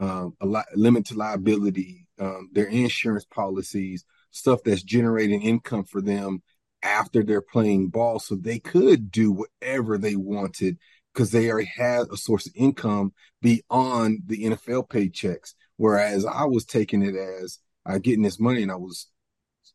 um, 0.00 0.34
a 0.40 0.46
li- 0.46 0.62
limit 0.76 1.06
to 1.06 1.16
liability, 1.16 2.06
um, 2.20 2.50
their 2.52 2.66
insurance 2.66 3.24
policies, 3.24 4.04
stuff 4.30 4.60
that's 4.64 4.84
generating 4.84 5.42
income 5.42 5.84
for 5.84 6.00
them 6.00 6.42
after 6.84 7.24
they're 7.24 7.42
playing 7.42 7.88
ball, 7.88 8.20
so 8.20 8.36
they 8.36 8.60
could 8.60 9.10
do 9.10 9.32
whatever 9.32 9.98
they 9.98 10.14
wanted 10.14 10.78
because 11.18 11.32
they 11.32 11.50
already 11.50 11.68
had 11.76 12.06
a 12.12 12.16
source 12.16 12.46
of 12.46 12.52
income 12.54 13.12
beyond 13.42 14.20
the 14.26 14.44
NFL 14.44 14.88
paychecks. 14.88 15.54
Whereas 15.76 16.24
I 16.24 16.44
was 16.44 16.64
taking 16.64 17.02
it 17.02 17.16
as 17.16 17.58
I 17.84 17.98
getting 17.98 18.22
this 18.22 18.38
money 18.38 18.62
and 18.62 18.70
I 18.70 18.76
was 18.76 19.08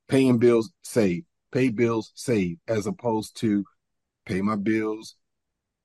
paying 0.07 0.37
bills, 0.37 0.71
save, 0.83 1.25
pay 1.51 1.67
bills, 1.67 2.13
save, 2.15 2.59
as 2.65 2.87
opposed 2.87 3.35
to 3.41 3.65
pay 4.25 4.41
my 4.41 4.55
bills, 4.55 5.17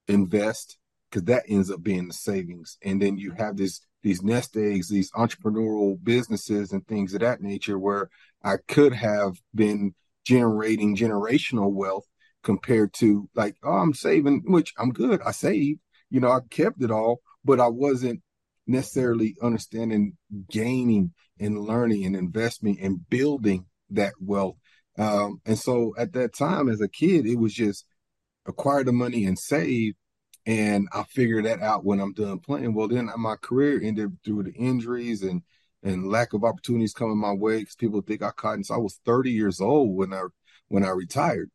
invest, 0.07 0.77
because 1.09 1.25
that 1.25 1.43
ends 1.49 1.69
up 1.69 1.83
being 1.83 2.07
the 2.07 2.13
savings. 2.13 2.77
And 2.81 3.01
then 3.01 3.17
you 3.17 3.31
have 3.31 3.57
this 3.57 3.81
these 4.01 4.23
nest 4.23 4.55
eggs, 4.55 4.87
these 4.87 5.11
entrepreneurial 5.11 6.01
businesses 6.01 6.71
and 6.71 6.87
things 6.87 7.13
of 7.13 7.19
that 7.19 7.41
nature 7.41 7.77
where 7.77 8.09
I 8.45 8.59
could 8.69 8.93
have 8.93 9.33
been 9.53 9.93
generating 10.23 10.95
generational 10.95 11.69
wealth 11.69 12.05
compared 12.43 12.93
to 12.93 13.29
like, 13.35 13.55
oh, 13.63 13.77
I'm 13.77 13.93
saving, 13.93 14.43
which 14.45 14.73
I'm 14.77 14.91
good. 14.91 15.21
I 15.25 15.31
saved, 15.31 15.79
you 16.09 16.19
know, 16.19 16.31
I 16.31 16.39
kept 16.49 16.81
it 16.81 16.91
all, 16.91 17.21
but 17.43 17.59
I 17.59 17.67
wasn't 17.67 18.21
necessarily 18.67 19.35
understanding 19.41 20.17
gaining 20.49 21.13
and 21.39 21.59
learning 21.59 22.05
and 22.05 22.15
investing 22.15 22.79
and 22.79 23.07
building 23.09 23.65
that 23.89 24.13
wealth. 24.19 24.57
Um, 24.97 25.41
and 25.45 25.57
so 25.57 25.93
at 25.97 26.13
that 26.13 26.35
time 26.35 26.69
as 26.69 26.81
a 26.81 26.87
kid, 26.87 27.25
it 27.25 27.37
was 27.37 27.53
just 27.53 27.85
acquire 28.45 28.83
the 28.83 28.91
money 28.91 29.25
and 29.25 29.37
save. 29.37 29.93
And 30.45 30.87
I 30.93 31.03
figured 31.03 31.45
that 31.45 31.61
out 31.61 31.85
when 31.85 31.99
I'm 31.99 32.13
done 32.13 32.39
playing. 32.39 32.73
Well, 32.73 32.87
then 32.87 33.09
my 33.17 33.35
career 33.35 33.79
ended 33.81 34.17
through 34.23 34.43
the 34.43 34.53
injuries 34.53 35.23
and 35.23 35.43
and 35.81 36.09
lack 36.09 36.33
of 36.33 36.43
opportunities 36.43 36.93
coming 36.93 37.17
my 37.17 37.31
way 37.31 37.59
because 37.59 37.75
people 37.75 38.01
think 38.01 38.21
I 38.21 38.31
caught. 38.31 38.55
And 38.55 38.65
so 38.65 38.75
I 38.75 38.79
was 38.79 38.99
30 39.05 39.31
years 39.31 39.61
old 39.61 39.95
when 39.95 40.13
I 40.13 40.23
when 40.67 40.83
I 40.83 40.89
retired. 40.89 41.49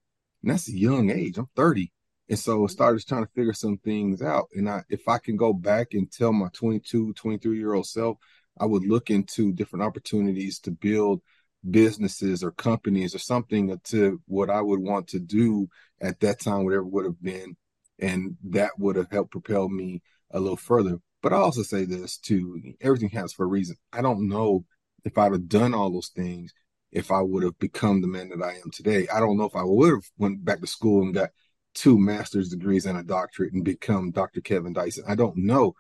And 0.45 0.53
that's 0.53 0.69
a 0.69 0.77
young 0.77 1.11
age. 1.11 1.39
I'm 1.39 1.49
30. 1.57 1.91
And 2.29 2.39
so 2.39 2.65
I 2.65 2.67
started 2.67 3.07
trying 3.07 3.25
to 3.25 3.33
figure 3.35 3.55
some 3.55 3.79
things 3.79 4.21
out. 4.21 4.49
And 4.55 4.69
I, 4.69 4.83
if 4.91 5.09
I 5.09 5.17
can 5.17 5.39
go 5.39 5.55
back 5.55 5.95
and 5.95 6.11
tell 6.13 6.35
my 6.35 6.49
22, 6.53 7.15
23 7.15 7.57
year 7.57 7.73
old 7.73 7.87
self, 7.87 8.19
I 8.59 8.67
would 8.67 8.87
look 8.87 9.09
into 9.09 9.55
different 9.55 9.85
opportunities 9.85 10.59
to 10.61 10.71
build 10.71 11.23
businesses 11.71 12.45
or 12.45 12.51
companies 12.51 13.15
or 13.15 13.19
something 13.21 13.75
to 13.85 14.21
what 14.27 14.51
I 14.51 14.61
would 14.61 14.81
want 14.81 15.09
to 15.09 15.19
do 15.19 15.69
at 16.03 16.21
that 16.21 16.41
time, 16.41 16.65
whatever 16.65 16.85
would 16.85 17.07
have 17.07 17.23
been. 17.23 17.57
And 17.99 18.37
that 18.45 18.73
would 18.79 18.97
have 18.97 19.11
helped 19.11 19.33
propel 19.33 19.71
me 19.71 20.03
a 20.31 20.41
little 20.41 20.59
further. 20.59 20.99
But 21.23 21.33
I 21.33 21.37
also 21.37 21.63
say 21.63 21.87
this 21.87 22.19
too 22.19 22.75
everything 22.83 23.11
has 23.11 23.33
for 23.33 23.45
a 23.45 23.49
reason. 23.49 23.77
I 23.95 24.03
don't 24.03 24.29
know 24.29 24.67
if 25.07 25.17
I'd 25.17 25.33
have 25.33 25.49
done 25.49 25.73
all 25.73 25.91
those 25.91 26.11
things 26.15 26.53
if 26.95 27.11
I 27.11 27.21
would 27.21 27.43
have 27.43 27.59
become 27.59 28.01
the 28.01 28.07
man 28.07 28.31
that 28.31 28.43
I 28.43 28.53
am 28.53 28.71
today. 28.73 29.09
I 29.13 29.19
don't 29.19 29.37
know 29.37 29.45
if 29.45 29.57
I 29.57 29.65
would 29.65 29.91
have 29.91 30.11
went 30.17 30.45
back 30.45 30.61
to 30.61 30.67
school 30.67 31.03
and 31.03 31.13
got 31.13 31.31
two 31.75 31.99
master's 31.99 32.49
degrees 32.49 32.87
and 32.87 32.97
a 32.97 33.03
doctorate 33.03 33.53
and 33.53 33.65
become 33.65 34.13
Dr. 34.13 34.41
Kevin 34.41 34.73
Dyson. 34.73 35.05
I 35.07 35.17
don't 35.17 35.37
know. 35.37 35.75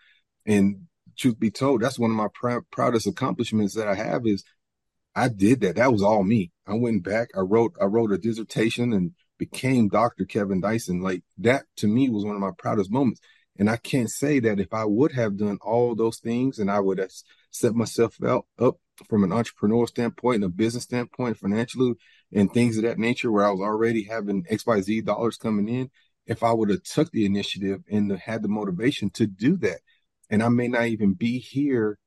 And 0.44 0.88
truth 1.16 1.38
be 1.38 1.52
told, 1.52 1.80
that's 1.80 2.00
one 2.00 2.10
of 2.10 2.16
my 2.16 2.26
pr- 2.34 2.66
proudest 2.72 3.06
accomplishments 3.06 3.74
that 3.76 3.86
I 3.86 3.94
have 3.94 4.26
is 4.26 4.42
I 5.14 5.28
did 5.28 5.60
that. 5.60 5.76
That 5.76 5.92
was 5.92 6.02
all 6.02 6.24
me. 6.24 6.50
I 6.66 6.74
went 6.74 7.04
back. 7.04 7.28
I 7.36 7.40
wrote 7.40 7.76
I 7.80 7.84
wrote 7.84 8.10
a 8.10 8.18
dissertation 8.18 8.92
and 8.92 9.12
became 9.38 9.88
Dr. 9.88 10.24
Kevin 10.24 10.60
Dyson. 10.60 11.00
Like 11.00 11.22
that 11.38 11.66
to 11.76 11.86
me 11.86 12.10
was 12.10 12.24
one 12.24 12.34
of 12.34 12.40
my 12.40 12.50
proudest 12.58 12.90
moments. 12.90 13.20
And 13.56 13.70
I 13.70 13.76
can't 13.76 14.10
say 14.10 14.40
that 14.40 14.58
if 14.58 14.74
I 14.74 14.84
would 14.84 15.12
have 15.12 15.36
done 15.36 15.58
all 15.62 15.94
those 15.94 16.18
things 16.18 16.58
and 16.58 16.68
I 16.68 16.80
would 16.80 16.98
have 16.98 17.12
set 17.52 17.72
myself 17.72 18.16
out, 18.24 18.46
up 18.58 18.78
from 19.08 19.24
an 19.24 19.30
entrepreneurial 19.30 19.88
standpoint 19.88 20.36
and 20.36 20.44
a 20.44 20.48
business 20.48 20.84
standpoint, 20.84 21.36
financially, 21.36 21.94
and 22.32 22.52
things 22.52 22.76
of 22.76 22.84
that 22.84 22.98
nature 22.98 23.30
where 23.30 23.44
I 23.44 23.50
was 23.50 23.60
already 23.60 24.04
having 24.04 24.44
XYZ 24.44 25.04
dollars 25.04 25.36
coming 25.36 25.68
in, 25.68 25.90
if 26.26 26.42
I 26.42 26.52
would 26.52 26.70
have 26.70 26.82
took 26.82 27.10
the 27.10 27.26
initiative 27.26 27.82
and 27.90 28.10
had 28.12 28.42
the 28.42 28.48
motivation 28.48 29.10
to 29.10 29.26
do 29.26 29.56
that. 29.58 29.80
And 30.30 30.42
I 30.42 30.48
may 30.48 30.68
not 30.68 30.86
even 30.86 31.14
be 31.14 31.38
here 31.38 31.98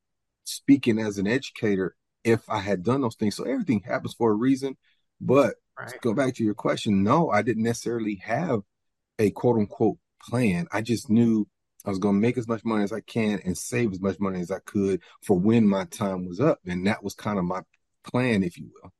speaking 0.43 0.97
as 0.97 1.17
an 1.17 1.28
educator 1.28 1.95
if 2.23 2.50
I 2.50 2.60
had 2.60 2.84
done 2.84 3.02
those 3.02 3.15
things. 3.15 3.36
So 3.36 3.43
everything 3.43 3.82
happens 3.82 4.13
for 4.13 4.32
a 4.32 4.36
reason. 4.36 4.78
But 5.21 5.56
right. 5.78 5.89
to 5.89 6.00
go 6.02 6.13
back 6.13 6.36
to 6.36 6.43
your 6.43 6.56
question, 6.56 7.04
no, 7.04 7.30
I 7.30 7.41
didn't 7.41 7.63
necessarily 7.63 8.15
have 8.23 8.62
a 9.19 9.32
quote 9.32 9.58
unquote 9.58 9.97
plan. 10.21 10.67
I 10.71 10.82
just 10.82 11.10
knew 11.10 11.47
I 11.88 11.89
was 11.89 12.00
going 12.00 12.15
to 12.15 12.21
make 12.21 12.38
as 12.38 12.50
much 12.50 12.65
money 12.65 12.84
as 12.84 12.91
I 12.91 13.00
can 13.00 13.39
and 13.45 13.58
save 13.58 13.93
as 13.93 14.02
much 14.02 14.19
money 14.19 14.41
as 14.41 14.52
I 14.52 14.60
could 14.60 15.02
for 15.23 15.39
when 15.39 15.65
my 15.65 15.86
time 15.86 16.28
was 16.28 16.41
up. 16.41 16.60
And 16.67 16.86
that 16.86 17.02
was 17.02 17.13
kind 17.13 17.39
of 17.39 17.45
my 17.45 17.62
plan, 18.04 18.43
if 18.43 18.58
you 18.58 18.69
will. 18.73 18.91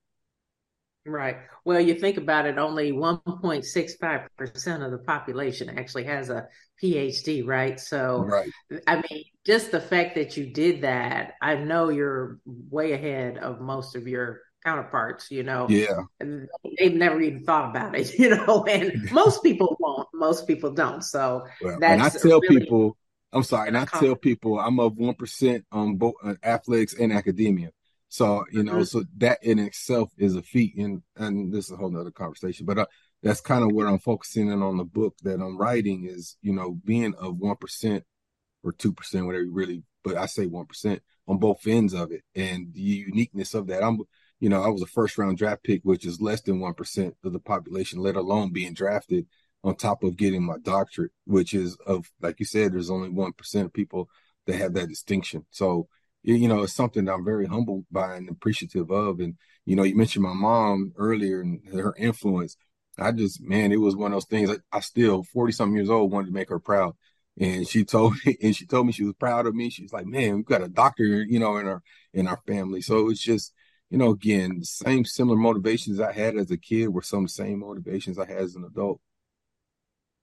Right. 1.06 1.36
Well, 1.66 1.82
you 1.82 1.96
think 1.96 2.16
about 2.16 2.46
it, 2.46 2.58
only 2.58 2.94
1.65% 2.94 4.86
of 4.86 4.92
the 4.92 4.98
population 5.06 5.78
actually 5.78 6.06
has 6.06 6.30
a 6.30 6.48
PhD, 6.82 7.46
right? 7.46 7.78
So, 7.78 8.20
right. 8.20 8.50
I 8.88 9.04
mean, 9.10 9.26
just 9.46 9.72
the 9.72 9.82
fact 9.82 10.16
that 10.16 10.38
you 10.38 10.54
did 10.54 10.84
that, 10.84 11.34
I 11.42 11.56
know 11.56 11.90
you're 11.90 12.40
way 12.46 12.94
ahead 12.94 13.38
of 13.38 13.60
most 13.60 13.96
of 13.98 14.08
your 14.08 14.42
counterparts, 14.68 15.32
you 15.32 15.44
know. 15.44 15.68
Yeah. 15.70 16.04
And 16.20 16.50
They've 16.78 16.94
never 16.94 17.22
even 17.22 17.44
thought 17.44 17.70
about 17.70 17.96
it, 17.96 18.14
you 18.20 18.30
know, 18.30 18.66
and 18.66 19.12
most 19.12 19.44
people 19.44 19.78
won't, 19.80 20.08
most 20.14 20.48
people 20.48 20.72
don't. 20.72 21.04
So, 21.04 21.46
well, 21.62 21.78
that's 21.80 21.94
and 21.94 22.04
I 22.04 22.10
tell 22.10 22.42
really 22.42 22.60
people, 22.60 22.98
I'm 23.32 23.44
sorry, 23.44 23.70
and 23.70 23.78
I 23.78 23.86
tell 23.86 24.16
people 24.16 24.60
I'm 24.60 24.80
of 24.80 24.94
1% 24.94 25.64
on 25.72 25.96
both 25.96 26.16
uh, 26.24 26.36
athletics 26.44 26.94
and 26.94 27.14
academia. 27.14 27.72
So, 28.10 28.46
you 28.52 28.64
know, 28.64 28.74
mm-hmm. 28.74 28.84
so 28.84 29.04
that 29.18 29.44
in 29.44 29.60
itself 29.60 30.12
is 30.18 30.36
a 30.36 30.42
feat. 30.42 30.78
And, 30.78 31.02
and 31.18 31.54
this 31.54 31.66
is 31.66 31.72
a 31.72 31.76
whole 31.76 31.90
nother 31.90 32.12
conversation, 32.12 32.66
but 32.66 32.78
uh, 32.78 32.86
that's 33.24 33.42
kind 33.42 33.64
of 33.64 33.72
what 33.72 33.88
I'm 33.88 34.00
focusing 34.00 34.50
in 34.50 34.62
on 34.62 34.78
the 34.78 34.86
book 34.86 35.16
that 35.24 35.42
I'm 35.42 35.58
writing 35.58 36.08
is, 36.10 36.38
you 36.42 36.54
know, 36.54 36.78
being 36.86 37.16
of 37.16 37.36
1% 37.36 38.02
or 38.64 38.74
2%, 38.74 39.26
whatever 39.26 39.44
you 39.44 39.52
really, 39.52 39.84
but 40.04 40.16
I 40.16 40.26
say 40.26 40.48
1% 40.48 41.00
on 41.28 41.38
both 41.38 41.68
ends 41.68 41.94
of 41.94 42.12
it 42.12 42.24
and 42.34 42.74
the 42.74 42.80
uniqueness 42.80 43.54
of 43.54 43.68
that. 43.68 43.84
I'm, 43.84 44.00
you 44.40 44.50
know, 44.50 44.62
I 44.62 44.68
was 44.68 44.82
a 44.82 44.88
first 44.88 45.18
round 45.18 45.38
draft 45.38 45.64
pick, 45.64 45.82
which 45.84 46.06
is 46.06 46.22
less 46.22 46.42
than 46.42 46.60
1% 46.60 47.14
of 47.24 47.34
the 47.34 47.40
population, 47.40 48.00
let 48.00 48.16
alone 48.16 48.52
being 48.52 48.74
drafted 48.74 49.26
on 49.64 49.76
top 49.76 50.04
of 50.04 50.18
getting 50.18 50.44
my 50.44 50.58
doctorate, 50.62 51.12
which 51.26 51.54
is 51.54 51.76
of, 51.86 52.10
like 52.22 52.40
you 52.40 52.46
said, 52.46 52.74
there's 52.74 52.92
only 52.92 53.10
1% 53.10 53.66
of 53.66 53.74
people 53.74 54.10
that 54.46 54.56
have 54.56 54.74
that 54.74 54.90
distinction. 54.90 55.46
So, 55.50 55.88
you 56.24 56.48
know, 56.48 56.64
it's 56.64 56.74
something 56.74 57.06
that 57.06 57.14
I'm 57.14 57.26
very 57.26 57.48
humbled 57.48 57.86
by 57.92 58.16
and 58.16 58.30
appreciative 58.30 58.92
of. 58.92 59.20
And, 59.20 59.36
you 59.66 59.76
know, 59.76 59.84
you 59.84 59.96
mentioned 59.96 60.24
my 60.24 60.34
mom 60.34 60.94
earlier 60.98 61.42
and 61.42 61.62
her 61.74 61.96
influence. 61.98 62.58
I 63.00 63.12
just, 63.12 63.42
man, 63.42 63.72
it 63.72 63.78
was 63.78 63.96
one 63.96 64.12
of 64.12 64.18
those 64.18 64.26
things. 64.26 64.50
I, 64.50 64.58
I 64.72 64.82
still, 64.82 65.24
40 65.24 65.54
something 65.54 65.76
years 65.76 65.90
old, 65.90 66.12
wanted 66.12 66.28
to 66.28 66.34
make 66.34 66.50
her 66.50 66.60
proud. 66.60 66.96
And 67.40 67.68
she 67.68 67.86
told 67.86 68.16
me, 68.26 68.38
and 68.44 68.56
she 68.56 68.66
told 68.66 68.86
me 68.86 68.94
she 68.94 69.04
was 69.04 69.16
proud 69.16 69.48
of 69.48 69.56
me. 69.56 69.70
She's 69.70 69.94
like, 69.94 70.06
man, 70.06 70.36
we've 70.36 70.46
got 70.46 70.64
a 70.64 70.68
doctor, 70.68 71.04
you 71.04 71.40
know, 71.40 71.58
in 71.58 71.68
our, 71.68 71.82
in 72.14 72.28
our 72.28 72.40
family. 72.46 72.82
So 72.82 73.10
it's 73.10 73.22
just, 73.22 73.54
you 73.90 73.98
know, 73.98 74.12
again, 74.12 74.60
the 74.60 74.66
same 74.66 75.06
similar 75.06 75.38
motivations 75.38 76.00
I 76.00 76.12
had 76.12 76.36
as 76.36 76.52
a 76.52 76.58
kid 76.58 76.90
were 76.90 77.02
some 77.02 77.20
of 77.20 77.26
the 77.26 77.34
same 77.34 77.60
motivations 77.60 78.20
I 78.20 78.28
had 78.28 78.40
as 78.40 78.56
an 78.56 78.66
adult. 78.66 79.00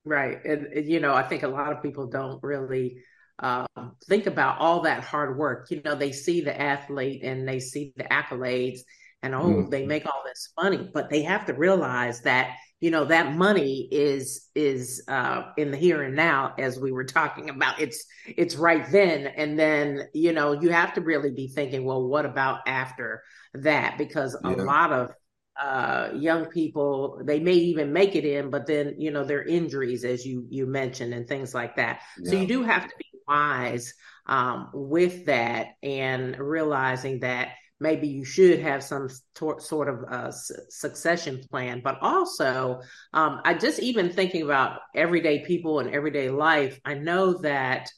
Right. 0.05 0.45
And, 0.45 0.87
you 0.87 1.01
know, 1.01 1.15
I 1.15 1.23
think 1.23 1.43
a 1.43 1.49
lot 1.49 1.73
of 1.73 1.83
people 1.83 2.07
don't 2.07 2.43
really 2.43 3.03
um, 3.39 3.67
think 4.07 4.27
about 4.27 4.59
all 4.59 4.83
that 4.83 5.03
hard 5.03 5.39
work. 5.39 5.71
You 5.71 5.81
know, 5.83 5.95
they 5.95 6.13
see 6.13 6.43
the 6.43 6.59
athlete 6.61 7.23
and 7.25 7.49
they 7.49 7.59
see 7.59 7.95
the 7.97 8.05
accolades 8.05 8.81
and 9.23 9.35
oh, 9.35 9.41
mm-hmm. 9.41 9.71
they 9.71 9.87
make 9.87 10.05
all 10.05 10.23
this 10.27 10.53
money, 10.61 10.91
but 10.93 11.09
they 11.09 11.23
have 11.23 11.47
to 11.47 11.55
realize 11.55 12.21
that 12.23 12.57
you 12.85 12.91
know 12.91 13.07
that 13.07 13.35
money 13.35 13.89
is 13.91 14.51
is 14.55 15.03
uh, 15.09 15.45
in 15.57 15.71
the 15.71 15.77
here 15.79 16.03
and 16.03 16.15
now, 16.15 16.53
as 16.59 16.79
we 16.79 16.93
were 16.93 17.07
talking 17.07 17.49
about. 17.49 17.81
It's 17.81 18.05
it's 18.27 18.57
right 18.57 18.85
then, 18.93 19.27
and 19.27 19.59
then 19.59 20.07
you 20.13 20.35
know 20.35 20.53
you 20.53 20.69
have 20.69 20.93
to 20.93 21.01
really 21.01 21.31
be 21.31 21.49
thinking, 21.49 21.87
well, 21.87 22.07
what 22.07 22.27
about 22.27 22.61
after 22.67 23.23
that? 23.55 23.97
Because 23.97 24.37
yeah. 24.45 24.51
a 24.51 24.57
lot 24.57 24.93
of 24.93 25.15
uh, 25.59 26.11
young 26.15 26.45
people 26.45 27.23
they 27.25 27.41
may 27.41 27.55
even 27.55 27.93
make 27.93 28.17
it 28.17 28.25
in 28.25 28.51
but 28.51 28.67
then 28.67 28.97
you 28.99 29.13
know 29.13 29.25
their 29.25 29.45
injuries 29.45 30.05
as 30.05 30.27
you 30.27 30.45
you 30.51 30.67
mentioned 30.67 31.15
and 31.15 31.29
things 31.29 31.55
like 31.55 31.77
that 31.77 32.01
yeah. 32.19 32.31
so 32.33 32.37
you 32.37 32.45
do 32.45 32.65
have 32.65 32.83
to 32.83 32.95
be 32.99 33.07
wise 33.29 33.95
um, 34.27 34.69
with 34.75 35.27
that 35.27 35.69
and 35.85 36.37
realizing 36.41 37.21
that 37.21 37.51
maybe 37.85 38.09
you 38.09 38.25
should 38.25 38.59
have 38.59 38.83
some 38.83 39.09
tor- 39.37 39.61
sort 39.61 39.89
of 39.89 40.03
a 40.11 40.33
succession 40.71 41.41
plan. 41.51 41.83
But 41.85 41.99
also 42.01 42.81
um, 43.13 43.41
i 43.45 43.55
just 43.55 43.79
even 43.81 44.11
thinking 44.11 44.43
about 44.43 44.81
everyday 44.95 45.45
people 45.45 45.81
and 45.81 45.95
everyday 45.95 46.31
life 46.31 46.81
i 46.85 46.95
know 46.95 47.39
that 47.43 47.89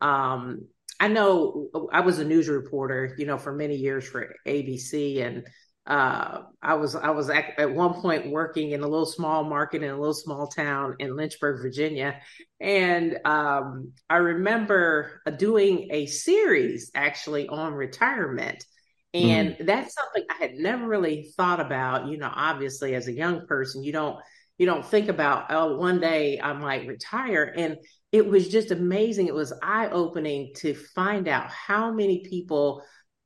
um, 0.00 0.66
i 1.00 1.08
know 1.08 1.68
i 1.92 2.00
was 2.00 2.18
a 2.18 2.24
news 2.24 2.48
reporter 2.48 3.14
you 3.18 3.26
know 3.26 3.38
for 3.38 3.52
many 3.52 3.76
years 3.76 4.06
for 4.06 4.34
abc 4.46 5.24
and 5.24 5.46
uh, 5.86 6.42
I 6.60 6.74
was 6.74 6.96
I 6.96 7.10
was 7.10 7.30
at, 7.30 7.60
at, 7.60 7.72
one 7.72 7.94
point 7.94 8.32
working 8.32 8.72
in 8.72 8.80
a 8.80 8.88
little 8.88 9.06
small 9.06 9.44
market 9.44 9.84
in 9.84 9.90
a 9.90 9.96
little 9.96 10.14
small 10.14 10.48
town 10.48 10.96
in 10.98 11.14
Lynchburg, 11.14 11.62
Virginia, 11.62 12.20
and 12.60 13.16
um, 13.24 13.92
I 14.10 14.16
remember 14.16 15.22
doing 15.38 15.86
a 15.92 16.06
series 16.06 16.90
actually 16.96 17.46
on 17.46 17.72
retirement, 17.72 18.64
and 19.14 19.50
mm. 19.50 19.66
that's 19.66 19.94
something 19.94 20.24
I 20.30 20.42
had 20.42 20.54
never 20.54 20.86
really 20.86 21.32
thought 21.36 21.60
about. 21.60 22.08
You 22.08 22.18
know, 22.18 22.30
obviously 22.34 22.94
as 22.94 23.08
a 23.08 23.12
young 23.12 23.46
person, 23.46 23.82
you 23.82 23.92
don't 23.92 24.18
you 24.58 24.66
don't 24.66 24.84
think 24.84 25.08
about 25.08 25.46
oh 25.50 25.76
one 25.76 26.00
day 26.00 26.40
I 26.40 26.52
might 26.52 26.86
retire, 26.86 27.52
and 27.56 27.76
it 28.12 28.26
was 28.26 28.48
just 28.48 28.70
amazing. 28.70 29.26
It 29.26 29.34
was 29.34 29.52
eye 29.62 29.88
opening 29.90 30.52
to 30.56 30.74
find 30.74 31.28
out 31.28 31.50
how 31.50 31.92
many 31.92 32.24
people 32.28 32.82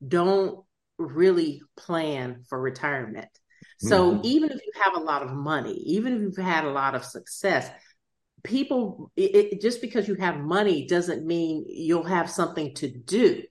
don't 0.07 0.65
really 0.99 1.63
plan 1.77 2.45
for 2.49 2.61
retirement. 2.61 3.29
So 3.79 4.13
mm-hmm. 4.13 4.21
even 4.25 4.51
if 4.51 4.61
you 4.65 4.73
have 4.83 4.95
a 4.95 5.05
lot 5.05 5.23
of 5.23 5.33
money, 5.33 5.73
even 5.87 6.15
if 6.15 6.21
you've 6.21 6.37
had 6.37 6.65
a 6.65 6.71
lot 6.71 6.95
of 6.95 7.03
success, 7.03 7.71
people 8.45 9.11
it, 9.17 9.35
it, 9.35 9.61
just 9.61 9.81
because 9.81 10.07
you 10.07 10.17
have 10.17 10.39
money 10.39 10.87
doesn't 10.87 11.27
mean 11.27 11.65
you'll 11.67 12.05
have 12.05 12.31
something 12.31 12.75
to 12.75 12.89
do. 12.89 13.43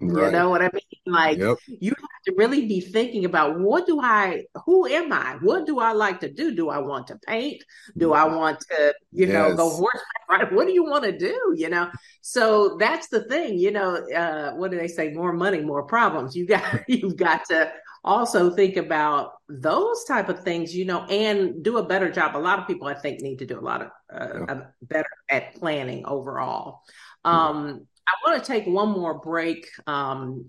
Right. 0.00 0.26
You 0.26 0.32
know 0.32 0.50
what 0.50 0.62
I 0.62 0.70
mean? 0.72 0.82
Like 1.10 1.38
yep. 1.38 1.56
you 1.66 1.90
have 1.90 2.22
to 2.26 2.34
really 2.36 2.66
be 2.66 2.80
thinking 2.80 3.24
about 3.24 3.58
what 3.58 3.86
do 3.86 4.00
I, 4.00 4.44
who 4.66 4.86
am 4.86 5.12
I? 5.12 5.36
What 5.40 5.66
do 5.66 5.80
I 5.80 5.92
like 5.92 6.20
to 6.20 6.32
do? 6.32 6.54
Do 6.54 6.68
I 6.68 6.78
want 6.78 7.06
to 7.08 7.18
paint? 7.26 7.62
Do 7.96 8.12
I 8.12 8.24
want 8.24 8.60
to, 8.70 8.94
you 9.12 9.26
yes. 9.26 9.32
know, 9.32 9.56
go 9.56 9.70
horseback 9.70 10.02
ride? 10.28 10.52
What 10.54 10.66
do 10.66 10.72
you 10.72 10.84
want 10.84 11.04
to 11.04 11.16
do? 11.16 11.54
You 11.56 11.70
know? 11.70 11.90
So 12.20 12.76
that's 12.78 13.08
the 13.08 13.24
thing, 13.24 13.58
you 13.58 13.70
know, 13.70 13.96
uh, 13.96 14.52
what 14.52 14.70
do 14.70 14.78
they 14.78 14.88
say? 14.88 15.10
More 15.12 15.32
money, 15.32 15.60
more 15.60 15.84
problems. 15.84 16.36
You 16.36 16.46
got, 16.46 16.62
you've 16.88 17.16
got 17.16 17.44
to 17.46 17.72
also 18.04 18.50
think 18.50 18.76
about 18.76 19.32
those 19.48 20.04
type 20.04 20.28
of 20.28 20.42
things, 20.42 20.74
you 20.74 20.84
know, 20.84 21.04
and 21.04 21.62
do 21.62 21.78
a 21.78 21.82
better 21.82 22.10
job. 22.10 22.36
A 22.36 22.38
lot 22.38 22.58
of 22.58 22.66
people, 22.66 22.86
I 22.86 22.94
think, 22.94 23.20
need 23.20 23.38
to 23.38 23.46
do 23.46 23.58
a 23.58 23.60
lot 23.60 23.82
of 23.82 23.88
uh, 24.12 24.44
yeah. 24.48 24.60
better 24.82 25.08
at 25.30 25.54
planning 25.54 26.04
overall. 26.06 26.82
Um, 27.24 27.86
I 28.06 28.30
want 28.30 28.42
to 28.42 28.46
take 28.46 28.66
one 28.66 28.90
more 28.90 29.18
break. 29.20 29.68
Um, 29.86 30.46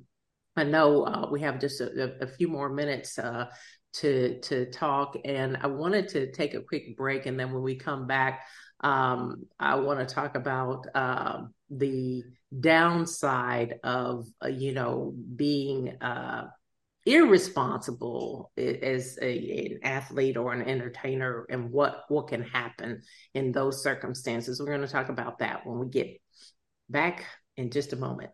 I 0.55 0.63
know 0.63 1.03
uh, 1.03 1.27
we 1.31 1.41
have 1.41 1.59
just 1.59 1.79
a, 1.81 2.15
a 2.21 2.27
few 2.27 2.47
more 2.47 2.69
minutes 2.69 3.17
uh, 3.17 3.45
to 3.93 4.39
to 4.41 4.69
talk, 4.71 5.17
and 5.25 5.57
I 5.61 5.67
wanted 5.67 6.09
to 6.09 6.31
take 6.31 6.53
a 6.53 6.61
quick 6.61 6.97
break, 6.97 7.25
and 7.25 7.39
then 7.39 7.53
when 7.53 7.63
we 7.63 7.75
come 7.75 8.07
back, 8.07 8.41
um, 8.81 9.45
I 9.59 9.75
want 9.75 9.99
to 9.99 10.13
talk 10.13 10.35
about 10.35 10.85
uh, 10.93 11.43
the 11.69 12.23
downside 12.59 13.79
of 13.83 14.27
uh, 14.43 14.47
you 14.47 14.73
know 14.73 15.13
being 15.35 15.89
uh, 16.01 16.47
irresponsible 17.05 18.51
as 18.57 19.17
a, 19.21 19.65
an 19.65 19.79
athlete 19.83 20.37
or 20.37 20.53
an 20.53 20.61
entertainer, 20.61 21.45
and 21.49 21.71
what 21.71 22.03
what 22.09 22.27
can 22.27 22.43
happen 22.43 23.01
in 23.33 23.51
those 23.51 23.83
circumstances. 23.83 24.59
We're 24.59 24.67
going 24.67 24.81
to 24.81 24.87
talk 24.87 25.09
about 25.09 25.39
that 25.39 25.65
when 25.65 25.79
we 25.79 25.87
get 25.87 26.21
back 26.89 27.25
in 27.57 27.71
just 27.71 27.93
a 27.93 27.97
moment. 27.97 28.31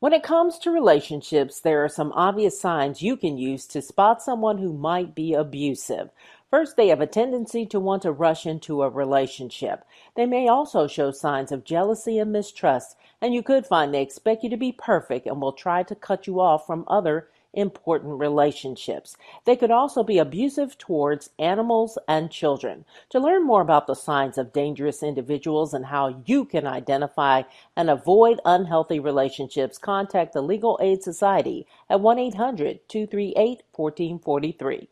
When 0.00 0.12
it 0.12 0.22
comes 0.22 0.60
to 0.60 0.70
relationships, 0.70 1.58
there 1.58 1.84
are 1.84 1.88
some 1.88 2.12
obvious 2.12 2.60
signs 2.60 3.02
you 3.02 3.16
can 3.16 3.36
use 3.36 3.66
to 3.66 3.82
spot 3.82 4.22
someone 4.22 4.58
who 4.58 4.72
might 4.72 5.12
be 5.12 5.34
abusive. 5.34 6.10
First, 6.50 6.76
they 6.76 6.86
have 6.86 7.00
a 7.00 7.06
tendency 7.06 7.66
to 7.66 7.80
want 7.80 8.02
to 8.02 8.12
rush 8.12 8.46
into 8.46 8.82
a 8.82 8.88
relationship. 8.88 9.84
They 10.14 10.24
may 10.24 10.46
also 10.46 10.86
show 10.86 11.10
signs 11.10 11.50
of 11.50 11.64
jealousy 11.64 12.20
and 12.20 12.30
mistrust, 12.30 12.96
and 13.20 13.34
you 13.34 13.42
could 13.42 13.66
find 13.66 13.92
they 13.92 14.00
expect 14.00 14.44
you 14.44 14.50
to 14.50 14.56
be 14.56 14.70
perfect 14.70 15.26
and 15.26 15.42
will 15.42 15.52
try 15.52 15.82
to 15.82 15.96
cut 15.96 16.28
you 16.28 16.38
off 16.38 16.64
from 16.64 16.84
other 16.86 17.28
important 17.52 18.18
relationships. 18.18 19.16
They 19.44 19.56
could 19.56 19.70
also 19.70 20.02
be 20.02 20.18
abusive 20.18 20.76
towards 20.78 21.30
animals 21.38 21.98
and 22.06 22.30
children. 22.30 22.84
To 23.10 23.20
learn 23.20 23.46
more 23.46 23.62
about 23.62 23.86
the 23.86 23.94
signs 23.94 24.38
of 24.38 24.52
dangerous 24.52 25.02
individuals 25.02 25.74
and 25.74 25.86
how 25.86 26.22
you 26.26 26.44
can 26.44 26.66
identify 26.66 27.42
and 27.76 27.90
avoid 27.90 28.40
unhealthy 28.44 29.00
relationships, 29.00 29.78
contact 29.78 30.32
the 30.32 30.42
Legal 30.42 30.78
Aid 30.80 31.02
Society 31.02 31.66
at 31.88 32.00
1 32.00 32.18
800 32.18 32.88
238 32.88 33.62
1443. 33.72 34.88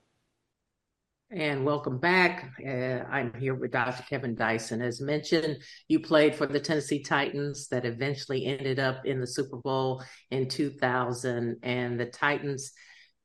And 1.30 1.64
welcome 1.64 1.98
back. 1.98 2.52
Uh, 2.64 3.02
I'm 3.10 3.34
here 3.34 3.56
with 3.56 3.72
Dr. 3.72 4.04
Kevin 4.04 4.36
Dyson. 4.36 4.80
As 4.80 5.00
mentioned, 5.00 5.58
you 5.88 5.98
played 5.98 6.36
for 6.36 6.46
the 6.46 6.60
Tennessee 6.60 7.02
Titans 7.02 7.66
that 7.68 7.84
eventually 7.84 8.46
ended 8.46 8.78
up 8.78 9.04
in 9.04 9.20
the 9.20 9.26
Super 9.26 9.56
Bowl 9.56 10.04
in 10.30 10.48
2000. 10.48 11.56
And 11.64 11.98
the 11.98 12.06
Titans 12.06 12.70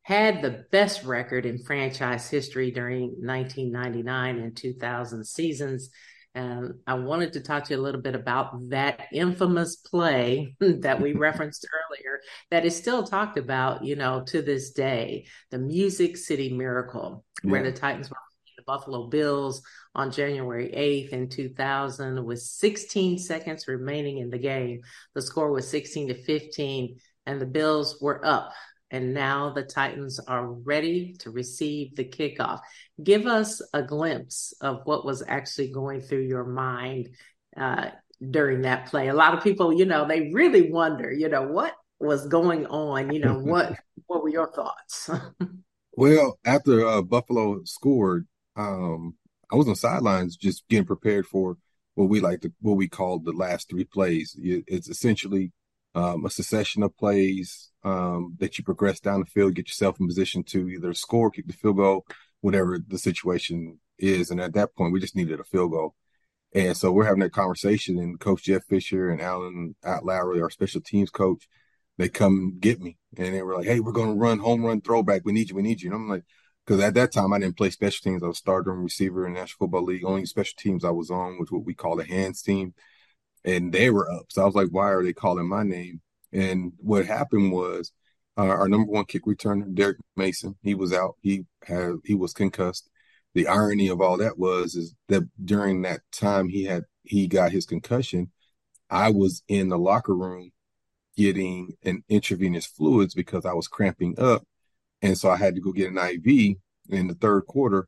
had 0.01 0.41
the 0.41 0.65
best 0.71 1.03
record 1.03 1.45
in 1.45 1.59
franchise 1.59 2.27
history 2.27 2.71
during 2.71 3.11
1999 3.19 4.39
and 4.39 4.57
2000 4.57 5.23
seasons. 5.23 5.91
And 6.33 6.75
I 6.87 6.93
wanted 6.93 7.33
to 7.33 7.41
talk 7.41 7.65
to 7.65 7.73
you 7.73 7.79
a 7.79 7.83
little 7.83 8.01
bit 8.01 8.15
about 8.15 8.69
that 8.69 9.01
infamous 9.11 9.75
play 9.75 10.55
that 10.59 11.01
we 11.01 11.13
referenced 11.27 11.67
earlier 11.73 12.21
that 12.49 12.65
is 12.65 12.75
still 12.75 13.03
talked 13.03 13.37
about, 13.37 13.83
you 13.83 13.95
know, 13.95 14.23
to 14.27 14.41
this 14.41 14.71
day, 14.71 15.25
the 15.49 15.57
Music 15.57 16.15
City 16.15 16.53
Miracle, 16.53 17.25
yeah. 17.43 17.51
where 17.51 17.63
the 17.63 17.71
Titans 17.71 18.09
were 18.09 18.17
the 18.57 18.63
Buffalo 18.63 19.07
Bills 19.07 19.61
on 19.95 20.11
January 20.11 20.71
8th 20.75 21.09
in 21.09 21.29
2000 21.29 22.23
with 22.23 22.39
16 22.39 23.17
seconds 23.17 23.67
remaining 23.67 24.19
in 24.19 24.29
the 24.29 24.37
game. 24.37 24.81
The 25.15 25.21
score 25.21 25.51
was 25.51 25.67
16 25.67 26.09
to 26.09 26.23
15 26.23 26.99
and 27.25 27.41
the 27.41 27.45
Bills 27.45 27.97
were 28.01 28.25
up 28.25 28.51
and 28.91 29.13
now 29.13 29.51
the 29.51 29.63
Titans 29.63 30.19
are 30.19 30.51
ready 30.51 31.13
to 31.19 31.31
receive 31.31 31.95
the 31.95 32.03
kickoff. 32.03 32.59
Give 33.01 33.25
us 33.25 33.61
a 33.73 33.81
glimpse 33.81 34.53
of 34.61 34.81
what 34.83 35.05
was 35.05 35.23
actually 35.25 35.71
going 35.71 36.01
through 36.01 36.27
your 36.27 36.43
mind 36.43 37.09
uh, 37.55 37.87
during 38.29 38.61
that 38.63 38.87
play. 38.87 39.07
A 39.07 39.13
lot 39.13 39.33
of 39.33 39.43
people, 39.43 39.73
you 39.73 39.85
know, 39.85 40.05
they 40.05 40.29
really 40.33 40.69
wonder, 40.69 41.11
you 41.11 41.29
know, 41.29 41.43
what 41.43 41.73
was 41.99 42.27
going 42.27 42.65
on. 42.67 43.13
You 43.13 43.21
know, 43.21 43.39
what 43.39 43.79
what 44.07 44.23
were 44.23 44.29
your 44.29 44.51
thoughts? 44.51 45.09
well, 45.93 46.37
after 46.43 46.85
uh, 46.85 47.01
Buffalo 47.01 47.63
scored, 47.63 48.27
um, 48.57 49.15
I 49.51 49.55
was 49.55 49.69
on 49.69 49.75
sidelines 49.75 50.35
just 50.35 50.67
getting 50.67 50.85
prepared 50.85 51.25
for 51.25 51.57
what 51.95 52.09
we 52.09 52.19
like 52.19 52.41
to 52.41 52.51
what 52.59 52.75
we 52.75 52.89
call 52.89 53.19
the 53.19 53.31
last 53.31 53.69
three 53.69 53.85
plays. 53.85 54.35
It's 54.37 54.89
essentially 54.89 55.53
um, 55.95 56.25
a 56.25 56.29
succession 56.29 56.83
of 56.83 56.97
plays 56.97 57.71
um, 57.83 58.35
that 58.39 58.57
you 58.57 58.63
progress 58.63 58.99
down 58.99 59.19
the 59.19 59.25
field, 59.25 59.55
get 59.55 59.67
yourself 59.67 59.99
in 59.99 60.07
position 60.07 60.43
to 60.43 60.69
either 60.69 60.93
score, 60.93 61.31
kick 61.31 61.47
the 61.47 61.53
field 61.53 61.77
goal, 61.77 62.05
whatever 62.41 62.79
the 62.79 62.97
situation 62.97 63.79
is. 63.97 64.31
And 64.31 64.39
at 64.39 64.53
that 64.53 64.75
point, 64.75 64.93
we 64.93 64.99
just 64.99 65.15
needed 65.15 65.39
a 65.39 65.43
field 65.43 65.71
goal. 65.71 65.95
And 66.53 66.75
so 66.75 66.91
we're 66.91 67.05
having 67.05 67.21
that 67.21 67.31
conversation, 67.31 67.97
and 67.97 68.19
Coach 68.19 68.43
Jeff 68.43 68.65
Fisher 68.65 69.09
and 69.09 69.21
Alan 69.21 69.75
Lowry, 70.03 70.41
our 70.41 70.49
special 70.49 70.81
teams 70.81 71.09
coach, 71.09 71.47
they 71.97 72.09
come 72.09 72.57
get 72.59 72.81
me, 72.81 72.97
and 73.17 73.33
they 73.33 73.41
were 73.41 73.55
like, 73.55 73.67
"Hey, 73.67 73.79
we're 73.79 73.91
going 73.91 74.09
to 74.09 74.19
run 74.19 74.39
home 74.39 74.65
run 74.65 74.81
throwback. 74.81 75.21
We 75.23 75.31
need 75.31 75.49
you. 75.49 75.55
We 75.55 75.61
need 75.61 75.81
you." 75.81 75.91
And 75.91 75.95
I'm 75.95 76.09
like, 76.09 76.23
because 76.65 76.81
at 76.81 76.93
that 76.95 77.11
time 77.11 77.31
I 77.31 77.39
didn't 77.39 77.57
play 77.57 77.69
special 77.69 78.03
teams. 78.03 78.23
I 78.23 78.27
was 78.27 78.37
starter 78.37 78.71
and 78.71 78.83
receiver 78.83 79.25
in 79.25 79.33
the 79.33 79.39
National 79.39 79.59
Football 79.59 79.85
League. 79.85 80.05
Only 80.05 80.25
special 80.25 80.55
teams 80.57 80.83
I 80.83 80.89
was 80.89 81.09
on 81.09 81.37
was 81.39 81.51
what 81.51 81.63
we 81.63 81.73
call 81.73 81.95
the 81.95 82.05
hands 82.05 82.41
team, 82.41 82.73
and 83.45 83.73
they 83.73 83.89
were 83.89 84.09
up. 84.11 84.25
So 84.29 84.41
I 84.41 84.45
was 84.45 84.55
like, 84.55 84.69
"Why 84.71 84.91
are 84.91 85.03
they 85.03 85.13
calling 85.13 85.47
my 85.47 85.63
name?" 85.63 86.01
And 86.31 86.73
what 86.77 87.05
happened 87.05 87.51
was 87.51 87.91
uh, 88.37 88.45
our 88.45 88.67
number 88.69 88.91
one 88.91 89.05
kick 89.05 89.25
returner, 89.25 89.73
Derrick 89.73 89.97
Mason, 90.15 90.55
he 90.61 90.73
was 90.75 90.93
out. 90.93 91.15
He 91.21 91.45
had 91.63 91.95
he 92.05 92.15
was 92.15 92.33
concussed. 92.33 92.89
The 93.33 93.47
irony 93.47 93.87
of 93.87 94.01
all 94.01 94.17
that 94.17 94.37
was 94.37 94.75
is 94.75 94.93
that 95.07 95.23
during 95.43 95.81
that 95.83 96.01
time 96.11 96.49
he 96.49 96.65
had 96.65 96.83
he 97.03 97.27
got 97.27 97.51
his 97.51 97.65
concussion, 97.65 98.31
I 98.89 99.09
was 99.11 99.43
in 99.47 99.69
the 99.69 99.77
locker 99.77 100.15
room 100.15 100.51
getting 101.17 101.75
an 101.83 102.03
intravenous 102.09 102.65
fluids 102.65 103.13
because 103.13 103.45
I 103.45 103.53
was 103.53 103.67
cramping 103.67 104.19
up, 104.19 104.43
and 105.01 105.17
so 105.17 105.29
I 105.29 105.37
had 105.37 105.55
to 105.55 105.61
go 105.61 105.71
get 105.71 105.91
an 105.91 105.97
IV 105.97 106.57
in 106.89 107.07
the 107.07 107.15
third 107.15 107.45
quarter 107.47 107.87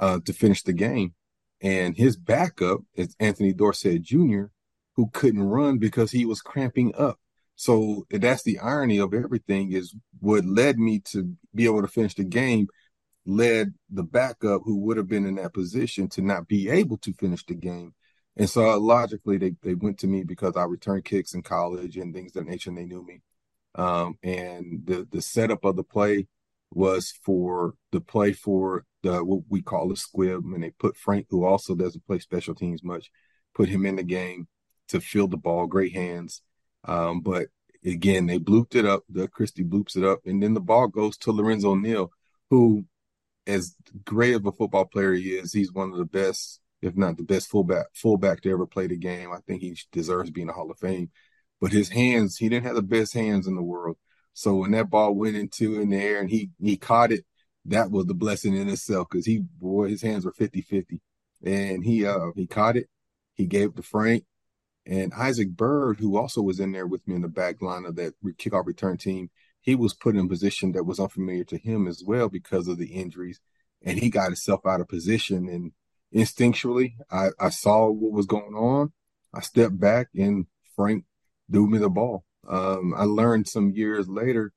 uh, 0.00 0.20
to 0.24 0.32
finish 0.32 0.62
the 0.62 0.72
game. 0.72 1.14
And 1.60 1.96
his 1.96 2.16
backup 2.16 2.80
is 2.94 3.14
Anthony 3.20 3.52
Dorsett 3.52 4.02
Jr., 4.02 4.46
who 4.96 5.08
couldn't 5.12 5.42
run 5.42 5.78
because 5.78 6.10
he 6.10 6.24
was 6.24 6.40
cramping 6.40 6.94
up. 6.96 7.18
So 7.54 8.06
that's 8.10 8.42
the 8.42 8.58
irony 8.58 8.98
of 8.98 9.14
everything 9.14 9.72
is 9.72 9.94
what 10.20 10.44
led 10.44 10.78
me 10.78 11.00
to 11.12 11.36
be 11.54 11.64
able 11.66 11.82
to 11.82 11.88
finish 11.88 12.14
the 12.14 12.24
game 12.24 12.68
led 13.24 13.74
the 13.90 14.02
backup 14.02 14.62
who 14.64 14.78
would 14.80 14.96
have 14.96 15.08
been 15.08 15.26
in 15.26 15.36
that 15.36 15.54
position 15.54 16.08
to 16.08 16.22
not 16.22 16.48
be 16.48 16.68
able 16.68 16.98
to 16.98 17.12
finish 17.12 17.44
the 17.46 17.54
game. 17.54 17.94
And 18.36 18.48
so 18.48 18.78
logically 18.78 19.38
they, 19.38 19.52
they 19.62 19.74
went 19.74 19.98
to 20.00 20.06
me 20.06 20.24
because 20.24 20.56
I 20.56 20.64
returned 20.64 21.04
kicks 21.04 21.34
in 21.34 21.42
college 21.42 21.96
and 21.96 22.14
things 22.14 22.34
of 22.34 22.44
that 22.44 22.50
nature 22.50 22.70
and 22.70 22.78
they 22.78 22.84
knew 22.84 23.04
me. 23.04 23.22
Um, 23.74 24.18
and 24.22 24.82
the 24.84 25.06
the 25.10 25.22
setup 25.22 25.64
of 25.64 25.76
the 25.76 25.84
play 25.84 26.26
was 26.70 27.12
for 27.24 27.74
the 27.90 28.00
play 28.00 28.32
for 28.32 28.84
the 29.02 29.24
what 29.24 29.44
we 29.48 29.62
call 29.62 29.92
a 29.92 29.96
squib 29.96 30.44
and 30.44 30.62
they 30.62 30.70
put 30.70 30.96
Frank, 30.96 31.26
who 31.30 31.44
also 31.44 31.74
doesn't 31.74 32.06
play 32.06 32.18
special 32.18 32.54
teams 32.54 32.82
much, 32.82 33.10
put 33.54 33.68
him 33.68 33.86
in 33.86 33.96
the 33.96 34.02
game 34.02 34.48
to 34.88 35.00
field 35.00 35.30
the 35.30 35.36
ball, 35.36 35.66
great 35.66 35.92
hands. 35.92 36.42
Um, 36.84 37.20
but 37.20 37.48
again, 37.84 38.26
they 38.26 38.38
blooped 38.38 38.74
it 38.74 38.84
up. 38.86 39.04
The 39.08 39.28
Christie 39.28 39.64
bloops 39.64 39.96
it 39.96 40.04
up, 40.04 40.20
and 40.26 40.42
then 40.42 40.54
the 40.54 40.60
ball 40.60 40.88
goes 40.88 41.16
to 41.18 41.32
Lorenzo 41.32 41.74
Neal, 41.74 42.10
who, 42.50 42.84
as 43.46 43.74
great 44.04 44.34
of 44.34 44.46
a 44.46 44.52
football 44.52 44.84
player 44.86 45.12
he 45.14 45.30
is, 45.30 45.52
he's 45.52 45.72
one 45.72 45.92
of 45.92 45.98
the 45.98 46.04
best, 46.04 46.60
if 46.80 46.96
not 46.96 47.16
the 47.16 47.22
best 47.24 47.48
fullback 47.48 47.86
fullback 47.94 48.40
to 48.42 48.50
ever 48.50 48.66
play 48.66 48.86
the 48.86 48.96
game. 48.96 49.32
I 49.32 49.38
think 49.46 49.62
he 49.62 49.76
deserves 49.92 50.30
being 50.30 50.48
a 50.48 50.52
Hall 50.52 50.70
of 50.70 50.78
Fame. 50.78 51.10
But 51.60 51.72
his 51.72 51.90
hands, 51.90 52.36
he 52.38 52.48
didn't 52.48 52.66
have 52.66 52.74
the 52.74 52.82
best 52.82 53.14
hands 53.14 53.46
in 53.46 53.54
the 53.54 53.62
world. 53.62 53.96
So 54.34 54.56
when 54.56 54.72
that 54.72 54.90
ball 54.90 55.14
went 55.14 55.36
into 55.36 55.80
in 55.80 55.90
the 55.90 55.96
air 55.98 56.20
and 56.20 56.30
he 56.30 56.50
he 56.60 56.76
caught 56.76 57.12
it, 57.12 57.24
that 57.66 57.90
was 57.90 58.06
the 58.06 58.14
blessing 58.14 58.56
in 58.56 58.68
itself 58.68 59.08
because 59.10 59.26
he 59.26 59.38
boy 59.58 59.88
his 59.88 60.02
hands 60.02 60.24
were 60.24 60.32
50-50. 60.32 61.00
and 61.44 61.84
he 61.84 62.04
uh 62.06 62.30
he 62.34 62.46
caught 62.46 62.76
it, 62.76 62.88
he 63.34 63.46
gave 63.46 63.70
it 63.70 63.76
to 63.76 63.82
Frank, 63.82 64.24
and 64.86 65.12
Isaac 65.14 65.50
Byrd, 65.50 66.00
who 66.00 66.16
also 66.16 66.42
was 66.42 66.58
in 66.58 66.72
there 66.72 66.86
with 66.86 67.06
me 67.06 67.14
in 67.14 67.22
the 67.22 67.28
back 67.28 67.62
line 67.62 67.84
of 67.84 67.96
that 67.96 68.14
kickoff 68.38 68.66
return 68.66 68.96
team, 68.96 69.30
he 69.60 69.74
was 69.74 69.94
put 69.94 70.16
in 70.16 70.26
a 70.26 70.28
position 70.28 70.72
that 70.72 70.84
was 70.84 70.98
unfamiliar 70.98 71.44
to 71.44 71.58
him 71.58 71.86
as 71.86 72.02
well 72.04 72.28
because 72.28 72.66
of 72.66 72.78
the 72.78 72.88
injuries. 72.88 73.40
And 73.82 73.98
he 73.98 74.10
got 74.10 74.26
himself 74.26 74.66
out 74.66 74.80
of 74.80 74.88
position. 74.88 75.48
And 75.48 75.72
instinctually, 76.14 76.94
I, 77.10 77.28
I 77.38 77.50
saw 77.50 77.88
what 77.88 78.12
was 78.12 78.26
going 78.26 78.54
on. 78.54 78.92
I 79.32 79.40
stepped 79.40 79.78
back 79.78 80.08
and 80.16 80.46
Frank 80.74 81.04
threw 81.50 81.68
me 81.68 81.78
the 81.78 81.88
ball. 81.88 82.24
Um, 82.48 82.92
I 82.96 83.04
learned 83.04 83.46
some 83.46 83.70
years 83.70 84.08
later 84.08 84.52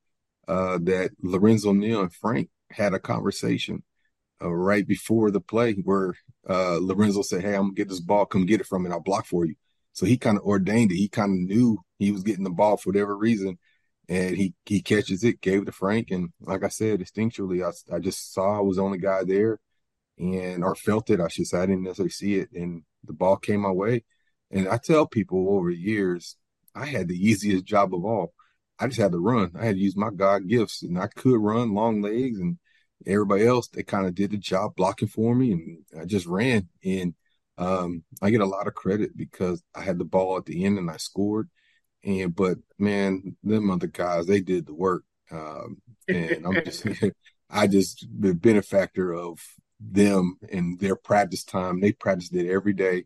uh, 0.47 0.79
that 0.83 1.11
Lorenzo 1.21 1.71
Neal 1.71 2.01
and 2.01 2.13
Frank 2.13 2.49
had 2.71 2.93
a 2.93 2.99
conversation 2.99 3.83
uh, 4.41 4.49
right 4.49 4.88
before 4.88 5.29
the 5.29 5.39
play 5.39 5.73
where 5.73 6.15
uh, 6.49 6.79
Lorenzo 6.81 7.21
said, 7.21 7.41
Hey, 7.41 7.53
I'm 7.53 7.63
gonna 7.63 7.73
get 7.73 7.89
this 7.89 7.99
ball. 7.99 8.25
Come 8.25 8.47
get 8.47 8.59
it 8.59 8.67
from 8.67 8.83
me. 8.83 8.88
And 8.88 8.93
I'll 8.93 9.01
block 9.01 9.27
for 9.27 9.45
you. 9.45 9.55
So 9.95 10.05
he 10.05 10.17
kind 10.17 10.38
of 10.38 10.43
ordained 10.43 10.91
it. 10.91 10.97
He 10.97 11.08
kind 11.08 11.31
of 11.31 11.49
knew 11.49 11.79
he 11.97 12.12
was 12.12 12.23
getting 12.23 12.43
the 12.43 12.49
ball 12.49 12.75
for 12.75 12.89
whatever 12.89 13.15
reason. 13.17 13.58
And 14.10 14.36
he, 14.36 14.53
he 14.65 14.81
catches 14.81 15.23
it, 15.23 15.39
gave 15.41 15.62
it 15.62 15.65
to 15.65 15.71
Frank. 15.71 16.12
And 16.12 16.29
like 16.41 16.63
I 16.65 16.67
said, 16.67 16.99
instinctually, 16.99 17.65
I, 17.65 17.95
I 17.95 17.99
just 17.99 18.34
saw 18.34 18.58
I 18.58 18.62
was 18.62 18.75
the 18.75 18.84
only 18.84 18.99
guy 18.99 19.23
there 19.23 19.60
and, 20.19 20.65
or 20.65 20.75
felt 20.75 21.10
it, 21.10 21.21
I 21.21 21.29
should 21.29 21.47
say. 21.47 21.60
I 21.60 21.65
didn't 21.65 21.84
necessarily 21.84 22.12
see 22.12 22.36
it. 22.36 22.49
And 22.53 22.84
the 23.05 23.13
ball 23.13 23.38
came 23.38 23.62
my 23.62 23.71
way. 23.71 24.03
And 24.51 24.67
I 24.67 24.77
tell 24.77 25.08
people 25.08 25.47
over 25.49 25.69
years, 25.69 26.36
I 26.75 26.86
had 26.86 27.08
the 27.08 27.15
easiest 27.17 27.63
job 27.63 27.95
of 27.95 28.03
all. 28.03 28.34
I 28.77 28.88
just 28.88 28.99
had 28.99 29.13
to 29.13 29.17
run. 29.17 29.53
I 29.58 29.65
had 29.65 29.75
to 29.75 29.81
use 29.81 29.95
my 29.95 30.10
God 30.13 30.47
gifts 30.49 30.84
and 30.84 30.99
I 30.99 31.08
could 31.08 31.39
run 31.39 31.73
long 31.73 32.01
legs 32.01 32.38
and 32.38 32.60
everybody 33.08 33.45
else, 33.47 33.69
they 33.69 33.84
kind 33.84 34.05
of 34.05 34.13
did 34.13 34.31
the 34.31 34.38
job 34.38 34.75
blocking 34.75 35.08
for 35.08 35.34
me. 35.34 35.51
And 35.53 35.86
I 35.99 36.05
just 36.05 36.25
ran. 36.25 36.67
And 36.84 37.13
um, 37.57 38.03
I 38.21 38.29
get 38.29 38.41
a 38.41 38.45
lot 38.45 38.67
of 38.67 38.75
credit 38.75 39.15
because 39.15 39.63
I 39.73 39.81
had 39.81 39.97
the 39.97 40.05
ball 40.05 40.37
at 40.37 40.45
the 40.45 40.65
end 40.65 40.77
and 40.77 40.89
I 40.89 40.97
scored. 40.97 41.49
And 42.03 42.35
but 42.35 42.57
man, 42.77 43.35
them 43.43 43.71
other 43.71 43.87
guys, 43.87 44.27
they 44.27 44.41
did 44.41 44.65
the 44.65 44.73
work. 44.73 45.03
Um, 45.31 45.81
and 46.07 46.45
I'm 46.45 46.63
just 46.63 46.85
I 47.49 47.67
just 47.67 48.07
the 48.17 48.33
benefactor 48.33 49.13
of 49.13 49.39
them 49.79 50.37
and 50.51 50.79
their 50.79 50.95
practice 50.95 51.43
time. 51.43 51.79
They 51.79 51.91
practiced 51.91 52.33
it 52.33 52.49
every 52.49 52.73
day, 52.73 53.05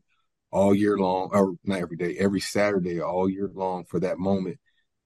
all 0.52 0.74
year 0.74 0.98
long, 0.98 1.30
or 1.32 1.56
not 1.64 1.80
every 1.80 1.98
day, 1.98 2.18
every 2.18 2.40
Saturday, 2.40 3.02
all 3.02 3.30
year 3.30 3.50
long 3.54 3.86
for 3.86 4.00
that 4.00 4.18
moment. 4.18 4.60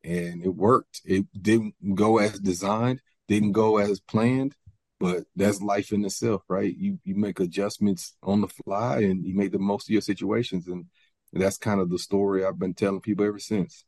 And 0.04 0.44
it 0.44 0.54
worked. 0.54 1.02
It 1.06 1.26
didn't 1.40 1.76
go 1.96 2.18
as 2.18 2.40
designed, 2.40 3.02
didn't 3.28 3.54
go 3.54 3.78
as 3.78 4.00
planned, 4.00 4.56
but 5.00 5.24
that's 5.36 5.62
life 5.62 5.92
in 5.92 6.06
itself, 6.06 6.44
right? 6.48 6.76
You 6.76 7.00
you 7.04 7.16
make 7.16 7.40
adjustments 7.40 8.16
on 8.24 8.42
the 8.42 8.48
fly 8.48 9.00
and 9.02 9.26
you 9.26 9.36
make 9.36 9.52
the 9.52 9.60
most 9.60 9.88
of 9.88 9.92
your 9.92 10.02
situations, 10.02 10.68
and 10.68 10.86
that's 11.32 11.58
kind 11.58 11.82
of 11.82 11.90
the 11.90 12.00
story 12.00 12.46
I've 12.46 12.60
been 12.60 12.74
telling 12.74 13.02
people 13.02 13.26
ever 13.26 13.40
since. 13.40 13.84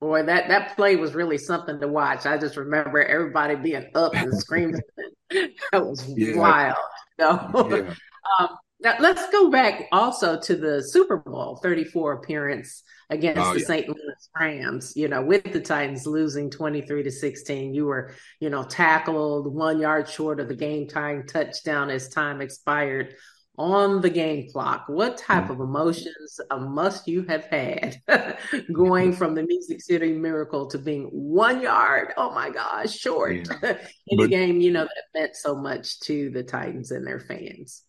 Boy, 0.00 0.22
that 0.22 0.48
that 0.48 0.76
play 0.76 0.96
was 0.96 1.14
really 1.14 1.36
something 1.36 1.78
to 1.80 1.88
watch. 1.88 2.24
I 2.24 2.38
just 2.38 2.56
remember 2.56 3.02
everybody 3.02 3.56
being 3.56 3.90
up 3.94 4.14
and 4.14 4.32
screaming. 4.38 4.80
that 5.30 5.84
was 5.84 6.08
yeah. 6.16 6.36
wild. 6.36 6.76
So, 7.20 7.68
yeah. 7.76 7.94
um, 8.38 8.48
now 8.80 8.96
let's 8.98 9.28
go 9.30 9.50
back 9.50 9.88
also 9.92 10.40
to 10.40 10.56
the 10.56 10.82
Super 10.82 11.18
Bowl 11.18 11.56
34 11.62 12.14
appearance 12.14 12.82
against 13.10 13.40
oh, 13.40 13.52
the 13.52 13.60
yeah. 13.60 13.66
St. 13.66 13.88
Louis 13.88 14.28
Rams, 14.38 14.92
you 14.96 15.08
know, 15.08 15.20
with 15.22 15.52
the 15.52 15.60
Titans 15.60 16.06
losing 16.06 16.48
23 16.48 17.02
to 17.02 17.10
16. 17.10 17.74
You 17.74 17.86
were, 17.86 18.14
you 18.38 18.50
know, 18.50 18.62
tackled 18.62 19.52
one 19.52 19.80
yard 19.80 20.08
short 20.08 20.40
of 20.40 20.48
the 20.48 20.54
game 20.54 20.86
tying 20.88 21.26
touchdown 21.26 21.90
as 21.90 22.08
time 22.08 22.40
expired 22.40 23.14
on 23.58 24.00
the 24.00 24.08
game 24.08 24.48
clock. 24.50 24.84
What 24.86 25.18
type 25.18 25.44
mm. 25.44 25.50
of 25.50 25.60
emotions 25.60 26.40
must 26.50 27.08
you 27.08 27.24
have 27.24 27.44
had 27.44 28.00
going 28.72 29.12
from 29.12 29.34
the 29.34 29.42
Music 29.42 29.82
City 29.82 30.12
Miracle 30.12 30.68
to 30.68 30.78
being 30.78 31.08
one 31.12 31.60
yard? 31.60 32.14
Oh 32.16 32.30
my 32.30 32.48
gosh, 32.48 32.96
short 32.96 33.34
yeah. 33.34 33.76
in 34.06 34.18
but, 34.18 34.24
a 34.24 34.28
game, 34.28 34.60
you 34.60 34.70
know, 34.70 34.84
that 34.84 35.20
meant 35.20 35.36
so 35.36 35.56
much 35.56 36.00
to 36.00 36.30
the 36.30 36.44
Titans 36.44 36.92
and 36.92 37.06
their 37.06 37.20
fans. 37.20 37.82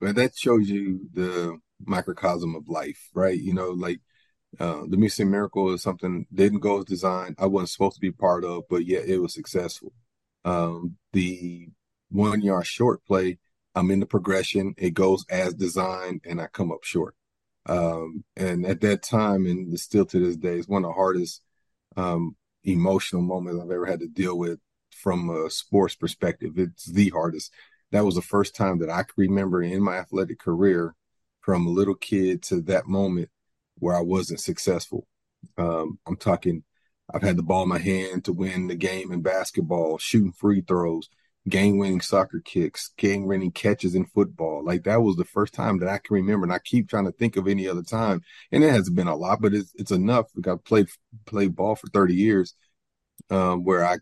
But 0.00 0.14
that 0.14 0.38
shows 0.38 0.70
you 0.70 1.00
the 1.12 1.58
microcosm 1.84 2.54
of 2.54 2.68
life, 2.68 3.08
right? 3.12 3.38
You 3.38 3.52
know, 3.52 3.70
like 3.70 4.00
uh, 4.58 4.82
the 4.88 5.08
City 5.08 5.28
Miracle 5.28 5.72
is 5.72 5.82
something 5.82 6.26
didn't 6.32 6.60
go 6.60 6.78
as 6.78 6.84
designed. 6.84 7.36
I 7.38 7.46
wasn't 7.46 7.70
supposed 7.70 7.96
to 7.96 8.00
be 8.00 8.12
part 8.12 8.44
of, 8.44 8.64
but 8.68 8.86
yet 8.86 9.06
it 9.06 9.18
was 9.18 9.34
successful. 9.34 9.92
Um, 10.44 10.96
the 11.12 11.68
one 12.10 12.40
yard 12.40 12.66
short 12.66 13.04
play 13.04 13.38
I'm 13.74 13.90
in 13.90 14.00
the 14.00 14.06
progression. 14.06 14.74
It 14.76 14.94
goes 14.94 15.24
as 15.30 15.54
designed, 15.54 16.22
and 16.24 16.40
I 16.40 16.48
come 16.48 16.72
up 16.72 16.82
short. 16.82 17.14
Um, 17.66 18.24
and 18.36 18.66
at 18.66 18.80
that 18.80 19.02
time, 19.02 19.46
and 19.46 19.78
still 19.78 20.06
to 20.06 20.18
this 20.18 20.36
day, 20.36 20.56
it's 20.56 20.68
one 20.68 20.84
of 20.84 20.90
the 20.90 20.94
hardest 20.94 21.42
um, 21.96 22.36
emotional 22.64 23.22
moments 23.22 23.60
I've 23.62 23.70
ever 23.70 23.86
had 23.86 24.00
to 24.00 24.08
deal 24.08 24.36
with 24.36 24.58
from 24.90 25.30
a 25.30 25.50
sports 25.50 25.94
perspective. 25.94 26.58
It's 26.58 26.86
the 26.86 27.10
hardest. 27.10 27.52
That 27.92 28.04
was 28.04 28.16
the 28.16 28.22
first 28.22 28.56
time 28.56 28.78
that 28.78 28.90
I 28.90 29.04
remember 29.16 29.62
in 29.62 29.82
my 29.82 29.98
athletic 29.98 30.38
career, 30.40 30.94
from 31.40 31.66
a 31.66 31.70
little 31.70 31.94
kid 31.94 32.42
to 32.44 32.60
that 32.62 32.86
moment, 32.86 33.30
where 33.78 33.96
I 33.96 34.00
wasn't 34.00 34.40
successful. 34.40 35.06
Um, 35.56 35.98
I'm 36.06 36.16
talking. 36.16 36.64
I've 37.12 37.22
had 37.22 37.36
the 37.36 37.42
ball 37.42 37.62
in 37.62 37.70
my 37.70 37.78
hand 37.78 38.24
to 38.24 38.32
win 38.32 38.66
the 38.66 38.74
game 38.74 39.12
in 39.12 39.22
basketball, 39.22 39.96
shooting 39.96 40.32
free 40.32 40.60
throws, 40.60 41.08
game 41.48 41.78
winning 41.78 42.00
soccer 42.00 42.40
kicks, 42.40 42.92
game 42.98 43.26
winning 43.26 43.50
catches 43.50 43.94
in 43.94 44.04
football. 44.04 44.62
Like 44.64 44.84
that 44.84 45.02
was 45.02 45.16
the 45.16 45.24
first 45.24 45.54
time 45.54 45.78
that 45.78 45.88
I 45.88 45.98
can 45.98 46.14
remember. 46.14 46.44
And 46.44 46.52
I 46.52 46.58
keep 46.58 46.88
trying 46.88 47.06
to 47.06 47.12
think 47.12 47.36
of 47.36 47.48
any 47.48 47.66
other 47.66 47.82
time. 47.82 48.20
And 48.52 48.62
it 48.62 48.70
hasn't 48.70 48.96
been 48.96 49.08
a 49.08 49.16
lot, 49.16 49.40
but 49.40 49.54
it's, 49.54 49.72
it's 49.76 49.90
enough. 49.90 50.26
I 50.46 50.54
played, 50.62 50.88
played 51.26 51.56
ball 51.56 51.76
for 51.76 51.86
30 51.88 52.14
years, 52.14 52.54
um, 53.30 53.64
where 53.64 53.84
I 53.84 53.98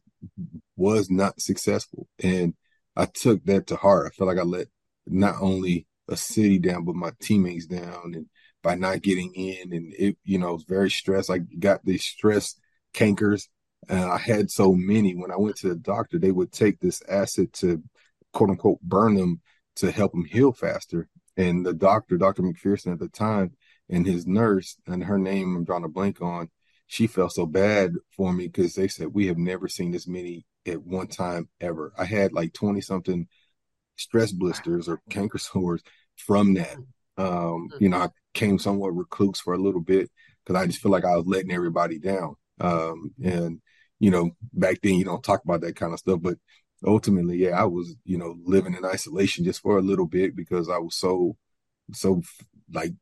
was 0.77 1.11
not 1.11 1.41
successful. 1.41 2.09
And 2.22 2.55
I 2.97 3.07
took 3.07 3.45
that 3.45 3.68
to 3.68 3.77
heart. 3.77 4.07
I 4.07 4.11
felt 4.11 4.29
like 4.29 4.39
I 4.39 4.43
let 4.43 4.66
not 5.07 5.37
only 5.41 5.87
a 6.09 6.16
city 6.16 6.59
down, 6.59 6.85
but 6.85 6.95
my 6.95 7.12
teammates 7.20 7.66
down 7.66 8.14
and 8.14 8.27
by 8.67 8.75
not 8.75 9.01
getting 9.01 9.33
in 9.35 9.73
and 9.73 9.95
it, 9.97 10.17
you 10.25 10.39
know, 10.39 10.53
was 10.55 10.64
very 10.64 10.91
stressed. 10.91 11.31
I 11.31 11.39
got 11.39 11.85
these 11.85 12.03
stress 12.03 12.57
cankers 12.93 13.47
and 13.89 14.01
I 14.01 14.19
had 14.19 14.51
so 14.51 14.73
many. 14.73 15.14
When 15.14 15.31
I 15.31 15.37
went 15.37 15.55
to 15.59 15.69
the 15.69 15.77
doctor, 15.77 16.19
they 16.19 16.33
would 16.33 16.51
take 16.51 16.81
this 16.81 17.01
acid 17.09 17.53
to 17.55 17.81
quote 18.33 18.51
unquote 18.51 18.81
burn 18.81 19.14
them 19.14 19.41
to 19.77 19.93
help 19.93 20.11
them 20.11 20.25
heal 20.25 20.53
faster. 20.53 21.09
And 21.37 21.64
the 21.64 21.75
doctor, 21.75 22.19
Dr. 22.19 22.43
McPherson 22.43 22.93
at 22.93 22.99
the 22.99 23.09
time, 23.09 23.53
and 23.89 24.05
his 24.05 24.27
nurse, 24.27 24.77
and 24.85 25.05
her 25.05 25.19
name 25.19 25.55
I'm 25.55 25.62
drawing 25.62 25.85
a 25.85 25.89
blank 25.89 26.21
on, 26.21 26.51
she 26.89 27.07
felt 27.07 27.35
so 27.35 27.47
bad 27.47 27.93
for 28.17 28.33
me 28.33 28.49
because 28.49 28.75
they 28.75 28.89
said 28.89 29.14
we 29.14 29.29
have 29.29 29.39
never 29.39 29.69
seen 29.69 29.93
this 29.93 30.09
many 30.09 30.45
at 30.67 30.83
one 30.83 31.07
time 31.07 31.49
ever. 31.61 31.93
I 31.97 32.05
had 32.05 32.33
like 32.33 32.53
20 32.53 32.81
something 32.81 33.29
stress 33.95 34.33
blisters 34.33 34.89
or 34.89 35.01
canker 35.09 35.39
sores 35.39 35.83
from 36.17 36.55
that. 36.55 36.79
Um, 37.17 37.69
you 37.79 37.89
know, 37.89 37.99
I 37.99 38.09
came 38.35 38.59
somewhat 38.59 38.97
recluse 38.97 39.41
for 39.41 39.55
a 39.55 39.59
little 39.59 39.81
bit 39.81 40.11
because 40.45 40.61
I 40.61 40.67
just 40.67 40.81
feel 40.81 40.93
like 40.93 41.05
I 41.05 41.17
was 41.17 41.27
letting 41.27 41.53
everybody 41.53 41.99
down. 41.99 42.37
Um, 42.61 43.14
and 43.23 43.61
you 43.99 44.11
know, 44.11 44.31
back 44.53 44.81
then 44.83 44.95
you 44.95 45.05
don't 45.05 45.25
talk 45.25 45.43
about 45.45 45.62
that 45.62 45.77
kind 45.77 45.93
of 45.93 45.99
stuff, 45.99 46.21
but 46.21 46.37
ultimately, 46.85 47.39
yeah, 47.39 47.61
I 47.61 47.64
was, 47.64 47.95
you 48.05 48.19
know, 48.19 48.37
living 48.45 48.75
in 48.75 48.85
isolation 48.85 49.45
just 49.45 49.62
for 49.62 49.79
a 49.79 49.83
little 49.83 50.07
bit 50.07 50.37
because 50.37 50.69
I 50.69 50.79
was 50.79 50.97
so, 50.97 51.37
so 51.93 52.23
like 52.73 52.93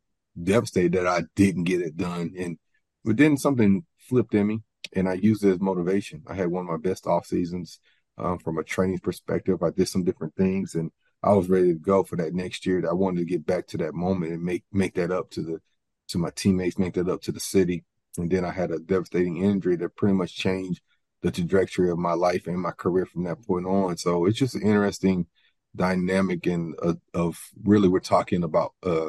devastated 0.40 0.92
that 0.92 1.06
I 1.06 1.22
didn't 1.34 1.64
get 1.64 1.80
it 1.80 1.96
done. 1.96 2.32
And, 2.38 2.58
but 3.04 3.16
then 3.16 3.36
something 3.36 3.84
flipped 3.98 4.34
in 4.34 4.46
me 4.46 4.60
and 4.94 5.08
I 5.08 5.14
used 5.14 5.44
it 5.44 5.50
as 5.50 5.60
motivation. 5.60 6.22
I 6.26 6.34
had 6.34 6.48
one 6.48 6.64
of 6.64 6.70
my 6.70 6.76
best 6.76 7.06
off 7.06 7.26
seasons 7.26 7.80
um, 8.18 8.38
from 8.38 8.58
a 8.58 8.64
training 8.64 9.00
perspective. 9.00 9.62
I 9.62 9.70
did 9.70 9.88
some 9.88 10.04
different 10.04 10.36
things 10.36 10.74
and 10.74 10.90
I 11.24 11.32
was 11.32 11.48
ready 11.48 11.68
to 11.68 11.78
go 11.78 12.02
for 12.02 12.16
that 12.16 12.34
next 12.34 12.66
year. 12.66 12.86
I 12.88 12.92
wanted 12.92 13.20
to 13.20 13.24
get 13.24 13.46
back 13.46 13.66
to 13.68 13.78
that 13.78 13.94
moment 13.94 14.32
and 14.32 14.42
make, 14.42 14.64
make 14.70 14.94
that 14.94 15.10
up 15.10 15.30
to 15.30 15.42
the, 15.42 15.60
to 16.08 16.18
my 16.18 16.30
teammates, 16.30 16.78
make 16.78 16.94
that 16.94 17.08
up 17.08 17.22
to 17.22 17.32
the 17.32 17.40
city. 17.40 17.84
And 18.18 18.30
then 18.30 18.44
I 18.44 18.50
had 18.50 18.70
a 18.70 18.78
devastating 18.78 19.42
injury 19.42 19.76
that 19.76 19.96
pretty 19.96 20.14
much 20.14 20.36
changed 20.36 20.82
the 21.22 21.30
trajectory 21.30 21.90
of 21.90 21.98
my 21.98 22.12
life 22.12 22.46
and 22.46 22.60
my 22.60 22.72
career 22.72 23.06
from 23.06 23.24
that 23.24 23.42
point 23.46 23.64
on. 23.64 23.96
So 23.96 24.26
it's 24.26 24.38
just 24.38 24.54
an 24.54 24.62
interesting 24.62 25.26
dynamic 25.74 26.46
and 26.46 26.74
uh, 26.82 26.94
of 27.14 27.40
really 27.64 27.88
we're 27.88 28.00
talking 28.00 28.44
about 28.44 28.74
uh, 28.82 29.06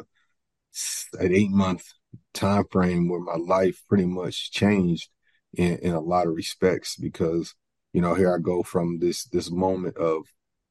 an 1.20 1.34
eight 1.34 1.50
month 1.50 1.92
time 2.32 2.64
frame 2.70 3.08
where 3.08 3.20
my 3.20 3.36
life 3.36 3.82
pretty 3.88 4.06
much 4.06 4.50
changed 4.50 5.10
in, 5.54 5.76
in 5.78 5.92
a 5.92 6.00
lot 6.00 6.26
of 6.26 6.34
respects 6.34 6.96
because 6.96 7.54
you 7.92 8.00
know 8.00 8.14
here 8.14 8.34
I 8.34 8.38
go 8.38 8.62
from 8.62 8.98
this 8.98 9.24
this 9.26 9.50
moment 9.50 9.96
of 9.96 10.26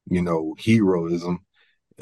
you 0.08 0.22
know 0.22 0.56
heroism 0.64 1.46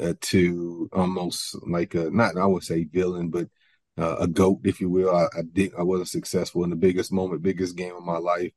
uh, 0.00 0.14
to 0.20 0.88
almost 0.92 1.56
like 1.66 1.94
a 1.94 2.10
not 2.10 2.36
I 2.36 2.46
would 2.46 2.64
say 2.64 2.84
villain 2.84 3.30
but 3.30 3.48
uh, 3.96 4.16
a 4.20 4.26
goat, 4.26 4.60
if 4.64 4.80
you 4.80 4.90
will. 4.90 5.14
I, 5.14 5.26
I 5.38 5.42
did. 5.52 5.72
I 5.78 5.82
wasn't 5.82 6.08
successful 6.08 6.64
in 6.64 6.70
the 6.70 6.76
biggest 6.76 7.12
moment, 7.12 7.42
biggest 7.42 7.76
game 7.76 7.94
of 7.94 8.02
my 8.02 8.18
life, 8.18 8.52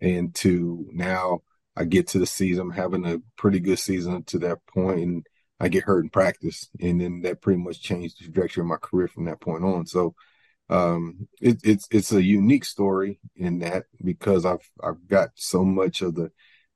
and 0.00 0.34
to 0.36 0.86
now 0.92 1.42
I 1.76 1.84
get 1.84 2.08
to 2.08 2.18
the 2.18 2.26
season, 2.26 2.62
I'm 2.62 2.70
having 2.72 3.06
a 3.06 3.18
pretty 3.36 3.60
good 3.60 3.78
season 3.78 4.24
to 4.24 4.38
that 4.40 4.58
point, 4.66 5.00
and 5.00 5.26
I 5.60 5.68
get 5.68 5.84
hurt 5.84 6.04
in 6.04 6.10
practice, 6.10 6.68
and 6.80 7.00
then 7.00 7.22
that 7.22 7.42
pretty 7.42 7.60
much 7.60 7.82
changed 7.82 8.20
the 8.20 8.24
trajectory 8.24 8.62
of 8.62 8.68
my 8.68 8.76
career 8.76 9.08
from 9.08 9.26
that 9.26 9.40
point 9.40 9.64
on. 9.64 9.86
So 9.86 10.14
um, 10.68 11.28
it, 11.40 11.60
it's 11.64 11.86
it's 11.90 12.12
a 12.12 12.22
unique 12.22 12.64
story 12.64 13.20
in 13.36 13.60
that 13.60 13.84
because 14.04 14.46
I've 14.46 14.68
I've 14.82 15.06
got 15.08 15.30
so 15.34 15.64
much 15.64 16.02
of 16.02 16.14
the 16.14 16.30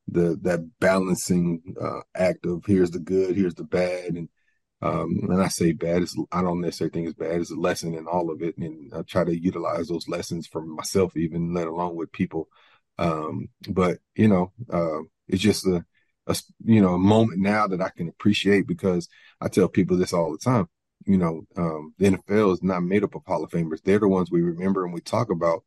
the 0.08 0.38
that 0.42 0.60
balancing 0.80 1.74
uh, 1.80 2.00
act 2.14 2.46
of 2.46 2.64
here's 2.66 2.90
the 2.90 2.98
good, 3.00 3.36
here's 3.36 3.54
the 3.54 3.64
bad, 3.64 4.14
and 4.14 4.28
um, 4.82 5.20
and 5.30 5.42
I 5.42 5.48
say 5.48 5.72
bad, 5.72 6.02
is 6.02 6.18
I 6.30 6.42
don't 6.42 6.60
necessarily 6.60 6.92
think 6.92 7.08
it's 7.08 7.18
bad. 7.18 7.40
It's 7.40 7.50
a 7.50 7.56
lesson 7.56 7.94
in 7.94 8.06
all 8.06 8.30
of 8.30 8.42
it, 8.42 8.56
and 8.58 8.92
I 8.94 9.02
try 9.02 9.24
to 9.24 9.36
utilize 9.36 9.88
those 9.88 10.08
lessons 10.08 10.46
for 10.46 10.60
myself, 10.62 11.16
even 11.16 11.54
let 11.54 11.66
alone 11.66 11.96
with 11.96 12.12
people. 12.12 12.48
Um, 12.98 13.48
but 13.68 13.98
you 14.14 14.28
know, 14.28 14.52
uh, 14.70 15.00
it's 15.28 15.42
just 15.42 15.66
a, 15.66 15.84
a 16.26 16.36
you 16.64 16.82
know 16.82 16.94
a 16.94 16.98
moment 16.98 17.40
now 17.40 17.66
that 17.66 17.80
I 17.80 17.88
can 17.90 18.08
appreciate 18.08 18.66
because 18.66 19.08
I 19.40 19.48
tell 19.48 19.68
people 19.68 19.96
this 19.96 20.12
all 20.12 20.32
the 20.32 20.38
time. 20.38 20.68
You 21.06 21.18
know, 21.18 21.46
um, 21.56 21.94
the 21.98 22.10
NFL 22.10 22.52
is 22.54 22.62
not 22.62 22.82
made 22.82 23.04
up 23.04 23.14
of 23.14 23.22
Hall 23.26 23.44
of 23.44 23.50
Famers. 23.50 23.82
They're 23.82 23.98
the 23.98 24.08
ones 24.08 24.30
we 24.30 24.42
remember 24.42 24.84
and 24.84 24.92
we 24.94 25.00
talk 25.00 25.30
about, 25.30 25.64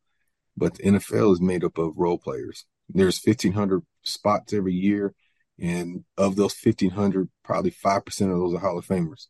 but 0.56 0.74
the 0.74 0.84
NFL 0.84 1.32
is 1.32 1.40
made 1.40 1.64
up 1.64 1.78
of 1.78 1.94
role 1.96 2.18
players. 2.18 2.66
There's 2.88 3.22
1,500 3.24 3.82
spots 4.02 4.52
every 4.52 4.74
year 4.74 5.14
and 5.60 6.04
of 6.16 6.36
those 6.36 6.54
1,500, 6.62 7.28
probably 7.42 7.70
5% 7.70 8.32
of 8.32 8.38
those 8.38 8.54
are 8.54 8.58
Hall 8.58 8.78
of 8.78 8.86
Famers, 8.86 9.26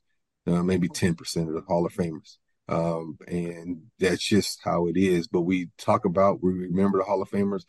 uh, 0.46 0.62
maybe 0.62 0.88
10% 0.88 1.48
of 1.48 1.54
the 1.54 1.62
Hall 1.62 1.86
of 1.86 1.94
Famers. 1.94 2.36
Um, 2.68 3.16
and 3.26 3.84
that's 3.98 4.22
just 4.22 4.60
how 4.62 4.86
it 4.88 4.96
is. 4.96 5.26
But 5.26 5.42
we 5.42 5.70
talk 5.78 6.04
about, 6.04 6.42
we 6.42 6.52
remember 6.52 6.98
the 6.98 7.04
Hall 7.04 7.22
of 7.22 7.30
Famers, 7.30 7.64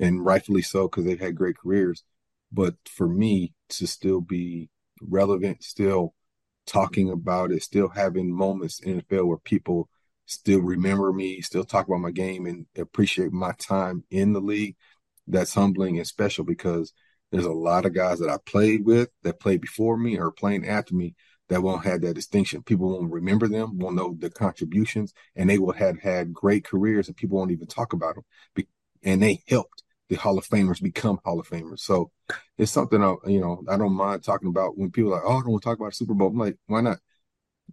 and 0.00 0.24
rightfully 0.24 0.62
so, 0.62 0.88
because 0.88 1.04
they've 1.04 1.20
had 1.20 1.36
great 1.36 1.58
careers. 1.58 2.02
But 2.52 2.74
for 2.84 3.08
me 3.08 3.54
to 3.70 3.86
still 3.86 4.20
be 4.20 4.70
relevant, 5.00 5.62
still 5.62 6.14
talking 6.66 7.10
about 7.10 7.52
it, 7.52 7.62
still 7.62 7.88
having 7.88 8.34
moments 8.34 8.80
in 8.80 8.96
the 8.96 9.02
field 9.04 9.28
where 9.28 9.38
people 9.38 9.88
still 10.26 10.60
remember 10.60 11.12
me, 11.12 11.40
still 11.42 11.64
talk 11.64 11.86
about 11.86 12.00
my 12.00 12.10
game 12.10 12.46
and 12.46 12.66
appreciate 12.76 13.32
my 13.32 13.52
time 13.52 14.02
in 14.10 14.32
the 14.32 14.40
league, 14.40 14.76
that's 15.32 15.54
humbling 15.54 15.98
and 15.98 16.06
special 16.06 16.44
because– 16.44 16.92
there's 17.30 17.44
a 17.44 17.52
lot 17.52 17.86
of 17.86 17.94
guys 17.94 18.18
that 18.18 18.28
I 18.28 18.38
played 18.44 18.84
with 18.84 19.08
that 19.22 19.38
played 19.38 19.60
before 19.60 19.96
me 19.96 20.18
or 20.18 20.32
playing 20.32 20.66
after 20.66 20.94
me 20.94 21.14
that 21.48 21.62
won't 21.62 21.84
have 21.84 22.00
that 22.00 22.14
distinction. 22.14 22.62
People 22.62 22.88
won't 22.88 23.12
remember 23.12 23.46
them, 23.46 23.78
won't 23.78 23.94
know 23.94 24.16
the 24.18 24.30
contributions, 24.30 25.14
and 25.36 25.48
they 25.48 25.58
will 25.58 25.72
have 25.72 26.00
had 26.00 26.32
great 26.32 26.64
careers, 26.64 27.06
and 27.06 27.16
people 27.16 27.38
won't 27.38 27.52
even 27.52 27.68
talk 27.68 27.92
about 27.92 28.16
them. 28.16 28.24
And 29.04 29.22
they 29.22 29.44
helped 29.48 29.84
the 30.08 30.16
Hall 30.16 30.38
of 30.38 30.48
Famers 30.48 30.82
become 30.82 31.20
Hall 31.24 31.38
of 31.38 31.48
Famers. 31.48 31.80
So 31.80 32.10
it's 32.58 32.72
something 32.72 33.00
I, 33.00 33.14
you 33.26 33.40
know, 33.40 33.62
I 33.68 33.76
don't 33.76 33.92
mind 33.92 34.24
talking 34.24 34.48
about 34.48 34.76
when 34.76 34.90
people 34.90 35.12
are 35.12 35.16
like, 35.16 35.24
oh, 35.24 35.38
I 35.38 35.40
don't 35.40 35.50
want 35.50 35.62
to 35.62 35.68
talk 35.68 35.78
about 35.78 35.94
Super 35.94 36.14
Bowl. 36.14 36.28
I'm 36.28 36.36
like, 36.38 36.56
why 36.66 36.80
not? 36.80 36.98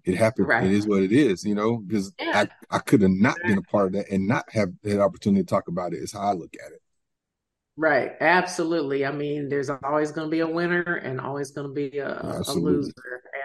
It 0.05 0.17
happened. 0.17 0.49
Right. 0.49 0.65
It 0.65 0.71
is 0.71 0.87
what 0.87 1.01
it 1.01 1.11
is, 1.11 1.43
you 1.43 1.55
know, 1.55 1.77
because 1.77 2.13
yeah. 2.19 2.45
I, 2.71 2.75
I 2.75 2.79
could 2.79 3.01
have 3.01 3.09
not 3.09 3.37
been 3.43 3.57
a 3.57 3.63
part 3.63 3.87
of 3.87 3.93
that 3.93 4.11
and 4.11 4.27
not 4.27 4.45
have 4.51 4.69
that 4.83 5.01
opportunity 5.01 5.41
to 5.41 5.49
talk 5.49 5.67
about 5.67 5.93
it 5.93 5.97
is 5.97 6.11
how 6.11 6.19
I 6.19 6.33
look 6.33 6.53
at 6.63 6.71
it. 6.71 6.81
Right. 7.77 8.13
Absolutely. 8.19 9.05
I 9.05 9.11
mean, 9.11 9.49
there's 9.49 9.69
always 9.69 10.11
going 10.11 10.27
to 10.27 10.31
be 10.31 10.39
a 10.39 10.47
winner 10.47 10.81
and 10.81 11.21
always 11.21 11.51
going 11.51 11.67
to 11.67 11.73
be 11.73 11.99
a, 11.99 12.41
a, 12.47 12.53
loser. 12.53 12.91
And 13.05 13.43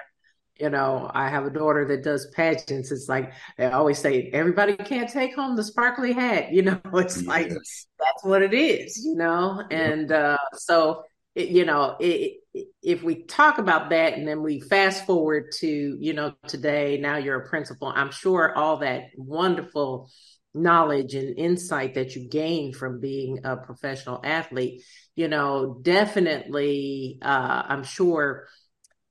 you 0.59 0.71
know, 0.71 1.11
I 1.13 1.29
have 1.29 1.45
a 1.45 1.51
daughter 1.51 1.85
that 1.89 2.03
does 2.03 2.31
pageants. 2.35 2.91
It's 2.91 3.11
like 3.11 3.33
they 3.59 3.67
always 3.67 3.99
say, 3.99 4.31
everybody 4.33 4.75
can't 4.77 5.11
take 5.11 5.35
home 5.35 5.55
the 5.55 5.63
sparkly 5.63 6.13
hat. 6.13 6.49
You 6.53 6.63
know, 6.63 6.81
it's 6.95 7.19
yes. 7.19 7.27
like 7.27 7.49
that's 7.49 8.25
what 8.25 8.43
it 8.43 8.55
is. 8.55 9.05
You 9.05 9.17
know, 9.17 9.63
and 9.71 10.11
uh, 10.11 10.39
so 10.55 11.03
it, 11.35 11.49
you 11.49 11.65
know, 11.67 11.97
it, 12.01 12.39
if 12.83 13.03
we 13.03 13.25
talk 13.25 13.59
about 13.59 13.91
that 13.91 14.15
and 14.15 14.27
then 14.27 14.43
we 14.43 14.61
fast 14.61 15.07
forward 15.07 15.53
to 15.61 15.67
you 15.67 16.13
know 16.13 16.35
today, 16.47 16.99
now 17.01 17.17
you're 17.17 17.41
a 17.41 17.49
principal. 17.49 17.89
I'm 17.89 18.11
sure 18.11 18.55
all 18.57 18.79
that 18.79 19.05
wonderful 19.17 20.09
knowledge 20.55 21.15
and 21.15 21.39
insight 21.39 21.95
that 21.95 22.15
you 22.15 22.29
gain 22.29 22.73
from 22.73 23.01
being 23.01 23.41
a 23.45 23.57
professional 23.57 24.21
athlete, 24.25 24.83
you 25.17 25.29
know, 25.29 25.79
definitely, 25.83 27.19
uh, 27.23 27.63
I'm 27.67 27.85
sure 27.85 28.47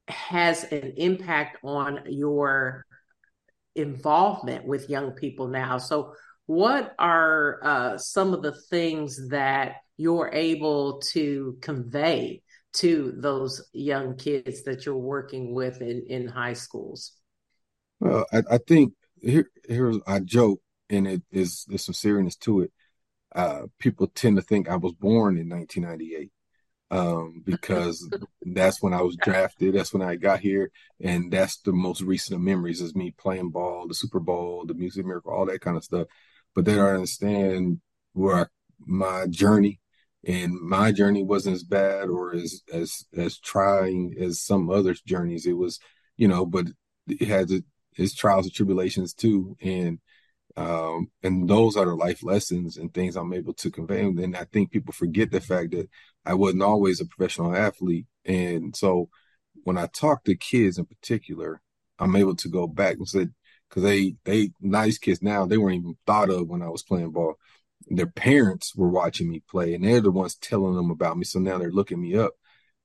has 0.07 0.63
an 0.65 0.93
impact 0.97 1.57
on 1.63 2.01
your 2.07 2.85
involvement 3.75 4.65
with 4.65 4.89
young 4.89 5.11
people 5.11 5.47
now. 5.47 5.77
So, 5.77 6.13
what 6.45 6.93
are 6.99 7.59
uh, 7.63 7.97
some 7.97 8.33
of 8.33 8.41
the 8.41 8.51
things 8.51 9.29
that 9.29 9.75
you're 9.95 10.31
able 10.33 10.99
to 11.13 11.57
convey 11.61 12.41
to 12.73 13.13
those 13.17 13.61
young 13.73 14.17
kids 14.17 14.63
that 14.63 14.85
you're 14.85 14.97
working 14.97 15.53
with 15.53 15.81
in, 15.81 16.05
in 16.07 16.27
high 16.27 16.53
schools? 16.53 17.13
Well, 17.99 18.25
I, 18.33 18.43
I 18.51 18.57
think 18.57 18.93
here, 19.21 19.49
here's 19.67 19.99
I 20.07 20.19
joke, 20.19 20.61
and 20.91 21.07
it 21.07 21.21
is 21.31 21.65
there's 21.67 21.85
some 21.85 21.93
seriousness 21.93 22.35
to 22.37 22.61
it. 22.61 22.71
Uh, 23.33 23.63
people 23.79 24.07
tend 24.07 24.35
to 24.35 24.41
think 24.41 24.69
I 24.69 24.75
was 24.75 24.93
born 24.93 25.37
in 25.37 25.49
1998 25.49 26.31
um, 26.91 27.41
because 27.45 28.07
that's 28.41 28.81
when 28.81 28.93
I 28.93 29.01
was 29.01 29.15
drafted. 29.15 29.73
That's 29.73 29.93
when 29.93 30.01
I 30.01 30.15
got 30.15 30.41
here, 30.41 30.71
and 30.99 31.31
that's 31.31 31.59
the 31.61 31.71
most 31.71 32.01
recent 32.01 32.35
of 32.35 32.41
memories 32.41 32.81
is 32.81 32.95
me 32.95 33.11
playing 33.17 33.51
ball, 33.51 33.87
the 33.87 33.95
Super 33.95 34.19
Bowl, 34.19 34.65
the 34.65 34.73
Music 34.73 35.05
Miracle, 35.05 35.33
all 35.33 35.45
that 35.45 35.61
kind 35.61 35.77
of 35.77 35.83
stuff. 35.83 36.07
But 36.53 36.65
they 36.65 36.75
don't 36.75 36.95
understand 36.95 37.79
where 38.13 38.35
I, 38.35 38.45
my 38.85 39.25
journey 39.27 39.79
and 40.23 40.53
my 40.53 40.91
journey 40.91 41.23
wasn't 41.23 41.55
as 41.55 41.63
bad 41.63 42.09
or 42.09 42.35
as 42.35 42.61
as 42.71 43.05
as 43.15 43.39
trying 43.39 44.15
as 44.19 44.41
some 44.41 44.69
others' 44.69 45.01
journeys. 45.01 45.45
It 45.45 45.57
was, 45.57 45.79
you 46.17 46.27
know, 46.27 46.45
but 46.45 46.67
it 47.07 47.27
had 47.27 47.49
its 47.95 48.13
trials 48.13 48.45
and 48.45 48.53
tribulations 48.53 49.13
too, 49.13 49.57
and 49.61 49.99
um, 50.57 51.11
and 51.23 51.49
those 51.49 51.77
are 51.77 51.85
the 51.85 51.95
life 51.95 52.23
lessons 52.23 52.77
and 52.77 52.93
things 52.93 53.15
I'm 53.15 53.33
able 53.33 53.53
to 53.53 53.71
convey. 53.71 54.01
And 54.01 54.35
I 54.35 54.45
think 54.45 54.71
people 54.71 54.93
forget 54.93 55.31
the 55.31 55.41
fact 55.41 55.71
that 55.71 55.89
I 56.25 56.33
wasn't 56.33 56.63
always 56.63 56.99
a 56.99 57.05
professional 57.05 57.55
athlete. 57.55 58.05
And 58.25 58.75
so 58.75 59.09
when 59.63 59.77
I 59.77 59.87
talk 59.87 60.23
to 60.25 60.35
kids 60.35 60.77
in 60.77 60.85
particular, 60.85 61.61
I'm 61.99 62.15
able 62.15 62.35
to 62.35 62.49
go 62.49 62.67
back 62.67 62.97
and 62.97 63.07
say, 63.07 63.27
because 63.69 63.83
they, 63.83 64.15
they, 64.25 64.51
nice 64.59 64.97
kids 64.97 65.21
now, 65.21 65.45
they 65.45 65.57
weren't 65.57 65.79
even 65.79 65.97
thought 66.05 66.29
of 66.29 66.47
when 66.47 66.61
I 66.61 66.69
was 66.69 66.83
playing 66.83 67.11
ball. 67.11 67.35
Their 67.87 68.07
parents 68.07 68.75
were 68.75 68.89
watching 68.89 69.29
me 69.29 69.41
play 69.49 69.73
and 69.73 69.83
they're 69.83 70.01
the 70.01 70.11
ones 70.11 70.35
telling 70.35 70.75
them 70.75 70.91
about 70.91 71.17
me. 71.17 71.23
So 71.23 71.39
now 71.39 71.57
they're 71.57 71.71
looking 71.71 72.01
me 72.01 72.15
up. 72.15 72.33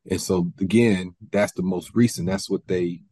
And 0.08 0.20
so 0.20 0.52
again, 0.60 1.16
that's 1.32 1.52
the 1.52 1.62
most 1.62 1.90
recent. 1.94 2.28
That's 2.28 2.48
what 2.48 2.68
they 2.68 3.02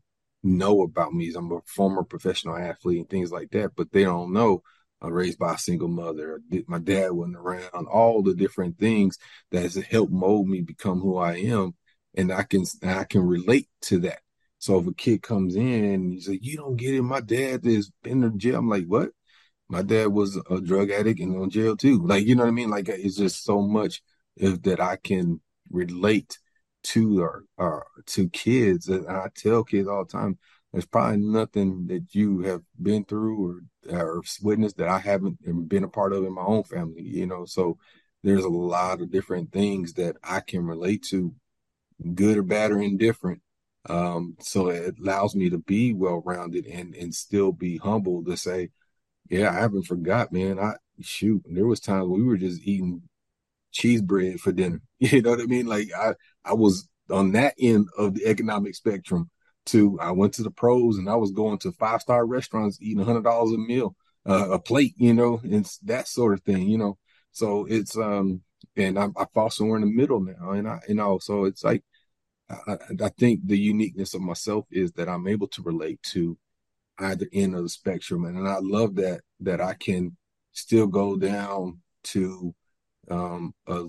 know 0.45 0.83
about 0.83 1.13
me 1.13 1.27
is 1.27 1.37
I'm 1.37 1.51
a 1.53 1.61
former 1.67 2.05
professional 2.05 2.57
athlete 2.57 2.99
and 2.99 3.11
things 3.11 3.33
like 3.33 3.51
that, 3.53 3.73
but 3.77 3.93
they 3.93 4.05
don't 4.05 4.33
know 4.33 4.63
I'm 5.01 5.13
raised 5.13 5.39
by 5.39 5.55
a 5.55 5.59
single 5.59 5.89
mother. 5.89 6.41
My 6.67 6.79
dad 6.79 7.13
wasn't 7.13 7.37
around. 7.37 7.87
All 7.87 8.23
the 8.23 8.35
different 8.35 8.79
things 8.79 9.19
that 9.51 9.63
has 9.63 9.75
helped 9.77 10.13
mold 10.13 10.49
me 10.49 10.63
become 10.63 11.01
who 11.01 11.19
I 11.19 11.37
am, 11.37 11.75
and 12.17 12.33
I 12.33 12.43
can 12.45 12.65
I 12.83 13.05
can 13.05 13.23
relate 13.23 13.69
to 13.83 13.99
that. 14.01 14.21
So 14.59 14.79
if 14.79 14.87
a 14.87 14.95
kid 14.95 15.23
comes 15.23 15.57
in 15.57 15.85
and 15.85 16.13
he's 16.15 16.29
like, 16.29 16.45
"You 16.45 16.57
don't 16.57 16.77
get 16.77 16.95
it," 16.95 17.03
my 17.03 17.21
dad 17.21 17.63
been 17.63 18.25
in 18.25 18.39
jail. 18.39 18.57
I'm 18.59 18.69
like, 18.69 18.87
"What?" 18.87 19.11
My 19.69 19.83
dad 19.83 20.09
was 20.09 20.37
a 20.51 20.61
drug 20.61 20.91
addict 20.91 21.21
and 21.21 21.37
on 21.37 21.51
jail 21.51 21.77
too. 21.77 22.07
Like 22.07 22.27
you 22.27 22.35
know 22.35 22.45
what 22.45 22.51
I 22.51 22.53
mean? 22.53 22.71
Like 22.71 22.89
it's 22.89 23.17
just 23.17 23.45
so 23.45 23.61
much 23.63 24.03
if 24.37 24.63
that 24.63 24.81
I 24.81 24.97
can 24.97 25.41
relate 25.71 26.39
to 26.85 27.21
or, 27.23 27.45
or 27.57 27.87
to 28.07 28.29
kids. 28.31 28.89
And 28.89 29.09
I 29.09 29.29
tell 29.35 29.65
kids 29.65 29.89
all 29.89 30.05
the 30.05 30.13
time, 30.13 30.39
there's 30.73 30.87
probably 30.87 31.19
nothing 31.19 31.87
that 31.89 32.15
you 32.15 32.41
have 32.41 32.63
been 32.81 33.05
through 33.05 33.63
or, 33.89 33.97
or 33.97 34.23
witnessed 34.43 34.77
that 34.79 34.89
I 34.89 34.99
haven't 34.99 35.69
been 35.69 35.85
a 35.85 35.89
part 35.89 36.13
of 36.13 36.25
in 36.25 36.33
my 36.35 36.43
own 36.43 36.65
family, 36.65 37.03
you 37.03 37.27
know. 37.27 37.45
So 37.45 37.79
there's 38.23 38.45
a 38.45 38.49
lot 38.49 39.01
of 39.01 39.11
different 39.13 39.53
things 39.53 39.95
that 39.95 40.17
I 40.23 40.41
can 40.41 40.67
relate 40.67 41.05
to, 41.11 41.35
good 42.15 42.39
or 42.39 42.43
bad 42.43 42.73
or 42.73 42.81
indifferent. 42.81 43.41
Um, 43.89 44.37
so 44.41 44.69
it 44.69 44.97
allows 44.99 45.37
me 45.37 45.51
to 45.51 45.59
be 45.59 45.93
well 45.93 46.23
rounded 46.25 46.67
and 46.67 46.95
and 46.95 47.15
still 47.15 47.53
be 47.53 47.77
humble 47.77 48.25
to 48.25 48.37
say, 48.37 48.71
yeah, 49.29 49.51
I 49.51 49.61
haven't 49.61 49.85
forgot, 49.87 50.33
man. 50.33 50.59
I 50.59 50.75
shoot, 51.01 51.43
there 51.47 51.67
was 51.67 51.81
times 51.81 52.09
we 52.09 52.23
were 52.23 52.37
just 52.37 52.63
eating 52.63 53.03
cheese 53.75 54.01
bread 54.01 54.41
for 54.41 54.53
dinner. 54.53 54.81
You 55.01 55.21
know 55.21 55.31
what 55.31 55.41
I 55.41 55.45
mean? 55.45 55.67
Like 55.67 55.89
I, 55.95 56.15
I 56.47 56.55
was 56.55 56.89
on 57.11 57.33
that 57.33 57.55
end 57.61 57.89
of 57.99 58.15
the 58.15 58.27
economic 58.27 58.75
spectrum 58.75 59.31
to, 59.67 59.99
I 60.01 60.13
went 60.13 60.33
to 60.35 60.43
the 60.43 60.51
pros 60.51 60.97
and 60.97 61.11
I 61.11 61.17
was 61.17 61.31
going 61.31 61.59
to 61.59 61.73
five 61.73 62.01
star 62.01 62.25
restaurants 62.25 62.79
eating 62.81 63.05
hundred 63.05 63.25
dollars 63.25 63.53
a 63.53 63.59
meal, 63.59 63.95
uh, 64.27 64.53
a 64.53 64.59
plate, 64.59 64.95
you 64.97 65.13
know, 65.13 65.41
and 65.43 65.71
that 65.83 66.09
sort 66.09 66.33
of 66.33 66.41
thing, 66.43 66.69
you 66.69 66.79
know? 66.79 66.97
So 67.33 67.67
it's, 67.69 67.99
um, 67.99 68.41
and 68.77 68.99
I, 68.99 69.09
I 69.17 69.27
fall 69.35 69.51
somewhere 69.51 69.77
in 69.77 69.83
the 69.83 69.95
middle 69.95 70.21
now. 70.21 70.53
And 70.53 70.67
I, 70.67 70.81
you 70.89 70.95
know, 70.95 71.19
so 71.19 71.45
it's 71.45 71.63
like, 71.63 71.83
I, 72.49 72.79
I 73.03 73.09
think 73.19 73.41
the 73.45 73.59
uniqueness 73.59 74.15
of 74.15 74.23
myself 74.23 74.65
is 74.71 74.93
that 74.93 75.09
I'm 75.09 75.27
able 75.27 75.49
to 75.49 75.63
relate 75.63 76.03
to 76.13 76.39
either 76.99 77.27
end 77.33 77.55
of 77.55 77.63
the 77.63 77.69
spectrum. 77.69 78.25
And, 78.25 78.39
and 78.39 78.49
I 78.49 78.59
love 78.61 78.95
that, 78.97 79.21
that 79.41 79.61
I 79.61 79.75
can 79.75 80.17
still 80.53 80.87
go 80.87 81.17
down 81.17 81.81
to 82.05 82.55
um, 83.11 83.55
a, 83.67 83.87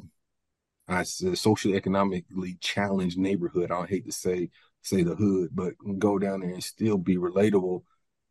I 0.88 1.04
said 1.04 1.38
socially 1.38 1.76
economically 1.76 2.58
challenged 2.62 3.18
neighborhood. 3.18 3.72
I 3.72 3.86
hate 3.86 4.06
to 4.06 4.12
say 4.12 4.50
say 4.82 5.04
the 5.04 5.16
hood, 5.16 5.50
but 5.54 5.74
go 5.98 6.20
down 6.20 6.42
there 6.42 6.52
and 6.52 6.64
still 6.64 6.98
be 6.98 7.18
relatable, 7.18 7.84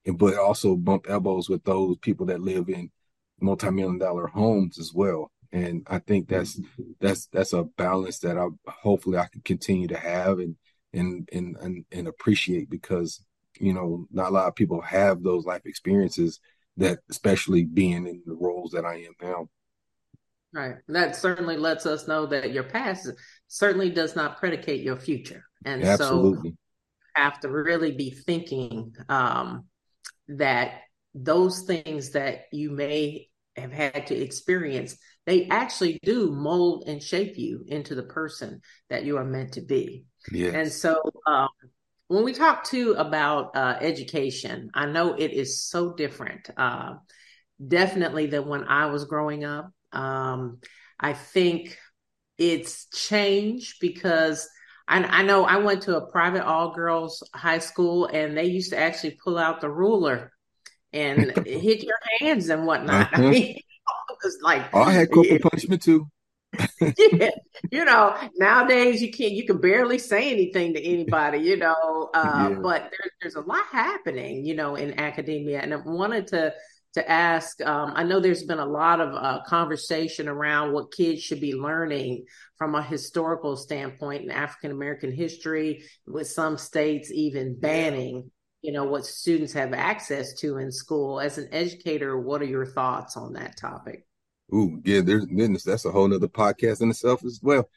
and 0.07 0.19
but 0.19 0.37
also 0.37 0.77
bump 0.77 1.07
elbows 1.09 1.49
with 1.49 1.65
those 1.65 1.99
people 1.99 2.27
that 2.27 2.41
live 2.41 2.69
in 2.69 2.91
multi-million 3.41 3.99
dollar 3.99 4.29
homes 4.29 4.79
as 4.79 4.93
well. 4.95 5.31
And 5.53 5.87
I 5.89 5.99
think 5.99 6.29
that's 6.29 6.61
that's 7.01 7.27
that's 7.27 7.53
a 7.53 7.65
balance 7.65 8.19
that 8.21 8.39
I 8.39 8.49
hopefully 8.69 9.19
I 9.19 9.27
can 9.27 9.43
continue 9.43 9.89
to 9.89 9.99
have 9.99 10.39
and 10.39 10.57
and 10.93 11.29
and 11.33 11.57
and, 11.61 11.85
and 11.93 12.09
appreciate 12.09 12.71
because 12.71 13.25
you 13.61 13.73
know 13.73 14.07
not 14.11 14.29
a 14.31 14.35
lot 14.35 14.49
of 14.49 14.55
people 14.57 14.81
have 14.81 15.23
those 15.23 15.45
life 15.45 15.63
experiences 15.67 16.41
that 16.77 16.99
especially 17.11 17.65
being 17.65 18.07
in 18.07 18.23
the 18.27 18.35
roles 18.35 18.73
that 18.73 18.85
I 18.85 18.97
am 18.97 19.15
now. 19.23 19.49
Right. 20.55 20.77
That 20.87 21.17
certainly 21.17 21.57
lets 21.57 21.85
us 21.85 22.07
know 22.07 22.27
that 22.27 22.53
your 22.53 22.63
past 22.63 23.11
certainly 23.49 23.91
does 23.91 24.15
not 24.15 24.39
predicate 24.39 24.83
your 24.83 24.97
future. 24.97 25.45
And 25.65 25.83
Absolutely. 25.83 26.51
so 26.51 26.57
have 27.17 27.41
to 27.41 27.49
really 27.49 27.93
be 27.93 28.11
thinking 28.11 28.95
um, 29.09 29.65
that 30.29 30.83
those 31.15 31.63
things 31.63 32.11
that 32.11 32.43
you 32.53 32.71
may 32.71 33.29
have 33.57 33.73
had 33.73 34.07
to 34.09 34.17
experience, 34.17 34.97
they 35.27 35.49
actually 35.49 35.99
do 36.03 36.31
mold 36.31 36.85
and 36.87 37.03
shape 37.03 37.37
you 37.37 37.65
into 37.67 37.95
the 37.95 38.03
person 38.03 38.61
that 38.91 39.05
you 39.05 39.17
are 39.17 39.25
meant 39.25 39.53
to 39.53 39.61
be. 39.61 40.05
Yes. 40.31 40.55
And 40.55 40.73
so 40.73 41.03
um, 41.27 41.49
when 42.09 42.25
we 42.25 42.33
talk 42.33 42.65
too 42.65 42.95
about 42.97 43.57
uh, 43.57 43.77
education, 43.81 44.71
I 44.75 44.87
know 44.87 45.15
it 45.15 45.33
is 45.33 45.63
so 45.63 45.95
different, 45.95 46.51
uh, 46.57 46.95
definitely 47.67 48.27
than 48.27 48.47
when 48.47 48.65
I 48.65 48.87
was 48.87 49.05
growing 49.05 49.45
up. 49.45 49.71
Um, 49.95 50.59
I 50.99 51.13
think 51.13 51.79
it's 52.39 52.87
changed 52.87 53.77
because 53.81 54.49
I, 54.87 55.03
I, 55.03 55.23
know 55.23 55.45
I 55.45 55.59
went 55.59 55.83
to 55.83 55.97
a 55.97 56.11
private 56.11 56.45
all 56.45 56.75
girls 56.75 57.23
high 57.35 57.59
school 57.59 58.07
and 58.07 58.37
they 58.37 58.45
used 58.45 58.71
to 58.71 58.79
actually 58.79 59.19
pull 59.23 59.39
out 59.39 59.61
the 59.61 59.71
ruler 59.71 60.33
and 60.93 61.37
hit 61.47 61.83
your 61.83 61.99
hands 62.21 62.49
and 62.49 62.67
whatnot. 62.67 63.13
Uh-huh. 63.13 63.23
I 63.27 63.31
mean, 63.31 63.57
it 63.57 64.19
was 64.23 64.39
like 64.43 64.63
oh, 64.73 64.83
I 64.83 64.93
had 64.93 65.11
corporal 65.11 65.39
punishment 65.39 65.83
too. 65.83 66.09
yeah, 66.81 67.31
you 67.73 67.85
know, 67.85 68.17
nowadays 68.37 69.03
you 69.03 69.11
can't, 69.11 69.33
you 69.33 69.45
can 69.45 69.61
barely 69.61 69.99
say 69.99 70.31
anything 70.31 70.73
to 70.75 70.81
anybody, 70.81 71.39
you 71.39 71.57
know, 71.57 72.11
uh, 72.15 72.51
yeah. 72.51 72.59
but 72.61 72.91
there's 72.91 73.13
there's 73.21 73.35
a 73.35 73.41
lot 73.41 73.65
happening, 73.73 74.45
you 74.45 74.55
know, 74.55 74.77
in 74.77 74.99
academia. 75.01 75.61
And 75.61 75.75
I 75.75 75.79
wanted 75.79 76.29
to 76.29 76.55
to 76.95 77.11
ask. 77.11 77.61
Um, 77.61 77.93
I 77.95 78.03
know 78.05 78.21
there's 78.21 78.45
been 78.45 78.59
a 78.59 78.67
lot 78.67 79.01
of 79.01 79.15
uh, 79.15 79.43
conversation 79.47 80.29
around 80.29 80.73
what 80.73 80.93
kids 80.93 81.23
should 81.23 81.41
be 81.41 81.55
learning 81.55 82.25
from 82.57 82.75
a 82.75 82.83
historical 82.83 83.57
standpoint 83.57 84.25
in 84.25 84.31
African 84.31 84.71
American 84.71 85.13
history, 85.13 85.85
with 86.07 86.29
some 86.29 86.57
states 86.57 87.11
even 87.13 87.59
banning, 87.59 88.31
you 88.63 88.73
know, 88.73 88.85
what 88.85 89.05
students 89.05 89.53
have 89.53 89.73
access 89.73 90.35
to 90.35 90.59
in 90.59 90.73
school. 90.73 91.21
As 91.21 91.39
an 91.39 91.49
educator, 91.53 92.19
what 92.19 92.41
are 92.43 92.47
your 92.47 92.67
thoughts 92.67 93.17
on 93.17 93.35
that 93.35 93.57
topic? 93.57 94.07
Ooh, 94.53 94.81
yeah, 94.85 95.01
there's 95.01 95.27
goodness, 95.27 95.65
that's 95.65 95.85
a 95.85 95.91
whole 95.91 96.09
nother 96.09 96.29
podcast 96.29 96.81
in 96.81 96.91
itself 96.91 97.25
as 97.25 97.41
well. 97.43 97.69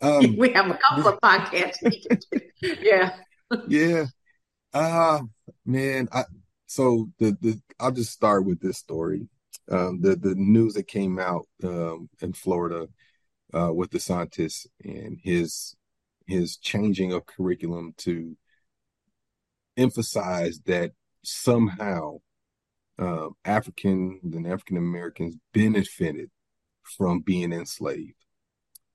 Um, 0.00 0.36
we 0.38 0.52
have 0.52 0.70
a 0.70 0.78
couple 0.78 1.12
of 1.12 1.20
podcasts. 1.20 1.78
yeah. 2.60 3.16
yeah. 3.68 4.06
Uh 4.72 5.20
man, 5.64 6.08
I 6.10 6.24
so 6.74 7.08
the 7.18 7.36
the 7.40 7.60
I'll 7.78 7.92
just 7.92 8.12
start 8.12 8.44
with 8.44 8.60
this 8.60 8.78
story. 8.78 9.28
Um, 9.70 10.00
the 10.00 10.16
the 10.16 10.34
news 10.34 10.74
that 10.74 10.88
came 10.88 11.18
out 11.18 11.46
um, 11.62 12.08
in 12.20 12.32
Florida 12.32 12.88
uh, 13.52 13.72
with 13.72 13.90
DeSantis 13.90 14.66
and 14.84 15.18
his 15.22 15.76
his 16.26 16.56
changing 16.56 17.12
of 17.12 17.26
curriculum 17.26 17.94
to 17.98 18.36
emphasize 19.76 20.60
that 20.66 20.92
somehow 21.22 22.18
uh, 22.98 23.28
African 23.44 24.20
and 24.22 24.46
African 24.46 24.76
Americans 24.76 25.36
benefited 25.52 26.30
from 26.82 27.20
being 27.20 27.52
enslaved. 27.52 28.24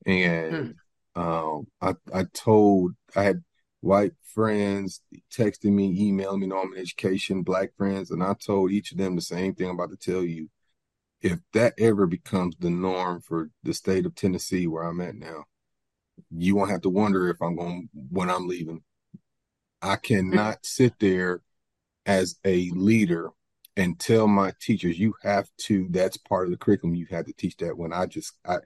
And 0.05 0.75
hmm. 1.15 1.21
um, 1.21 1.67
I, 1.81 1.93
I 2.13 2.25
told, 2.33 2.93
I 3.15 3.23
had 3.23 3.43
white 3.81 4.13
friends 4.33 5.01
texting 5.31 5.73
me, 5.73 5.95
emailing 5.97 6.41
me, 6.41 6.47
Norman 6.47 6.77
Education, 6.77 7.43
black 7.43 7.75
friends, 7.77 8.11
and 8.11 8.23
I 8.23 8.33
told 8.33 8.71
each 8.71 8.91
of 8.91 8.97
them 8.97 9.15
the 9.15 9.21
same 9.21 9.55
thing 9.55 9.69
I'm 9.69 9.75
about 9.79 9.91
to 9.91 10.11
tell 10.11 10.23
you. 10.23 10.49
If 11.21 11.39
that 11.53 11.73
ever 11.77 12.07
becomes 12.07 12.55
the 12.59 12.69
norm 12.69 13.21
for 13.21 13.49
the 13.63 13.73
state 13.73 14.05
of 14.05 14.15
Tennessee, 14.15 14.67
where 14.67 14.83
I'm 14.83 15.01
at 15.01 15.15
now, 15.15 15.45
you 16.31 16.55
won't 16.55 16.71
have 16.71 16.81
to 16.81 16.89
wonder 16.89 17.29
if 17.29 17.41
I'm 17.41 17.55
going 17.55 17.89
when 17.93 18.29
I'm 18.29 18.47
leaving. 18.47 18.83
I 19.81 19.95
cannot 19.97 20.59
sit 20.65 20.93
there 20.99 21.41
as 22.05 22.35
a 22.45 22.69
leader 22.71 23.31
and 23.75 23.99
tell 23.99 24.27
my 24.27 24.51
teachers 24.59 24.99
you 24.99 25.13
have 25.23 25.49
to 25.57 25.87
that's 25.91 26.17
part 26.17 26.45
of 26.45 26.51
the 26.51 26.57
curriculum 26.57 26.95
you 26.95 27.05
have 27.09 27.25
to 27.25 27.33
teach 27.33 27.55
that 27.57 27.77
when 27.77 27.93
i 27.93 28.05
just 28.05 28.33
i 28.45 28.57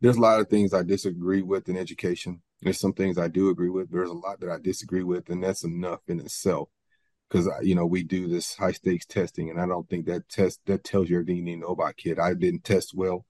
there's 0.00 0.16
a 0.16 0.20
lot 0.20 0.40
of 0.40 0.48
things 0.48 0.74
i 0.74 0.82
disagree 0.82 1.42
with 1.42 1.68
in 1.68 1.76
education 1.76 2.40
there's 2.62 2.80
some 2.80 2.92
things 2.92 3.18
i 3.18 3.28
do 3.28 3.48
agree 3.50 3.70
with 3.70 3.90
there's 3.90 4.10
a 4.10 4.14
lot 4.14 4.40
that 4.40 4.50
i 4.50 4.58
disagree 4.58 5.02
with 5.02 5.28
and 5.28 5.42
that's 5.42 5.64
enough 5.64 6.00
in 6.08 6.20
itself 6.20 6.68
because 7.28 7.48
you 7.62 7.74
know 7.74 7.86
we 7.86 8.02
do 8.02 8.28
this 8.28 8.54
high 8.54 8.72
stakes 8.72 9.06
testing 9.06 9.50
and 9.50 9.60
i 9.60 9.66
don't 9.66 9.88
think 9.88 10.06
that 10.06 10.28
test 10.28 10.60
that 10.66 10.84
tells 10.84 11.08
you 11.08 11.16
everything 11.16 11.36
you 11.36 11.42
need 11.42 11.54
to 11.54 11.60
know 11.60 11.68
about 11.68 11.96
kid 11.96 12.18
i 12.18 12.34
didn't 12.34 12.64
test 12.64 12.92
well 12.94 13.24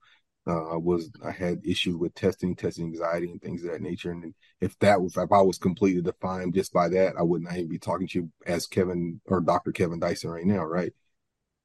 uh, 0.45 0.73
I 0.73 0.77
was 0.77 1.09
I 1.23 1.31
had 1.31 1.65
issues 1.65 1.95
with 1.95 2.13
testing, 2.15 2.55
testing 2.55 2.85
anxiety, 2.87 3.31
and 3.31 3.41
things 3.41 3.63
of 3.63 3.71
that 3.71 3.81
nature. 3.81 4.11
And 4.11 4.33
if 4.59 4.77
that 4.79 5.01
was 5.01 5.15
if 5.15 5.31
I 5.31 5.41
was 5.41 5.57
completely 5.57 6.01
defined 6.01 6.53
just 6.53 6.73
by 6.73 6.89
that, 6.89 7.13
I 7.17 7.23
would 7.23 7.43
not 7.43 7.53
even 7.55 7.69
be 7.69 7.79
talking 7.79 8.07
to 8.07 8.19
you 8.19 8.31
as 8.45 8.67
Kevin 8.67 9.21
or 9.25 9.39
Dr. 9.39 9.71
Kevin 9.71 9.99
Dyson 9.99 10.29
right 10.29 10.45
now, 10.45 10.63
right? 10.63 10.91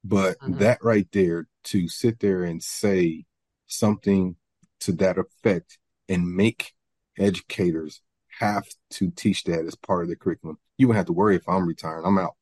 But 0.04 0.38
mm-hmm. 0.38 0.58
that 0.58 0.78
right 0.82 1.08
there, 1.12 1.48
to 1.64 1.88
sit 1.88 2.20
there 2.20 2.44
and 2.44 2.62
say 2.62 3.24
something 3.66 4.36
to 4.80 4.92
that 4.92 5.18
effect 5.18 5.78
and 6.08 6.36
make 6.36 6.72
educators 7.18 8.00
have 8.40 8.66
to 8.90 9.10
teach 9.10 9.44
that 9.44 9.64
as 9.64 9.74
part 9.74 10.04
of 10.04 10.08
the 10.08 10.16
curriculum. 10.16 10.58
You 10.76 10.88
won't 10.88 10.96
have 10.96 11.06
to 11.06 11.12
worry 11.12 11.36
if 11.36 11.48
I'm 11.48 11.66
retiring. 11.66 12.04
I'm 12.04 12.18
out. 12.18 12.34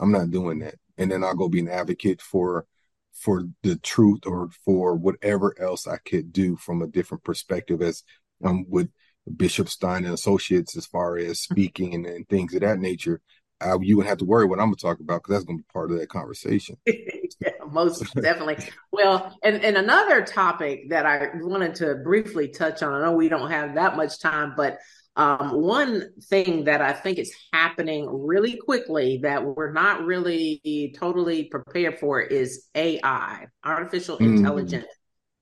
I'm 0.00 0.12
not 0.12 0.30
doing 0.30 0.60
that. 0.60 0.76
And 0.98 1.10
then 1.10 1.22
I'll 1.22 1.34
go 1.34 1.48
be 1.48 1.60
an 1.60 1.68
advocate 1.68 2.20
for 2.20 2.66
for 3.12 3.44
the 3.62 3.76
truth 3.76 4.20
or 4.26 4.48
for 4.64 4.94
whatever 4.94 5.54
else 5.60 5.86
I 5.86 5.98
could 5.98 6.32
do 6.32 6.56
from 6.56 6.80
a 6.80 6.86
different 6.86 7.24
perspective 7.24 7.82
as 7.82 8.02
um 8.42 8.64
with 8.68 8.88
Bishop 9.36 9.68
Stein 9.68 10.04
and 10.04 10.14
Associates 10.14 10.76
as 10.76 10.86
far 10.86 11.16
as 11.16 11.40
mm-hmm. 11.40 11.54
speaking 11.54 11.94
and, 11.94 12.06
and 12.06 12.28
things 12.28 12.54
of 12.54 12.62
that 12.62 12.78
nature. 12.78 13.20
I, 13.62 13.76
you 13.80 13.96
wouldn't 13.96 14.08
have 14.08 14.18
to 14.18 14.24
worry 14.24 14.46
what 14.46 14.58
I'm 14.58 14.66
going 14.66 14.76
to 14.76 14.82
talk 14.82 15.00
about 15.00 15.22
because 15.22 15.34
that's 15.34 15.44
going 15.44 15.58
to 15.58 15.62
be 15.62 15.72
part 15.72 15.90
of 15.90 15.98
that 15.98 16.08
conversation. 16.08 16.76
yeah, 16.86 17.50
most 17.70 18.14
definitely. 18.14 18.58
Well, 18.90 19.36
and, 19.42 19.62
and 19.64 19.76
another 19.76 20.22
topic 20.24 20.90
that 20.90 21.06
I 21.06 21.30
wanted 21.34 21.76
to 21.76 21.96
briefly 21.96 22.48
touch 22.48 22.82
on, 22.82 22.92
I 22.92 23.04
know 23.04 23.12
we 23.12 23.28
don't 23.28 23.50
have 23.50 23.74
that 23.74 23.96
much 23.96 24.20
time, 24.20 24.54
but 24.56 24.78
um, 25.14 25.60
one 25.60 26.08
thing 26.22 26.64
that 26.64 26.80
I 26.80 26.92
think 26.92 27.18
is 27.18 27.34
happening 27.52 28.08
really 28.10 28.56
quickly 28.56 29.20
that 29.22 29.44
we're 29.44 29.72
not 29.72 30.04
really 30.04 30.94
totally 30.98 31.44
prepared 31.44 31.98
for 31.98 32.20
is 32.20 32.66
AI, 32.74 33.46
artificial 33.62 34.16
mm. 34.16 34.36
intelligence 34.38 34.86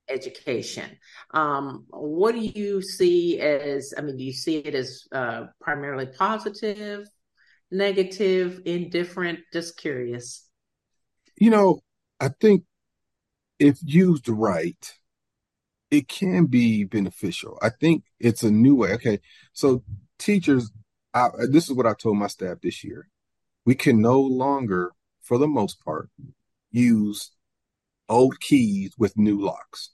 education. 0.09 0.91
Um, 1.33 1.87
what 1.91 2.33
do 2.33 2.41
you 2.41 2.83
see 2.83 3.39
as, 3.39 3.95
I 3.97 4.01
mean, 4.01 4.17
do 4.17 4.25
you 4.25 4.33
see 4.33 4.57
it 4.57 4.75
as 4.75 5.07
uh, 5.13 5.45
primarily 5.61 6.07
positive, 6.07 7.07
negative, 7.71 8.61
indifferent? 8.65 9.41
Just 9.53 9.77
curious. 9.77 10.47
You 11.37 11.51
know, 11.51 11.81
I 12.19 12.29
think 12.29 12.65
if 13.59 13.79
used 13.83 14.29
right, 14.29 14.93
it 15.91 16.09
can 16.09 16.47
be 16.47 16.85
beneficial. 16.85 17.59
I 17.63 17.71
think 17.71 18.05
it's 18.19 18.43
a 18.43 18.51
new 18.51 18.75
way. 18.75 18.93
Okay, 18.93 19.21
so 19.53 19.83
teachers, 20.19 20.71
I, 21.13 21.29
this 21.51 21.69
is 21.69 21.77
what 21.77 21.87
I 21.87 21.95
told 21.95 22.17
my 22.17 22.29
staff 22.29 22.59
this 22.63 22.85
year. 22.85 23.09
We 23.67 23.75
can 23.75 24.01
no 24.01 24.21
longer, 24.21 24.93
for 25.21 25.39
the 25.39 25.49
most 25.49 25.85
part, 25.85 26.09
use 26.71 27.33
old 28.09 28.41
keys 28.41 28.95
with 28.99 29.17
new 29.17 29.41
locks. 29.41 29.91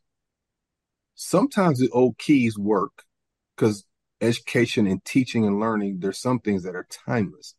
Sometimes 1.15 1.79
the 1.79 1.91
old 1.91 2.19
keys 2.19 2.59
work 2.59 3.05
because 3.57 3.85
education 4.21 4.87
and 4.87 5.05
teaching 5.05 5.45
and 5.47 5.59
learning, 5.59 5.99
there's 6.01 6.21
some 6.21 6.39
things 6.39 6.63
that 6.63 6.77
are 6.77 6.87
timeless. 6.91 7.55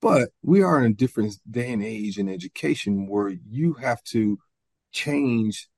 But 0.00 0.30
we 0.42 0.62
are 0.62 0.84
in 0.84 0.92
a 0.92 0.94
different 0.94 1.34
day 1.50 1.72
and 1.72 1.82
age 1.82 2.18
in 2.18 2.28
education 2.28 3.08
where 3.08 3.28
you 3.28 3.74
have 3.74 4.02
to 4.04 4.38
change 4.92 5.68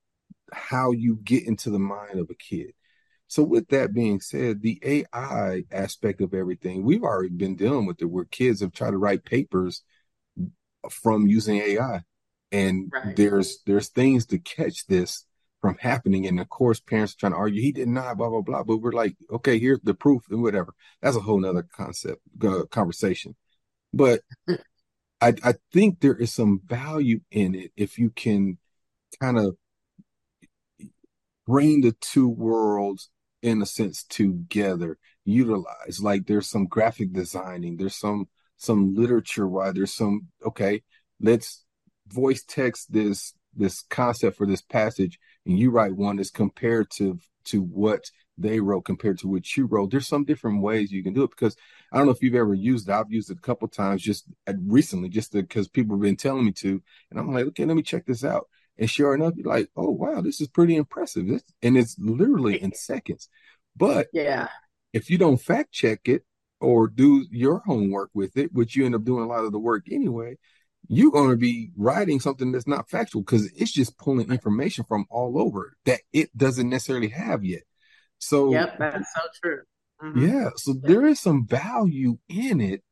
how 0.52 0.92
you 0.92 1.16
get 1.22 1.46
into 1.46 1.70
the 1.70 1.78
mind 1.78 2.18
of 2.18 2.28
a 2.30 2.34
kid. 2.34 2.72
So, 3.28 3.44
with 3.44 3.68
that 3.68 3.94
being 3.94 4.20
said, 4.20 4.60
the 4.60 4.80
AI 4.82 5.62
aspect 5.70 6.20
of 6.20 6.34
everything, 6.34 6.82
we've 6.82 7.04
already 7.04 7.30
been 7.30 7.54
dealing 7.54 7.86
with 7.86 8.02
it 8.02 8.06
where 8.06 8.24
kids 8.24 8.60
have 8.60 8.72
tried 8.72 8.90
to 8.90 8.98
write 8.98 9.24
papers 9.24 9.82
from 10.90 11.26
using 11.26 11.58
AI. 11.58 12.02
And 12.52 12.90
right. 12.92 13.14
there's 13.14 13.62
there's 13.66 13.88
things 13.88 14.26
to 14.26 14.38
catch 14.38 14.86
this 14.86 15.24
from 15.60 15.76
happening. 15.78 16.26
And 16.26 16.40
of 16.40 16.48
course, 16.48 16.80
parents 16.80 17.14
are 17.14 17.18
trying 17.18 17.32
to 17.32 17.38
argue 17.38 17.62
he 17.62 17.72
did 17.72 17.88
not, 17.88 18.16
blah, 18.16 18.28
blah, 18.28 18.40
blah. 18.40 18.64
But 18.64 18.78
we're 18.78 18.92
like, 18.92 19.16
okay, 19.30 19.58
here's 19.58 19.80
the 19.80 19.94
proof 19.94 20.24
and 20.30 20.42
whatever. 20.42 20.74
That's 21.00 21.16
a 21.16 21.20
whole 21.20 21.38
nother 21.38 21.62
concept, 21.62 22.20
uh, 22.42 22.64
conversation. 22.70 23.36
But 23.92 24.20
mm. 24.48 24.58
I, 25.20 25.34
I 25.44 25.54
think 25.72 26.00
there 26.00 26.16
is 26.16 26.32
some 26.32 26.60
value 26.64 27.20
in 27.30 27.54
it 27.54 27.72
if 27.76 27.98
you 27.98 28.10
can 28.10 28.58
kind 29.20 29.38
of 29.38 29.56
bring 31.46 31.80
the 31.80 31.92
two 32.00 32.28
worlds 32.28 33.10
in 33.42 33.60
a 33.62 33.66
sense 33.66 34.04
together, 34.04 34.98
utilize. 35.24 36.00
Like 36.00 36.26
there's 36.26 36.48
some 36.48 36.66
graphic 36.66 37.12
designing, 37.12 37.76
there's 37.76 37.96
some 37.96 38.28
some 38.56 38.94
literature 38.94 39.48
why 39.48 39.72
there's 39.72 39.94
some 39.94 40.28
okay, 40.46 40.82
let's 41.20 41.64
voice 42.08 42.42
text 42.44 42.92
this 42.92 43.34
this 43.56 43.82
concept 43.90 44.36
for 44.36 44.46
this 44.46 44.62
passage 44.62 45.18
and 45.46 45.58
you 45.58 45.70
write 45.70 45.96
one 45.96 46.16
that's 46.16 46.30
comparative 46.30 47.26
to 47.44 47.60
what 47.62 48.04
they 48.40 48.60
wrote 48.60 48.82
compared 48.82 49.18
to 49.18 49.28
what 49.28 49.56
you 49.56 49.66
wrote. 49.66 49.90
There's 49.90 50.08
some 50.08 50.24
different 50.24 50.62
ways 50.62 50.90
you 50.90 51.02
can 51.02 51.12
do 51.12 51.24
it 51.24 51.30
because 51.30 51.56
I 51.92 51.98
don't 51.98 52.06
know 52.06 52.12
if 52.12 52.22
you've 52.22 52.34
ever 52.34 52.54
used 52.54 52.88
it. 52.88 52.92
I've 52.92 53.10
used 53.12 53.30
it 53.30 53.38
a 53.38 53.42
couple 53.42 53.68
times 53.68 54.02
just 54.02 54.24
uh, 54.46 54.54
recently, 54.66 55.08
just 55.08 55.32
because 55.32 55.68
people 55.68 55.96
have 55.96 56.02
been 56.02 56.16
telling 56.16 56.44
me 56.44 56.52
to, 56.52 56.82
and 57.10 57.18
I'm 57.18 57.32
like, 57.32 57.46
okay, 57.46 57.64
let 57.64 57.76
me 57.76 57.82
check 57.82 58.06
this 58.06 58.24
out. 58.24 58.48
And 58.78 58.88
sure 58.88 59.14
enough, 59.14 59.34
you're 59.36 59.46
like, 59.46 59.68
oh 59.76 59.90
wow, 59.90 60.20
this 60.20 60.40
is 60.40 60.48
pretty 60.48 60.76
impressive. 60.76 61.26
This, 61.28 61.42
and 61.62 61.76
it's 61.76 61.96
literally 61.98 62.60
in 62.60 62.72
seconds. 62.72 63.28
But 63.76 64.08
yeah, 64.12 64.48
if 64.92 65.10
you 65.10 65.18
don't 65.18 65.36
fact 65.40 65.72
check 65.72 66.00
it 66.06 66.24
or 66.60 66.88
do 66.88 67.26
your 67.30 67.60
homework 67.66 68.10
with 68.14 68.36
it, 68.36 68.52
which 68.52 68.76
you 68.76 68.86
end 68.86 68.94
up 68.94 69.04
doing 69.04 69.24
a 69.24 69.28
lot 69.28 69.44
of 69.44 69.52
the 69.52 69.58
work 69.58 69.86
anyway, 69.90 70.36
you're 70.88 71.12
going 71.12 71.30
to 71.30 71.36
be 71.36 71.70
writing 71.76 72.20
something 72.20 72.52
that's 72.52 72.66
not 72.66 72.88
factual 72.90 73.22
because 73.22 73.46
it's 73.52 73.72
just 73.72 73.98
pulling 73.98 74.30
information 74.30 74.84
from 74.84 75.06
all 75.10 75.40
over 75.40 75.76
that 75.84 76.00
it 76.12 76.36
doesn't 76.36 76.68
necessarily 76.68 77.08
have 77.08 77.44
yet. 77.44 77.62
So, 78.20 78.52
yep, 78.52 78.78
that's 78.78 79.12
so 79.14 79.22
true. 79.42 79.62
Mm-hmm. 80.02 80.28
Yeah, 80.28 80.50
so 80.56 80.72
yep. 80.72 80.82
there 80.82 81.06
is 81.06 81.20
some 81.20 81.46
value 81.46 82.18
in 82.28 82.60
it, 82.60 82.82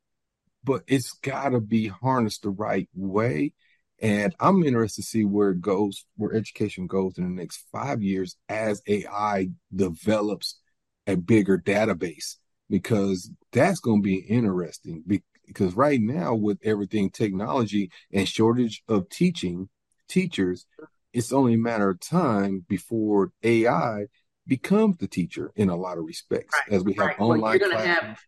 but 0.65 0.83
it's 0.87 1.13
got 1.13 1.51
to 1.51 1.61
be 1.61 1.89
harnessed 1.89 2.43
the 2.43 2.51
right 2.51 2.89
way. 2.95 3.53
And 4.01 4.35
I'm 4.41 4.65
interested 4.65 5.03
to 5.03 5.09
see 5.09 5.25
where 5.25 5.51
it 5.51 5.61
goes, 5.61 6.05
where 6.17 6.35
education 6.35 6.87
goes 6.87 7.19
in 7.19 7.25
the 7.25 7.43
next 7.43 7.65
five 7.73 8.03
years 8.03 8.37
as 8.49 8.83
AI 8.87 9.49
develops 9.75 10.59
a 11.07 11.17
bigger 11.17 11.59
database, 11.59 12.37
because 12.71 13.31
that's 13.53 13.81
going 13.81 14.03
to 14.03 14.07
be 14.07 14.19
interesting. 14.19 15.03
Because 15.47 15.75
right 15.75 16.01
now, 16.01 16.35
with 16.35 16.59
everything 16.63 17.11
technology 17.11 17.91
and 18.13 18.29
shortage 18.29 18.83
of 18.89 19.09
teaching 19.09 19.69
teachers, 20.09 20.67
it's 21.13 21.33
only 21.33 21.55
a 21.55 21.59
matter 21.59 21.91
of 21.91 22.01
time 22.01 22.65
before 22.69 23.33
AI 23.43 24.07
becomes 24.49 24.97
the 24.99 25.07
teacher 25.07 25.53
in 25.55 25.69
a 25.69 25.77
lot 25.77 25.99
of 25.99 26.05
respects, 26.05 26.55
right, 26.55 26.75
as 26.75 26.83
we 26.83 26.95
have 26.95 27.07
right. 27.07 27.21
online. 27.21 27.41
Well, 27.41 27.57
you're 27.59 27.71
to 27.71 27.79
have 27.79 28.19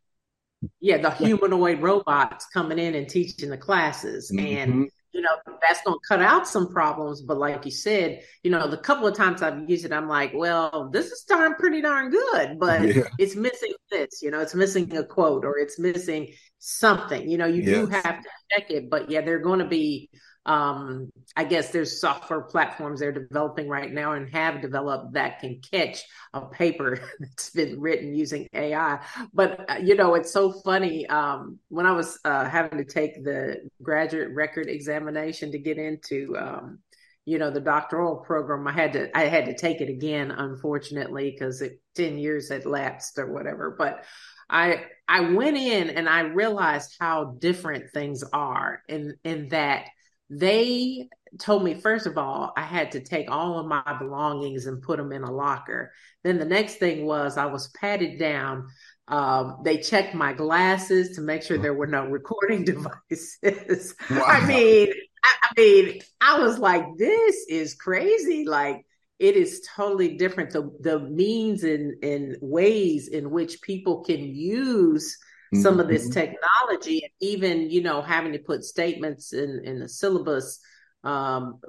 yeah, 0.81 0.99
the 0.99 1.11
humanoid 1.11 1.81
robots 1.81 2.47
coming 2.53 2.79
in 2.79 2.95
and 2.95 3.09
teaching 3.09 3.51
the 3.51 3.57
classes. 3.57 4.31
Mm-hmm. 4.31 4.47
And 4.47 4.91
you 5.13 5.23
know, 5.23 5.37
that's 5.61 5.83
going 5.83 5.99
to 5.99 6.09
cut 6.09 6.23
out 6.23 6.47
some 6.47 6.73
problems. 6.73 7.23
But 7.23 7.39
like 7.39 7.65
you 7.65 7.73
said, 7.73 8.23
you 8.45 8.51
know, 8.51 8.69
the 8.69 8.77
couple 8.77 9.09
of 9.09 9.17
times 9.17 9.43
I've 9.43 9.69
used 9.69 9.85
it, 9.85 9.93
I'm 9.93 10.09
like, 10.09 10.33
well, 10.35 10.89
this 10.93 11.07
is 11.07 11.23
darn 11.23 11.55
pretty 11.55 11.81
darn 11.83 12.11
good, 12.11 12.61
but 12.61 12.83
yeah. 12.83 13.03
it's 13.19 13.35
missing 13.35 13.73
this, 13.91 14.23
you 14.23 14.31
know, 14.31 14.41
it's 14.41 14.55
missing 14.55 14.95
a 14.97 15.03
quote 15.03 15.45
or 15.45 15.59
it's 15.59 15.81
missing 15.81 16.33
something. 16.59 17.29
You 17.29 17.39
know, 17.39 17.47
you 17.47 17.63
yes. 17.63 17.75
do 17.75 17.87
have 17.87 18.23
to 18.23 18.29
check 18.53 18.71
it, 18.71 18.89
but 18.89 19.11
yeah, 19.11 19.23
they're 19.23 19.41
going 19.41 19.59
to 19.59 19.67
be 19.67 20.11
um, 20.47 21.11
I 21.37 21.45
guess 21.45 21.71
there's 21.71 22.01
software 22.01 22.41
platforms 22.41 23.01
they're 23.01 23.13
developing 23.13 23.69
right 23.69 23.93
now 23.93 24.13
and 24.13 24.29
have 24.31 24.63
developed 24.63 25.13
that 25.13 25.41
can 25.41 25.61
catch 25.71 26.03
a 26.33 26.41
paper 26.43 26.99
that's 27.21 27.51
been 27.51 27.81
written 27.81 28.15
using 28.15 28.49
AI. 28.55 29.01
But 29.35 29.71
uh, 29.71 29.77
you 29.83 29.95
know, 29.97 30.15
it's 30.15 30.33
so 30.33 30.53
funny. 30.53 31.07
Um, 31.07 31.59
when 31.69 31.87
I 31.87 31.93
was 31.93 32.19
uh, 32.25 32.47
having 32.47 32.79
to 32.79 32.85
take 32.85 33.23
the 33.23 33.69
graduate 33.83 34.31
record 34.35 34.69
examination 34.69 35.53
to 35.53 35.59
get 35.59 35.77
into, 35.77 36.37
um, 36.39 36.79
you 37.27 37.39
know, 37.39 37.51
the 37.51 37.61
doctoral 37.61 38.17
program, 38.17 38.67
I 38.67 38.73
had 38.73 38.95
to 38.95 39.17
I 39.17 39.25
had 39.25 39.45
to 39.45 39.55
take 39.55 39.83
it 39.83 39.91
again, 39.91 40.31
unfortunately, 40.31 41.31
because 41.31 41.63
ten 41.95 42.19
years 42.19 42.49
had 42.49 42.65
lapsed 42.65 43.19
or 43.19 43.31
whatever. 43.31 43.75
But 43.77 44.05
I 44.49 44.87
I 45.07 45.21
went 45.21 45.59
in 45.59 45.91
and 45.91 46.09
I 46.09 46.21
realized 46.21 46.97
how 46.99 47.37
different 47.39 47.91
things 47.93 48.25
are 48.33 48.83
in 48.89 49.17
in 49.23 49.51
that 49.51 49.85
they 50.31 51.09
told 51.39 51.63
me 51.63 51.75
first 51.75 52.07
of 52.07 52.19
all 52.19 52.53
i 52.57 52.63
had 52.63 52.91
to 52.93 53.01
take 53.01 53.31
all 53.31 53.59
of 53.59 53.67
my 53.67 53.97
belongings 53.99 54.67
and 54.67 54.83
put 54.83 54.97
them 54.97 55.13
in 55.13 55.23
a 55.23 55.31
locker. 55.31 55.93
Then 56.25 56.39
the 56.39 56.45
next 56.45 56.77
thing 56.77 57.05
was 57.05 57.37
i 57.37 57.47
was 57.47 57.69
patted 57.69 58.19
down. 58.19 58.69
Um, 59.09 59.59
they 59.65 59.79
checked 59.79 60.15
my 60.15 60.33
glasses 60.33 61.17
to 61.17 61.21
make 61.21 61.43
sure 61.43 61.59
there 61.59 61.75
were 61.75 61.87
no 61.87 62.05
recording 62.19 62.65
devices. 62.65 63.95
Wow. 64.11 64.25
i 64.27 64.47
mean 64.47 64.93
I, 65.25 65.35
I 65.43 65.61
mean 65.61 66.01
i 66.21 66.39
was 66.39 66.59
like 66.59 66.85
this 66.97 67.47
is 67.49 67.75
crazy. 67.75 68.45
Like 68.47 68.85
it 69.21 69.37
is 69.37 69.67
totally 69.77 70.17
different. 70.17 70.51
The 70.51 70.71
the 70.81 70.99
means 70.99 71.63
and, 71.63 72.03
and 72.03 72.37
ways 72.41 73.09
in 73.09 73.31
which 73.31 73.61
people 73.61 74.03
can 74.03 74.21
use 74.21 75.17
some 75.55 75.81
of 75.81 75.89
this 75.89 76.09
mm-hmm. 76.09 76.21
technology 76.21 77.03
and 77.03 77.13
even 77.21 77.71
you 77.71 77.83
know 77.83 78.03
having 78.03 78.33
to 78.33 78.39
put 78.39 78.65
statements 78.65 79.33
in 79.33 79.63
in 79.65 79.81
the 79.81 79.89
syllabus 79.89 80.61
um, 81.03 81.61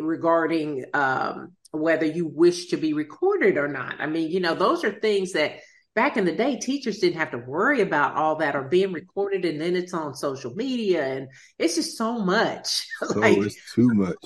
regarding 0.00 0.84
um, 0.94 1.52
whether 1.70 2.06
you 2.06 2.26
wish 2.26 2.68
to 2.68 2.76
be 2.76 2.94
recorded 2.94 3.56
or 3.56 3.68
not. 3.68 3.96
I 4.00 4.06
mean 4.06 4.30
you 4.30 4.40
know 4.40 4.54
those 4.54 4.84
are 4.84 4.92
things 4.92 5.32
that 5.32 5.60
back 5.94 6.16
in 6.16 6.24
the 6.24 6.32
day 6.32 6.56
teachers 6.56 6.98
didn't 6.98 7.18
have 7.18 7.30
to 7.30 7.38
worry 7.38 7.80
about 7.80 8.14
all 8.14 8.36
that 8.36 8.56
or 8.56 8.62
being 8.62 8.92
recorded 8.92 9.44
and 9.44 9.60
then 9.60 9.74
it's 9.76 9.94
on 9.94 10.14
social 10.14 10.54
media 10.54 11.04
and 11.04 11.28
it's 11.58 11.76
just 11.76 11.96
so 11.96 12.18
much. 12.18 12.86
So 13.00 13.18
like, 13.18 13.38
it's 13.38 13.74
too 13.74 13.88
much. 13.94 14.16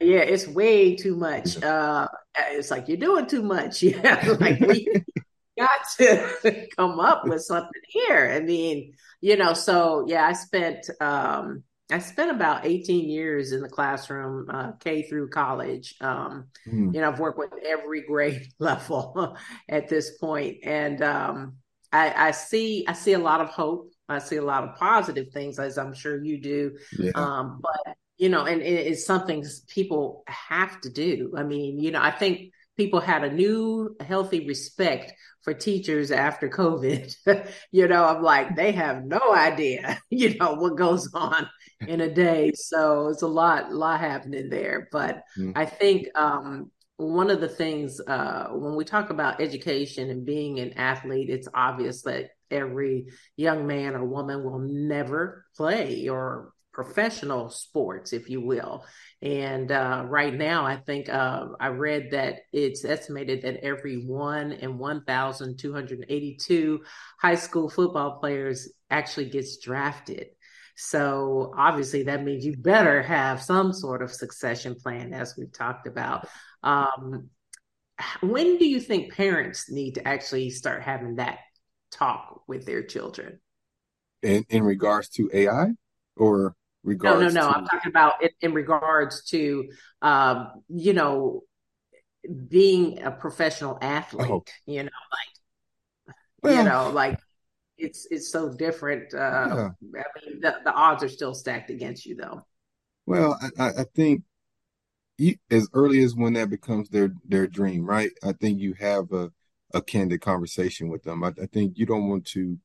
yeah 0.00 0.20
it's 0.20 0.48
way 0.48 0.96
too 0.96 1.16
much. 1.16 1.62
Uh 1.62 2.08
it's 2.50 2.70
like 2.70 2.88
you're 2.88 2.96
doing 2.96 3.26
too 3.26 3.42
much. 3.42 3.82
Yeah 3.82 4.36
like 4.40 4.60
we 4.60 5.04
got 5.60 5.80
to 5.98 6.66
come 6.76 7.00
up 7.00 7.26
with 7.26 7.42
something 7.42 7.82
here. 7.88 8.32
I 8.34 8.40
mean, 8.40 8.94
you 9.20 9.36
know, 9.36 9.52
so 9.52 10.04
yeah, 10.08 10.26
I 10.26 10.32
spent 10.32 10.88
um 11.00 11.64
I 11.92 11.98
spent 11.98 12.30
about 12.30 12.66
18 12.66 13.08
years 13.08 13.52
in 13.52 13.62
the 13.62 13.68
classroom, 13.68 14.46
uh, 14.48 14.72
K 14.80 15.02
through 15.02 15.30
college. 15.30 15.96
Um, 16.00 16.46
mm. 16.66 16.94
You 16.94 17.00
know, 17.00 17.08
I've 17.08 17.18
worked 17.18 17.38
with 17.38 17.52
every 17.66 18.02
grade 18.02 18.46
level 18.58 19.36
at 19.68 19.88
this 19.88 20.16
point, 20.18 20.58
and 20.62 21.02
um, 21.02 21.56
I, 21.92 22.28
I, 22.28 22.30
see 22.30 22.84
I 22.86 22.92
see 22.92 23.14
a 23.14 23.18
lot 23.18 23.40
of 23.40 23.48
hope. 23.48 23.90
I 24.08 24.18
see 24.18 24.36
a 24.36 24.44
lot 24.44 24.64
of 24.64 24.76
positive 24.76 25.32
things, 25.32 25.58
as 25.58 25.78
I'm 25.78 25.94
sure 25.94 26.22
you 26.22 26.40
do. 26.40 26.76
Yeah. 26.98 27.12
Um, 27.14 27.60
but 27.60 27.94
you 28.18 28.28
know, 28.28 28.44
and, 28.44 28.60
and 28.60 28.78
it's 28.78 29.06
something 29.06 29.44
people 29.68 30.24
have 30.26 30.80
to 30.82 30.90
do. 30.90 31.32
I 31.36 31.42
mean, 31.42 31.78
you 31.78 31.90
know, 31.90 32.02
I 32.02 32.10
think 32.10 32.52
people 32.80 33.00
had 33.00 33.24
a 33.24 33.30
new 33.30 33.94
healthy 34.00 34.46
respect 34.46 35.12
for 35.42 35.52
teachers 35.52 36.10
after 36.10 36.48
COVID. 36.48 37.14
you 37.72 37.86
know, 37.86 38.06
I'm 38.06 38.22
like, 38.22 38.56
they 38.56 38.72
have 38.72 39.04
no 39.04 39.20
idea, 39.34 40.00
you 40.10 40.38
know, 40.38 40.54
what 40.54 40.78
goes 40.78 41.10
on 41.12 41.46
in 41.86 42.00
a 42.00 42.08
day. 42.08 42.52
So 42.54 43.08
it's 43.08 43.20
a 43.20 43.26
lot, 43.26 43.70
lot 43.70 44.00
happening 44.00 44.48
there. 44.48 44.88
But 44.90 45.24
mm. 45.38 45.52
I 45.54 45.66
think 45.66 46.06
um, 46.14 46.70
one 46.96 47.28
of 47.28 47.42
the 47.42 47.50
things 47.50 48.00
uh, 48.00 48.48
when 48.52 48.76
we 48.76 48.86
talk 48.86 49.10
about 49.10 49.42
education 49.42 50.08
and 50.08 50.24
being 50.24 50.58
an 50.58 50.72
athlete, 50.78 51.28
it's 51.28 51.48
obvious 51.52 52.00
that 52.04 52.30
every 52.50 53.08
young 53.36 53.66
man 53.66 53.94
or 53.94 54.06
woman 54.06 54.42
will 54.42 54.60
never 54.60 55.44
play 55.54 56.08
or 56.08 56.54
professional 56.82 57.50
sports, 57.50 58.14
if 58.14 58.30
you 58.30 58.40
will. 58.40 58.86
And 59.20 59.70
uh, 59.70 60.02
right 60.06 60.32
now, 60.32 60.64
I 60.64 60.76
think 60.76 61.10
uh, 61.10 61.48
I 61.60 61.68
read 61.68 62.12
that 62.12 62.36
it's 62.54 62.86
estimated 62.86 63.42
that 63.42 63.62
every 63.62 64.02
one 64.02 64.52
in 64.52 64.78
1,282 64.78 66.80
high 67.20 67.34
school 67.34 67.68
football 67.68 68.18
players 68.18 68.70
actually 68.88 69.28
gets 69.28 69.58
drafted. 69.58 70.28
So 70.74 71.52
obviously, 71.54 72.04
that 72.04 72.24
means 72.24 72.46
you 72.46 72.56
better 72.56 73.02
have 73.02 73.42
some 73.42 73.74
sort 73.74 74.00
of 74.00 74.10
succession 74.10 74.74
plan, 74.74 75.12
as 75.12 75.34
we've 75.36 75.52
talked 75.52 75.86
about. 75.86 76.28
Um, 76.62 77.28
when 78.22 78.56
do 78.56 78.66
you 78.66 78.80
think 78.80 79.12
parents 79.12 79.70
need 79.70 79.96
to 79.96 80.08
actually 80.08 80.48
start 80.48 80.82
having 80.82 81.16
that 81.16 81.40
talk 81.90 82.40
with 82.48 82.64
their 82.64 82.82
children? 82.82 83.38
In 84.22 84.46
in 84.48 84.62
regards 84.62 85.10
to 85.10 85.28
AI, 85.34 85.72
or 86.16 86.56
regards? 86.82 87.34
No, 87.34 87.40
no, 87.40 87.46
no. 87.46 87.52
To... 87.52 87.58
I'm 87.58 87.66
talking 87.66 87.90
about 87.90 88.22
in, 88.22 88.30
in 88.40 88.54
regards 88.54 89.24
to, 89.30 89.70
um, 90.02 90.62
you 90.68 90.92
know, 90.92 91.42
being 92.48 93.02
a 93.02 93.10
professional 93.10 93.78
athlete. 93.80 94.30
Oh. 94.30 94.44
You 94.66 94.84
know, 94.84 94.90
like, 95.12 96.14
well, 96.42 96.56
you 96.56 96.68
know, 96.68 96.90
like 96.90 97.18
it's 97.78 98.06
it's 98.10 98.30
so 98.30 98.52
different. 98.52 99.14
Uh, 99.14 99.16
yeah. 99.80 100.02
I 100.02 100.26
mean, 100.26 100.40
the, 100.40 100.56
the 100.64 100.72
odds 100.72 101.02
are 101.02 101.08
still 101.08 101.34
stacked 101.34 101.70
against 101.70 102.06
you, 102.06 102.16
though. 102.16 102.46
Well, 103.06 103.38
I, 103.58 103.68
I 103.68 103.84
think 103.94 104.22
you, 105.18 105.36
as 105.50 105.68
early 105.72 106.02
as 106.02 106.14
when 106.14 106.34
that 106.34 106.50
becomes 106.50 106.88
their 106.90 107.12
their 107.24 107.46
dream, 107.46 107.84
right? 107.84 108.10
I 108.22 108.32
think 108.32 108.60
you 108.60 108.74
have 108.74 109.12
a 109.12 109.32
a 109.72 109.80
candid 109.80 110.20
conversation 110.20 110.88
with 110.88 111.04
them. 111.04 111.22
I, 111.22 111.28
I 111.28 111.46
think 111.46 111.78
you 111.78 111.86
don't 111.86 112.08
want 112.08 112.26
to 112.26 112.58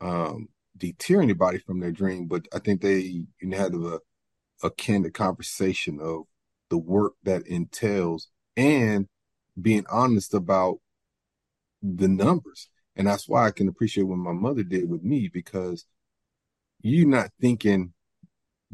um, 0.00 0.48
deter 0.78 1.20
anybody 1.20 1.58
from 1.58 1.80
their 1.80 1.92
dream, 1.92 2.26
but 2.26 2.46
I 2.52 2.58
think 2.58 2.80
they 2.80 2.98
you 2.98 3.26
know, 3.42 3.56
have 3.56 3.74
a, 3.74 4.00
a 4.62 4.70
candid 4.70 5.14
conversation 5.14 5.98
of 6.00 6.24
the 6.70 6.78
work 6.78 7.14
that 7.24 7.46
entails 7.46 8.28
and 8.56 9.06
being 9.60 9.84
honest 9.90 10.34
about 10.34 10.78
the 11.82 12.08
numbers. 12.08 12.68
And 12.96 13.06
that's 13.06 13.28
why 13.28 13.46
I 13.46 13.50
can 13.50 13.68
appreciate 13.68 14.04
what 14.04 14.18
my 14.18 14.32
mother 14.32 14.62
did 14.62 14.88
with 14.88 15.02
me 15.02 15.28
because 15.32 15.84
you're 16.82 17.08
not 17.08 17.30
thinking 17.40 17.92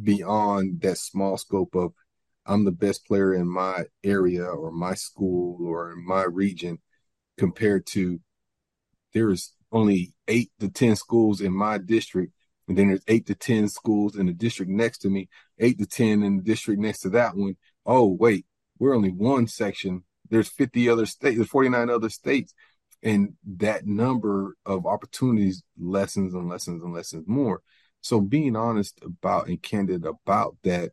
beyond 0.02 0.80
that 0.80 0.98
small 0.98 1.36
scope 1.36 1.74
of 1.74 1.92
I'm 2.46 2.64
the 2.64 2.72
best 2.72 3.06
player 3.06 3.34
in 3.34 3.48
my 3.48 3.84
area 4.02 4.44
or 4.44 4.70
my 4.70 4.94
school 4.94 5.66
or 5.66 5.92
in 5.92 6.04
my 6.06 6.24
region 6.24 6.78
compared 7.38 7.86
to 7.88 8.20
there's 9.12 9.52
only 9.72 10.14
eight 10.28 10.50
to 10.60 10.68
10 10.68 10.96
schools 10.96 11.40
in 11.40 11.52
my 11.52 11.78
district. 11.78 12.32
And 12.68 12.78
then 12.78 12.88
there's 12.88 13.04
eight 13.08 13.26
to 13.26 13.34
10 13.34 13.68
schools 13.68 14.16
in 14.16 14.26
the 14.26 14.32
district 14.32 14.70
next 14.70 14.98
to 14.98 15.10
me, 15.10 15.28
eight 15.58 15.78
to 15.78 15.86
10 15.86 16.22
in 16.22 16.38
the 16.38 16.42
district 16.42 16.80
next 16.80 17.00
to 17.00 17.10
that 17.10 17.36
one. 17.36 17.56
Oh, 17.84 18.06
wait, 18.06 18.46
we're 18.78 18.94
only 18.94 19.10
one 19.10 19.46
section. 19.46 20.04
There's 20.30 20.48
50 20.48 20.88
other 20.88 21.06
states, 21.06 21.36
there's 21.36 21.48
49 21.48 21.90
other 21.90 22.08
states. 22.08 22.54
And 23.02 23.34
that 23.58 23.86
number 23.86 24.56
of 24.64 24.86
opportunities 24.86 25.62
lessons 25.78 26.32
and 26.32 26.48
lessons 26.48 26.82
and 26.82 26.94
lessons 26.94 27.24
more. 27.26 27.60
So 28.00 28.20
being 28.20 28.56
honest 28.56 28.98
about 29.02 29.48
and 29.48 29.62
candid 29.62 30.06
about 30.06 30.56
that 30.62 30.92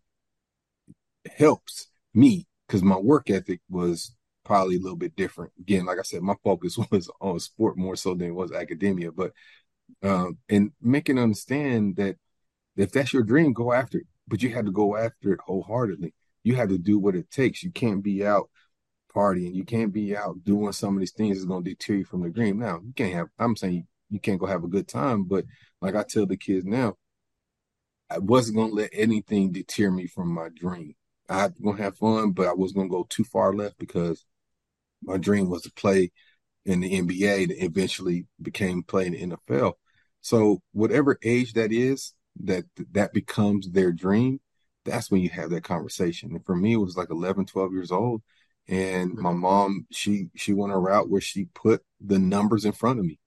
helps 1.37 1.87
me 2.13 2.47
because 2.67 2.83
my 2.83 2.97
work 2.97 3.29
ethic 3.29 3.61
was 3.69 4.13
probably 4.43 4.75
a 4.75 4.79
little 4.79 4.97
bit 4.97 5.15
different. 5.15 5.51
Again, 5.59 5.85
like 5.85 5.99
I 5.99 6.03
said, 6.03 6.21
my 6.21 6.35
focus 6.43 6.77
was 6.91 7.09
on 7.19 7.39
sport 7.39 7.77
more 7.77 7.95
so 7.95 8.13
than 8.13 8.29
it 8.29 8.35
was 8.35 8.51
academia. 8.51 9.11
But 9.11 9.33
um, 10.03 10.37
and 10.49 10.71
making 10.81 11.19
understand 11.19 11.97
that 11.97 12.17
if 12.75 12.91
that's 12.91 13.13
your 13.13 13.23
dream, 13.23 13.53
go 13.53 13.73
after 13.73 13.99
it. 13.99 14.05
But 14.27 14.41
you 14.41 14.49
have 14.53 14.65
to 14.65 14.71
go 14.71 14.95
after 14.95 15.33
it 15.33 15.39
wholeheartedly. 15.45 16.13
You 16.43 16.55
have 16.55 16.69
to 16.69 16.77
do 16.77 16.97
what 16.97 17.15
it 17.15 17.29
takes. 17.29 17.63
You 17.63 17.71
can't 17.71 18.01
be 18.01 18.25
out 18.25 18.49
partying. 19.13 19.53
You 19.53 19.65
can't 19.65 19.91
be 19.91 20.15
out 20.15 20.43
doing 20.43 20.71
some 20.71 20.95
of 20.95 20.99
these 20.99 21.11
things 21.11 21.37
that's 21.37 21.45
going 21.47 21.63
to 21.63 21.69
deter 21.69 21.95
you 21.95 22.05
from 22.05 22.23
the 22.23 22.29
dream. 22.29 22.59
Now, 22.59 22.79
you 22.83 22.93
can't 22.95 23.13
have, 23.13 23.27
I'm 23.37 23.55
saying 23.55 23.73
you, 23.73 23.83
you 24.09 24.19
can't 24.19 24.39
go 24.39 24.45
have 24.45 24.63
a 24.63 24.69
good 24.69 24.87
time. 24.87 25.25
But 25.25 25.45
like 25.81 25.95
I 25.95 26.03
tell 26.03 26.25
the 26.25 26.37
kids 26.37 26.65
now, 26.65 26.95
I 28.09 28.19
wasn't 28.19 28.57
going 28.57 28.69
to 28.69 28.75
let 28.75 28.89
anything 28.93 29.51
deter 29.51 29.91
me 29.91 30.07
from 30.07 30.29
my 30.29 30.49
dream. 30.49 30.95
I 31.29 31.47
was 31.47 31.53
going 31.63 31.77
to 31.77 31.83
have 31.83 31.97
fun, 31.97 32.31
but 32.31 32.47
I 32.47 32.53
wasn't 32.53 32.77
going 32.77 32.89
to 32.89 32.93
go 32.93 33.07
too 33.09 33.23
far 33.23 33.53
left 33.53 33.77
because 33.77 34.25
my 35.03 35.17
dream 35.17 35.49
was 35.49 35.63
to 35.63 35.71
play 35.71 36.11
in 36.65 36.81
the 36.81 37.01
NBA 37.01 37.47
that 37.47 37.63
eventually 37.63 38.27
became 38.41 38.83
playing 38.83 39.13
in 39.13 39.29
the 39.29 39.37
NFL. 39.37 39.73
So 40.21 40.61
whatever 40.71 41.17
age 41.23 41.53
that 41.53 41.71
is, 41.71 42.13
that 42.43 42.65
that 42.91 43.13
becomes 43.13 43.69
their 43.71 43.91
dream. 43.91 44.39
that's 44.85 45.11
when 45.11 45.21
you 45.21 45.29
have 45.29 45.51
that 45.51 45.63
conversation. 45.63 46.31
And 46.31 46.45
for 46.45 46.55
me, 46.55 46.73
it 46.73 46.77
was 46.77 46.97
like 46.97 47.09
11, 47.11 47.45
12 47.45 47.73
years 47.73 47.91
old. 47.91 48.21
And 48.67 49.13
my 49.15 49.29
mm-hmm. 49.29 49.39
mom, 49.39 49.87
she 49.91 50.29
she 50.35 50.53
went 50.53 50.73
a 50.73 50.77
route 50.77 51.09
where 51.09 51.21
she 51.21 51.45
put 51.53 51.83
the 51.99 52.19
numbers 52.19 52.65
in 52.65 52.71
front 52.71 52.99
of 52.99 53.05
me. 53.05 53.19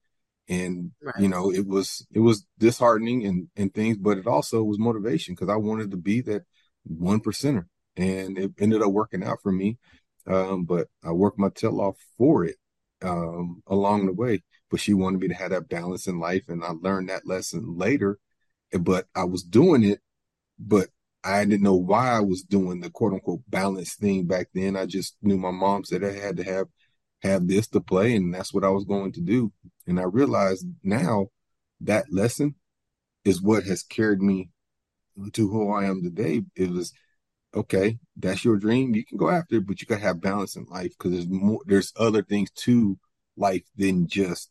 And 0.48 0.92
right. 1.02 1.14
you 1.18 1.28
know, 1.28 1.52
it 1.52 1.66
was 1.66 2.06
it 2.12 2.20
was 2.20 2.46
disheartening 2.58 3.26
and 3.26 3.48
and 3.56 3.72
things, 3.72 3.96
but 3.96 4.18
it 4.18 4.26
also 4.26 4.62
was 4.62 4.78
motivation 4.78 5.34
because 5.34 5.48
I 5.48 5.56
wanted 5.56 5.90
to 5.90 5.96
be 5.96 6.20
that 6.22 6.42
one 6.84 7.20
percenter. 7.20 7.66
And 7.96 8.38
it 8.38 8.52
ended 8.58 8.82
up 8.82 8.90
working 8.90 9.22
out 9.22 9.38
for 9.42 9.52
me. 9.52 9.78
Um, 10.26 10.64
but 10.64 10.88
I 11.02 11.12
worked 11.12 11.38
my 11.38 11.50
tail 11.50 11.80
off 11.80 11.96
for 12.16 12.44
it 12.44 12.56
um, 13.02 13.62
along 13.66 14.06
the 14.06 14.12
way. 14.12 14.42
But 14.70 14.80
she 14.80 14.94
wanted 14.94 15.20
me 15.20 15.28
to 15.28 15.34
have 15.34 15.50
that 15.50 15.68
balance 15.68 16.06
in 16.06 16.18
life, 16.18 16.48
and 16.48 16.64
I 16.64 16.70
learned 16.70 17.08
that 17.08 17.26
lesson 17.26 17.76
later. 17.76 18.18
But 18.72 19.06
I 19.14 19.24
was 19.24 19.42
doing 19.44 19.84
it, 19.84 20.00
but 20.58 20.88
I 21.22 21.44
didn't 21.44 21.62
know 21.62 21.74
why 21.74 22.10
I 22.10 22.20
was 22.20 22.42
doing 22.42 22.80
the 22.80 22.90
quote 22.90 23.12
unquote 23.12 23.42
balance 23.48 23.94
thing 23.94 24.26
back 24.26 24.48
then. 24.54 24.76
I 24.76 24.86
just 24.86 25.16
knew 25.22 25.38
my 25.38 25.50
mom 25.50 25.84
said 25.84 26.04
I 26.04 26.12
had 26.12 26.36
to 26.38 26.44
have 26.44 26.66
have 27.22 27.48
this 27.48 27.66
to 27.68 27.80
play, 27.80 28.16
and 28.16 28.34
that's 28.34 28.52
what 28.52 28.64
I 28.64 28.68
was 28.68 28.84
going 28.84 29.12
to 29.12 29.20
do. 29.20 29.52
And 29.86 30.00
I 30.00 30.04
realized 30.04 30.66
now 30.82 31.28
that 31.80 32.12
lesson 32.12 32.56
is 33.24 33.40
what 33.40 33.64
has 33.64 33.82
carried 33.82 34.20
me 34.20 34.50
to 35.32 35.48
who 35.48 35.72
I 35.72 35.84
am 35.84 36.02
today. 36.02 36.42
It 36.56 36.70
was 36.70 36.92
okay, 37.54 37.98
that's 38.16 38.44
your 38.44 38.56
dream. 38.56 38.94
You 38.94 39.04
can 39.04 39.18
go 39.18 39.30
after 39.30 39.56
it, 39.56 39.66
but 39.66 39.80
you 39.80 39.86
gotta 39.86 40.02
have 40.02 40.20
balance 40.20 40.56
in 40.56 40.64
life 40.66 40.92
because 40.98 41.12
there's 41.12 41.28
more 41.28 41.60
there's 41.66 41.92
other 41.96 42.22
things 42.22 42.50
to 42.50 42.98
life 43.36 43.64
than 43.76 44.06
just 44.06 44.50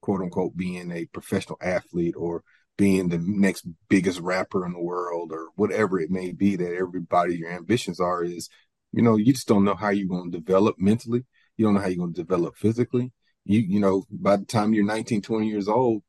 quote 0.00 0.20
unquote 0.20 0.56
being 0.56 0.90
a 0.92 1.06
professional 1.06 1.58
athlete 1.60 2.14
or 2.16 2.42
being 2.76 3.08
the 3.08 3.18
next 3.18 3.66
biggest 3.88 4.20
rapper 4.20 4.64
in 4.64 4.72
the 4.72 4.80
world 4.80 5.32
or 5.32 5.48
whatever 5.56 5.98
it 5.98 6.10
may 6.10 6.32
be 6.32 6.56
that 6.56 6.74
everybody 6.74 7.36
your 7.36 7.50
ambitions 7.50 8.00
are 8.00 8.22
is 8.22 8.48
you 8.92 9.02
know 9.02 9.16
you 9.16 9.32
just 9.32 9.48
don't 9.48 9.64
know 9.64 9.74
how 9.74 9.88
you're 9.90 10.06
going 10.06 10.30
to 10.30 10.38
develop 10.38 10.76
mentally 10.78 11.24
you 11.56 11.64
don't 11.64 11.74
know 11.74 11.80
how 11.80 11.88
you're 11.88 11.96
going 11.96 12.14
to 12.14 12.22
develop 12.22 12.56
physically 12.56 13.12
you 13.44 13.58
you 13.60 13.80
know 13.80 14.04
by 14.10 14.36
the 14.36 14.44
time 14.44 14.72
you're 14.72 14.84
19 14.84 15.20
20 15.20 15.48
years 15.48 15.68
old 15.68 16.02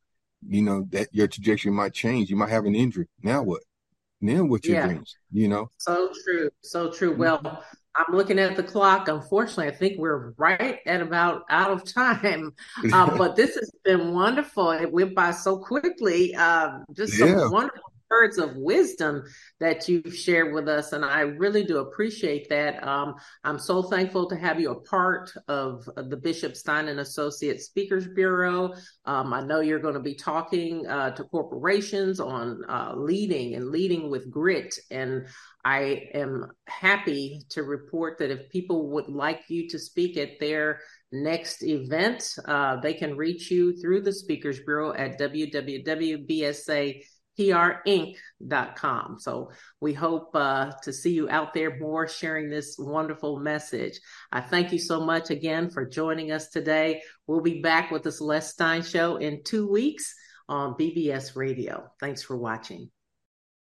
you 0.46 0.62
know 0.62 0.86
that 0.90 1.08
your 1.12 1.26
trajectory 1.26 1.72
might 1.72 1.92
change 1.92 2.30
you 2.30 2.36
might 2.36 2.50
have 2.50 2.64
an 2.64 2.74
injury 2.74 3.08
now 3.22 3.42
what 3.42 3.62
now 4.20 4.44
what's 4.44 4.66
your 4.66 4.76
yeah. 4.76 4.86
dreams 4.86 5.16
you 5.32 5.48
know 5.48 5.70
so 5.78 6.10
true 6.24 6.50
so 6.62 6.90
true 6.90 7.14
well 7.16 7.62
I'm 7.94 8.14
looking 8.14 8.38
at 8.38 8.56
the 8.56 8.62
clock. 8.62 9.08
Unfortunately, 9.08 9.66
I 9.66 9.72
think 9.72 9.98
we're 9.98 10.30
right 10.36 10.78
at 10.86 11.00
about 11.00 11.42
out 11.50 11.70
of 11.70 11.84
time. 11.84 12.54
Uh, 12.92 13.16
but 13.18 13.34
this 13.34 13.54
has 13.56 13.70
been 13.84 14.14
wonderful. 14.14 14.70
It 14.70 14.92
went 14.92 15.14
by 15.14 15.32
so 15.32 15.58
quickly. 15.58 16.34
Uh, 16.34 16.80
just 16.92 17.14
some 17.14 17.50
wonderful 17.50 17.89
words 18.10 18.38
of 18.38 18.56
wisdom 18.56 19.22
that 19.60 19.88
you've 19.88 20.14
shared 20.14 20.52
with 20.52 20.68
us, 20.68 20.92
and 20.92 21.04
I 21.04 21.20
really 21.20 21.64
do 21.64 21.78
appreciate 21.78 22.48
that. 22.48 22.86
Um, 22.86 23.14
I'm 23.44 23.58
so 23.58 23.82
thankful 23.82 24.28
to 24.28 24.36
have 24.36 24.58
you 24.60 24.72
a 24.72 24.80
part 24.80 25.32
of, 25.48 25.88
the 25.96 26.16
Bishop 26.16 26.56
Stein 26.56 26.88
and 26.88 27.00
Associates 27.00 27.66
Speakers 27.66 28.08
Bureau. 28.08 28.74
Um, 29.04 29.32
I 29.32 29.42
know 29.42 29.60
you're 29.60 29.78
going 29.78 29.94
to 29.94 30.00
be 30.00 30.14
talking 30.14 30.86
uh, 30.86 31.10
to 31.10 31.24
corporations 31.24 32.18
on 32.18 32.62
uh, 32.68 32.94
leading 32.96 33.54
and 33.54 33.68
leading 33.68 34.10
with 34.10 34.30
grit, 34.30 34.76
and 34.90 35.26
I 35.64 36.08
am 36.14 36.46
happy 36.66 37.42
to 37.50 37.62
report 37.62 38.18
that 38.18 38.30
if 38.30 38.48
people 38.50 38.88
would 38.90 39.08
like 39.08 39.42
you 39.48 39.68
to 39.68 39.78
speak 39.78 40.16
at 40.16 40.40
their 40.40 40.80
next 41.12 41.62
event, 41.62 42.34
uh, 42.46 42.80
they 42.80 42.94
can 42.94 43.16
reach 43.16 43.50
you 43.50 43.76
through 43.80 44.00
the 44.02 44.12
Speakers 44.12 44.60
Bureau 44.60 44.94
at 44.94 45.18
www.bsa 45.18 47.02
princ.com. 47.40 49.18
So 49.18 49.50
we 49.80 49.94
hope 49.94 50.30
uh, 50.34 50.72
to 50.82 50.92
see 50.92 51.12
you 51.12 51.28
out 51.30 51.54
there 51.54 51.78
more 51.78 52.06
sharing 52.06 52.50
this 52.50 52.76
wonderful 52.78 53.38
message. 53.38 53.98
I 54.30 54.40
thank 54.40 54.72
you 54.72 54.78
so 54.78 55.00
much 55.00 55.30
again 55.30 55.70
for 55.70 55.84
joining 55.86 56.32
us 56.32 56.48
today. 56.48 57.02
We'll 57.26 57.40
be 57.40 57.60
back 57.62 57.90
with 57.90 58.02
the 58.02 58.12
Celeste 58.12 58.50
Stein 58.52 58.82
Show 58.82 59.16
in 59.16 59.42
two 59.44 59.66
weeks 59.70 60.14
on 60.48 60.74
BBS 60.74 61.36
Radio. 61.36 61.90
Thanks 62.00 62.22
for 62.22 62.36
watching. 62.36 62.90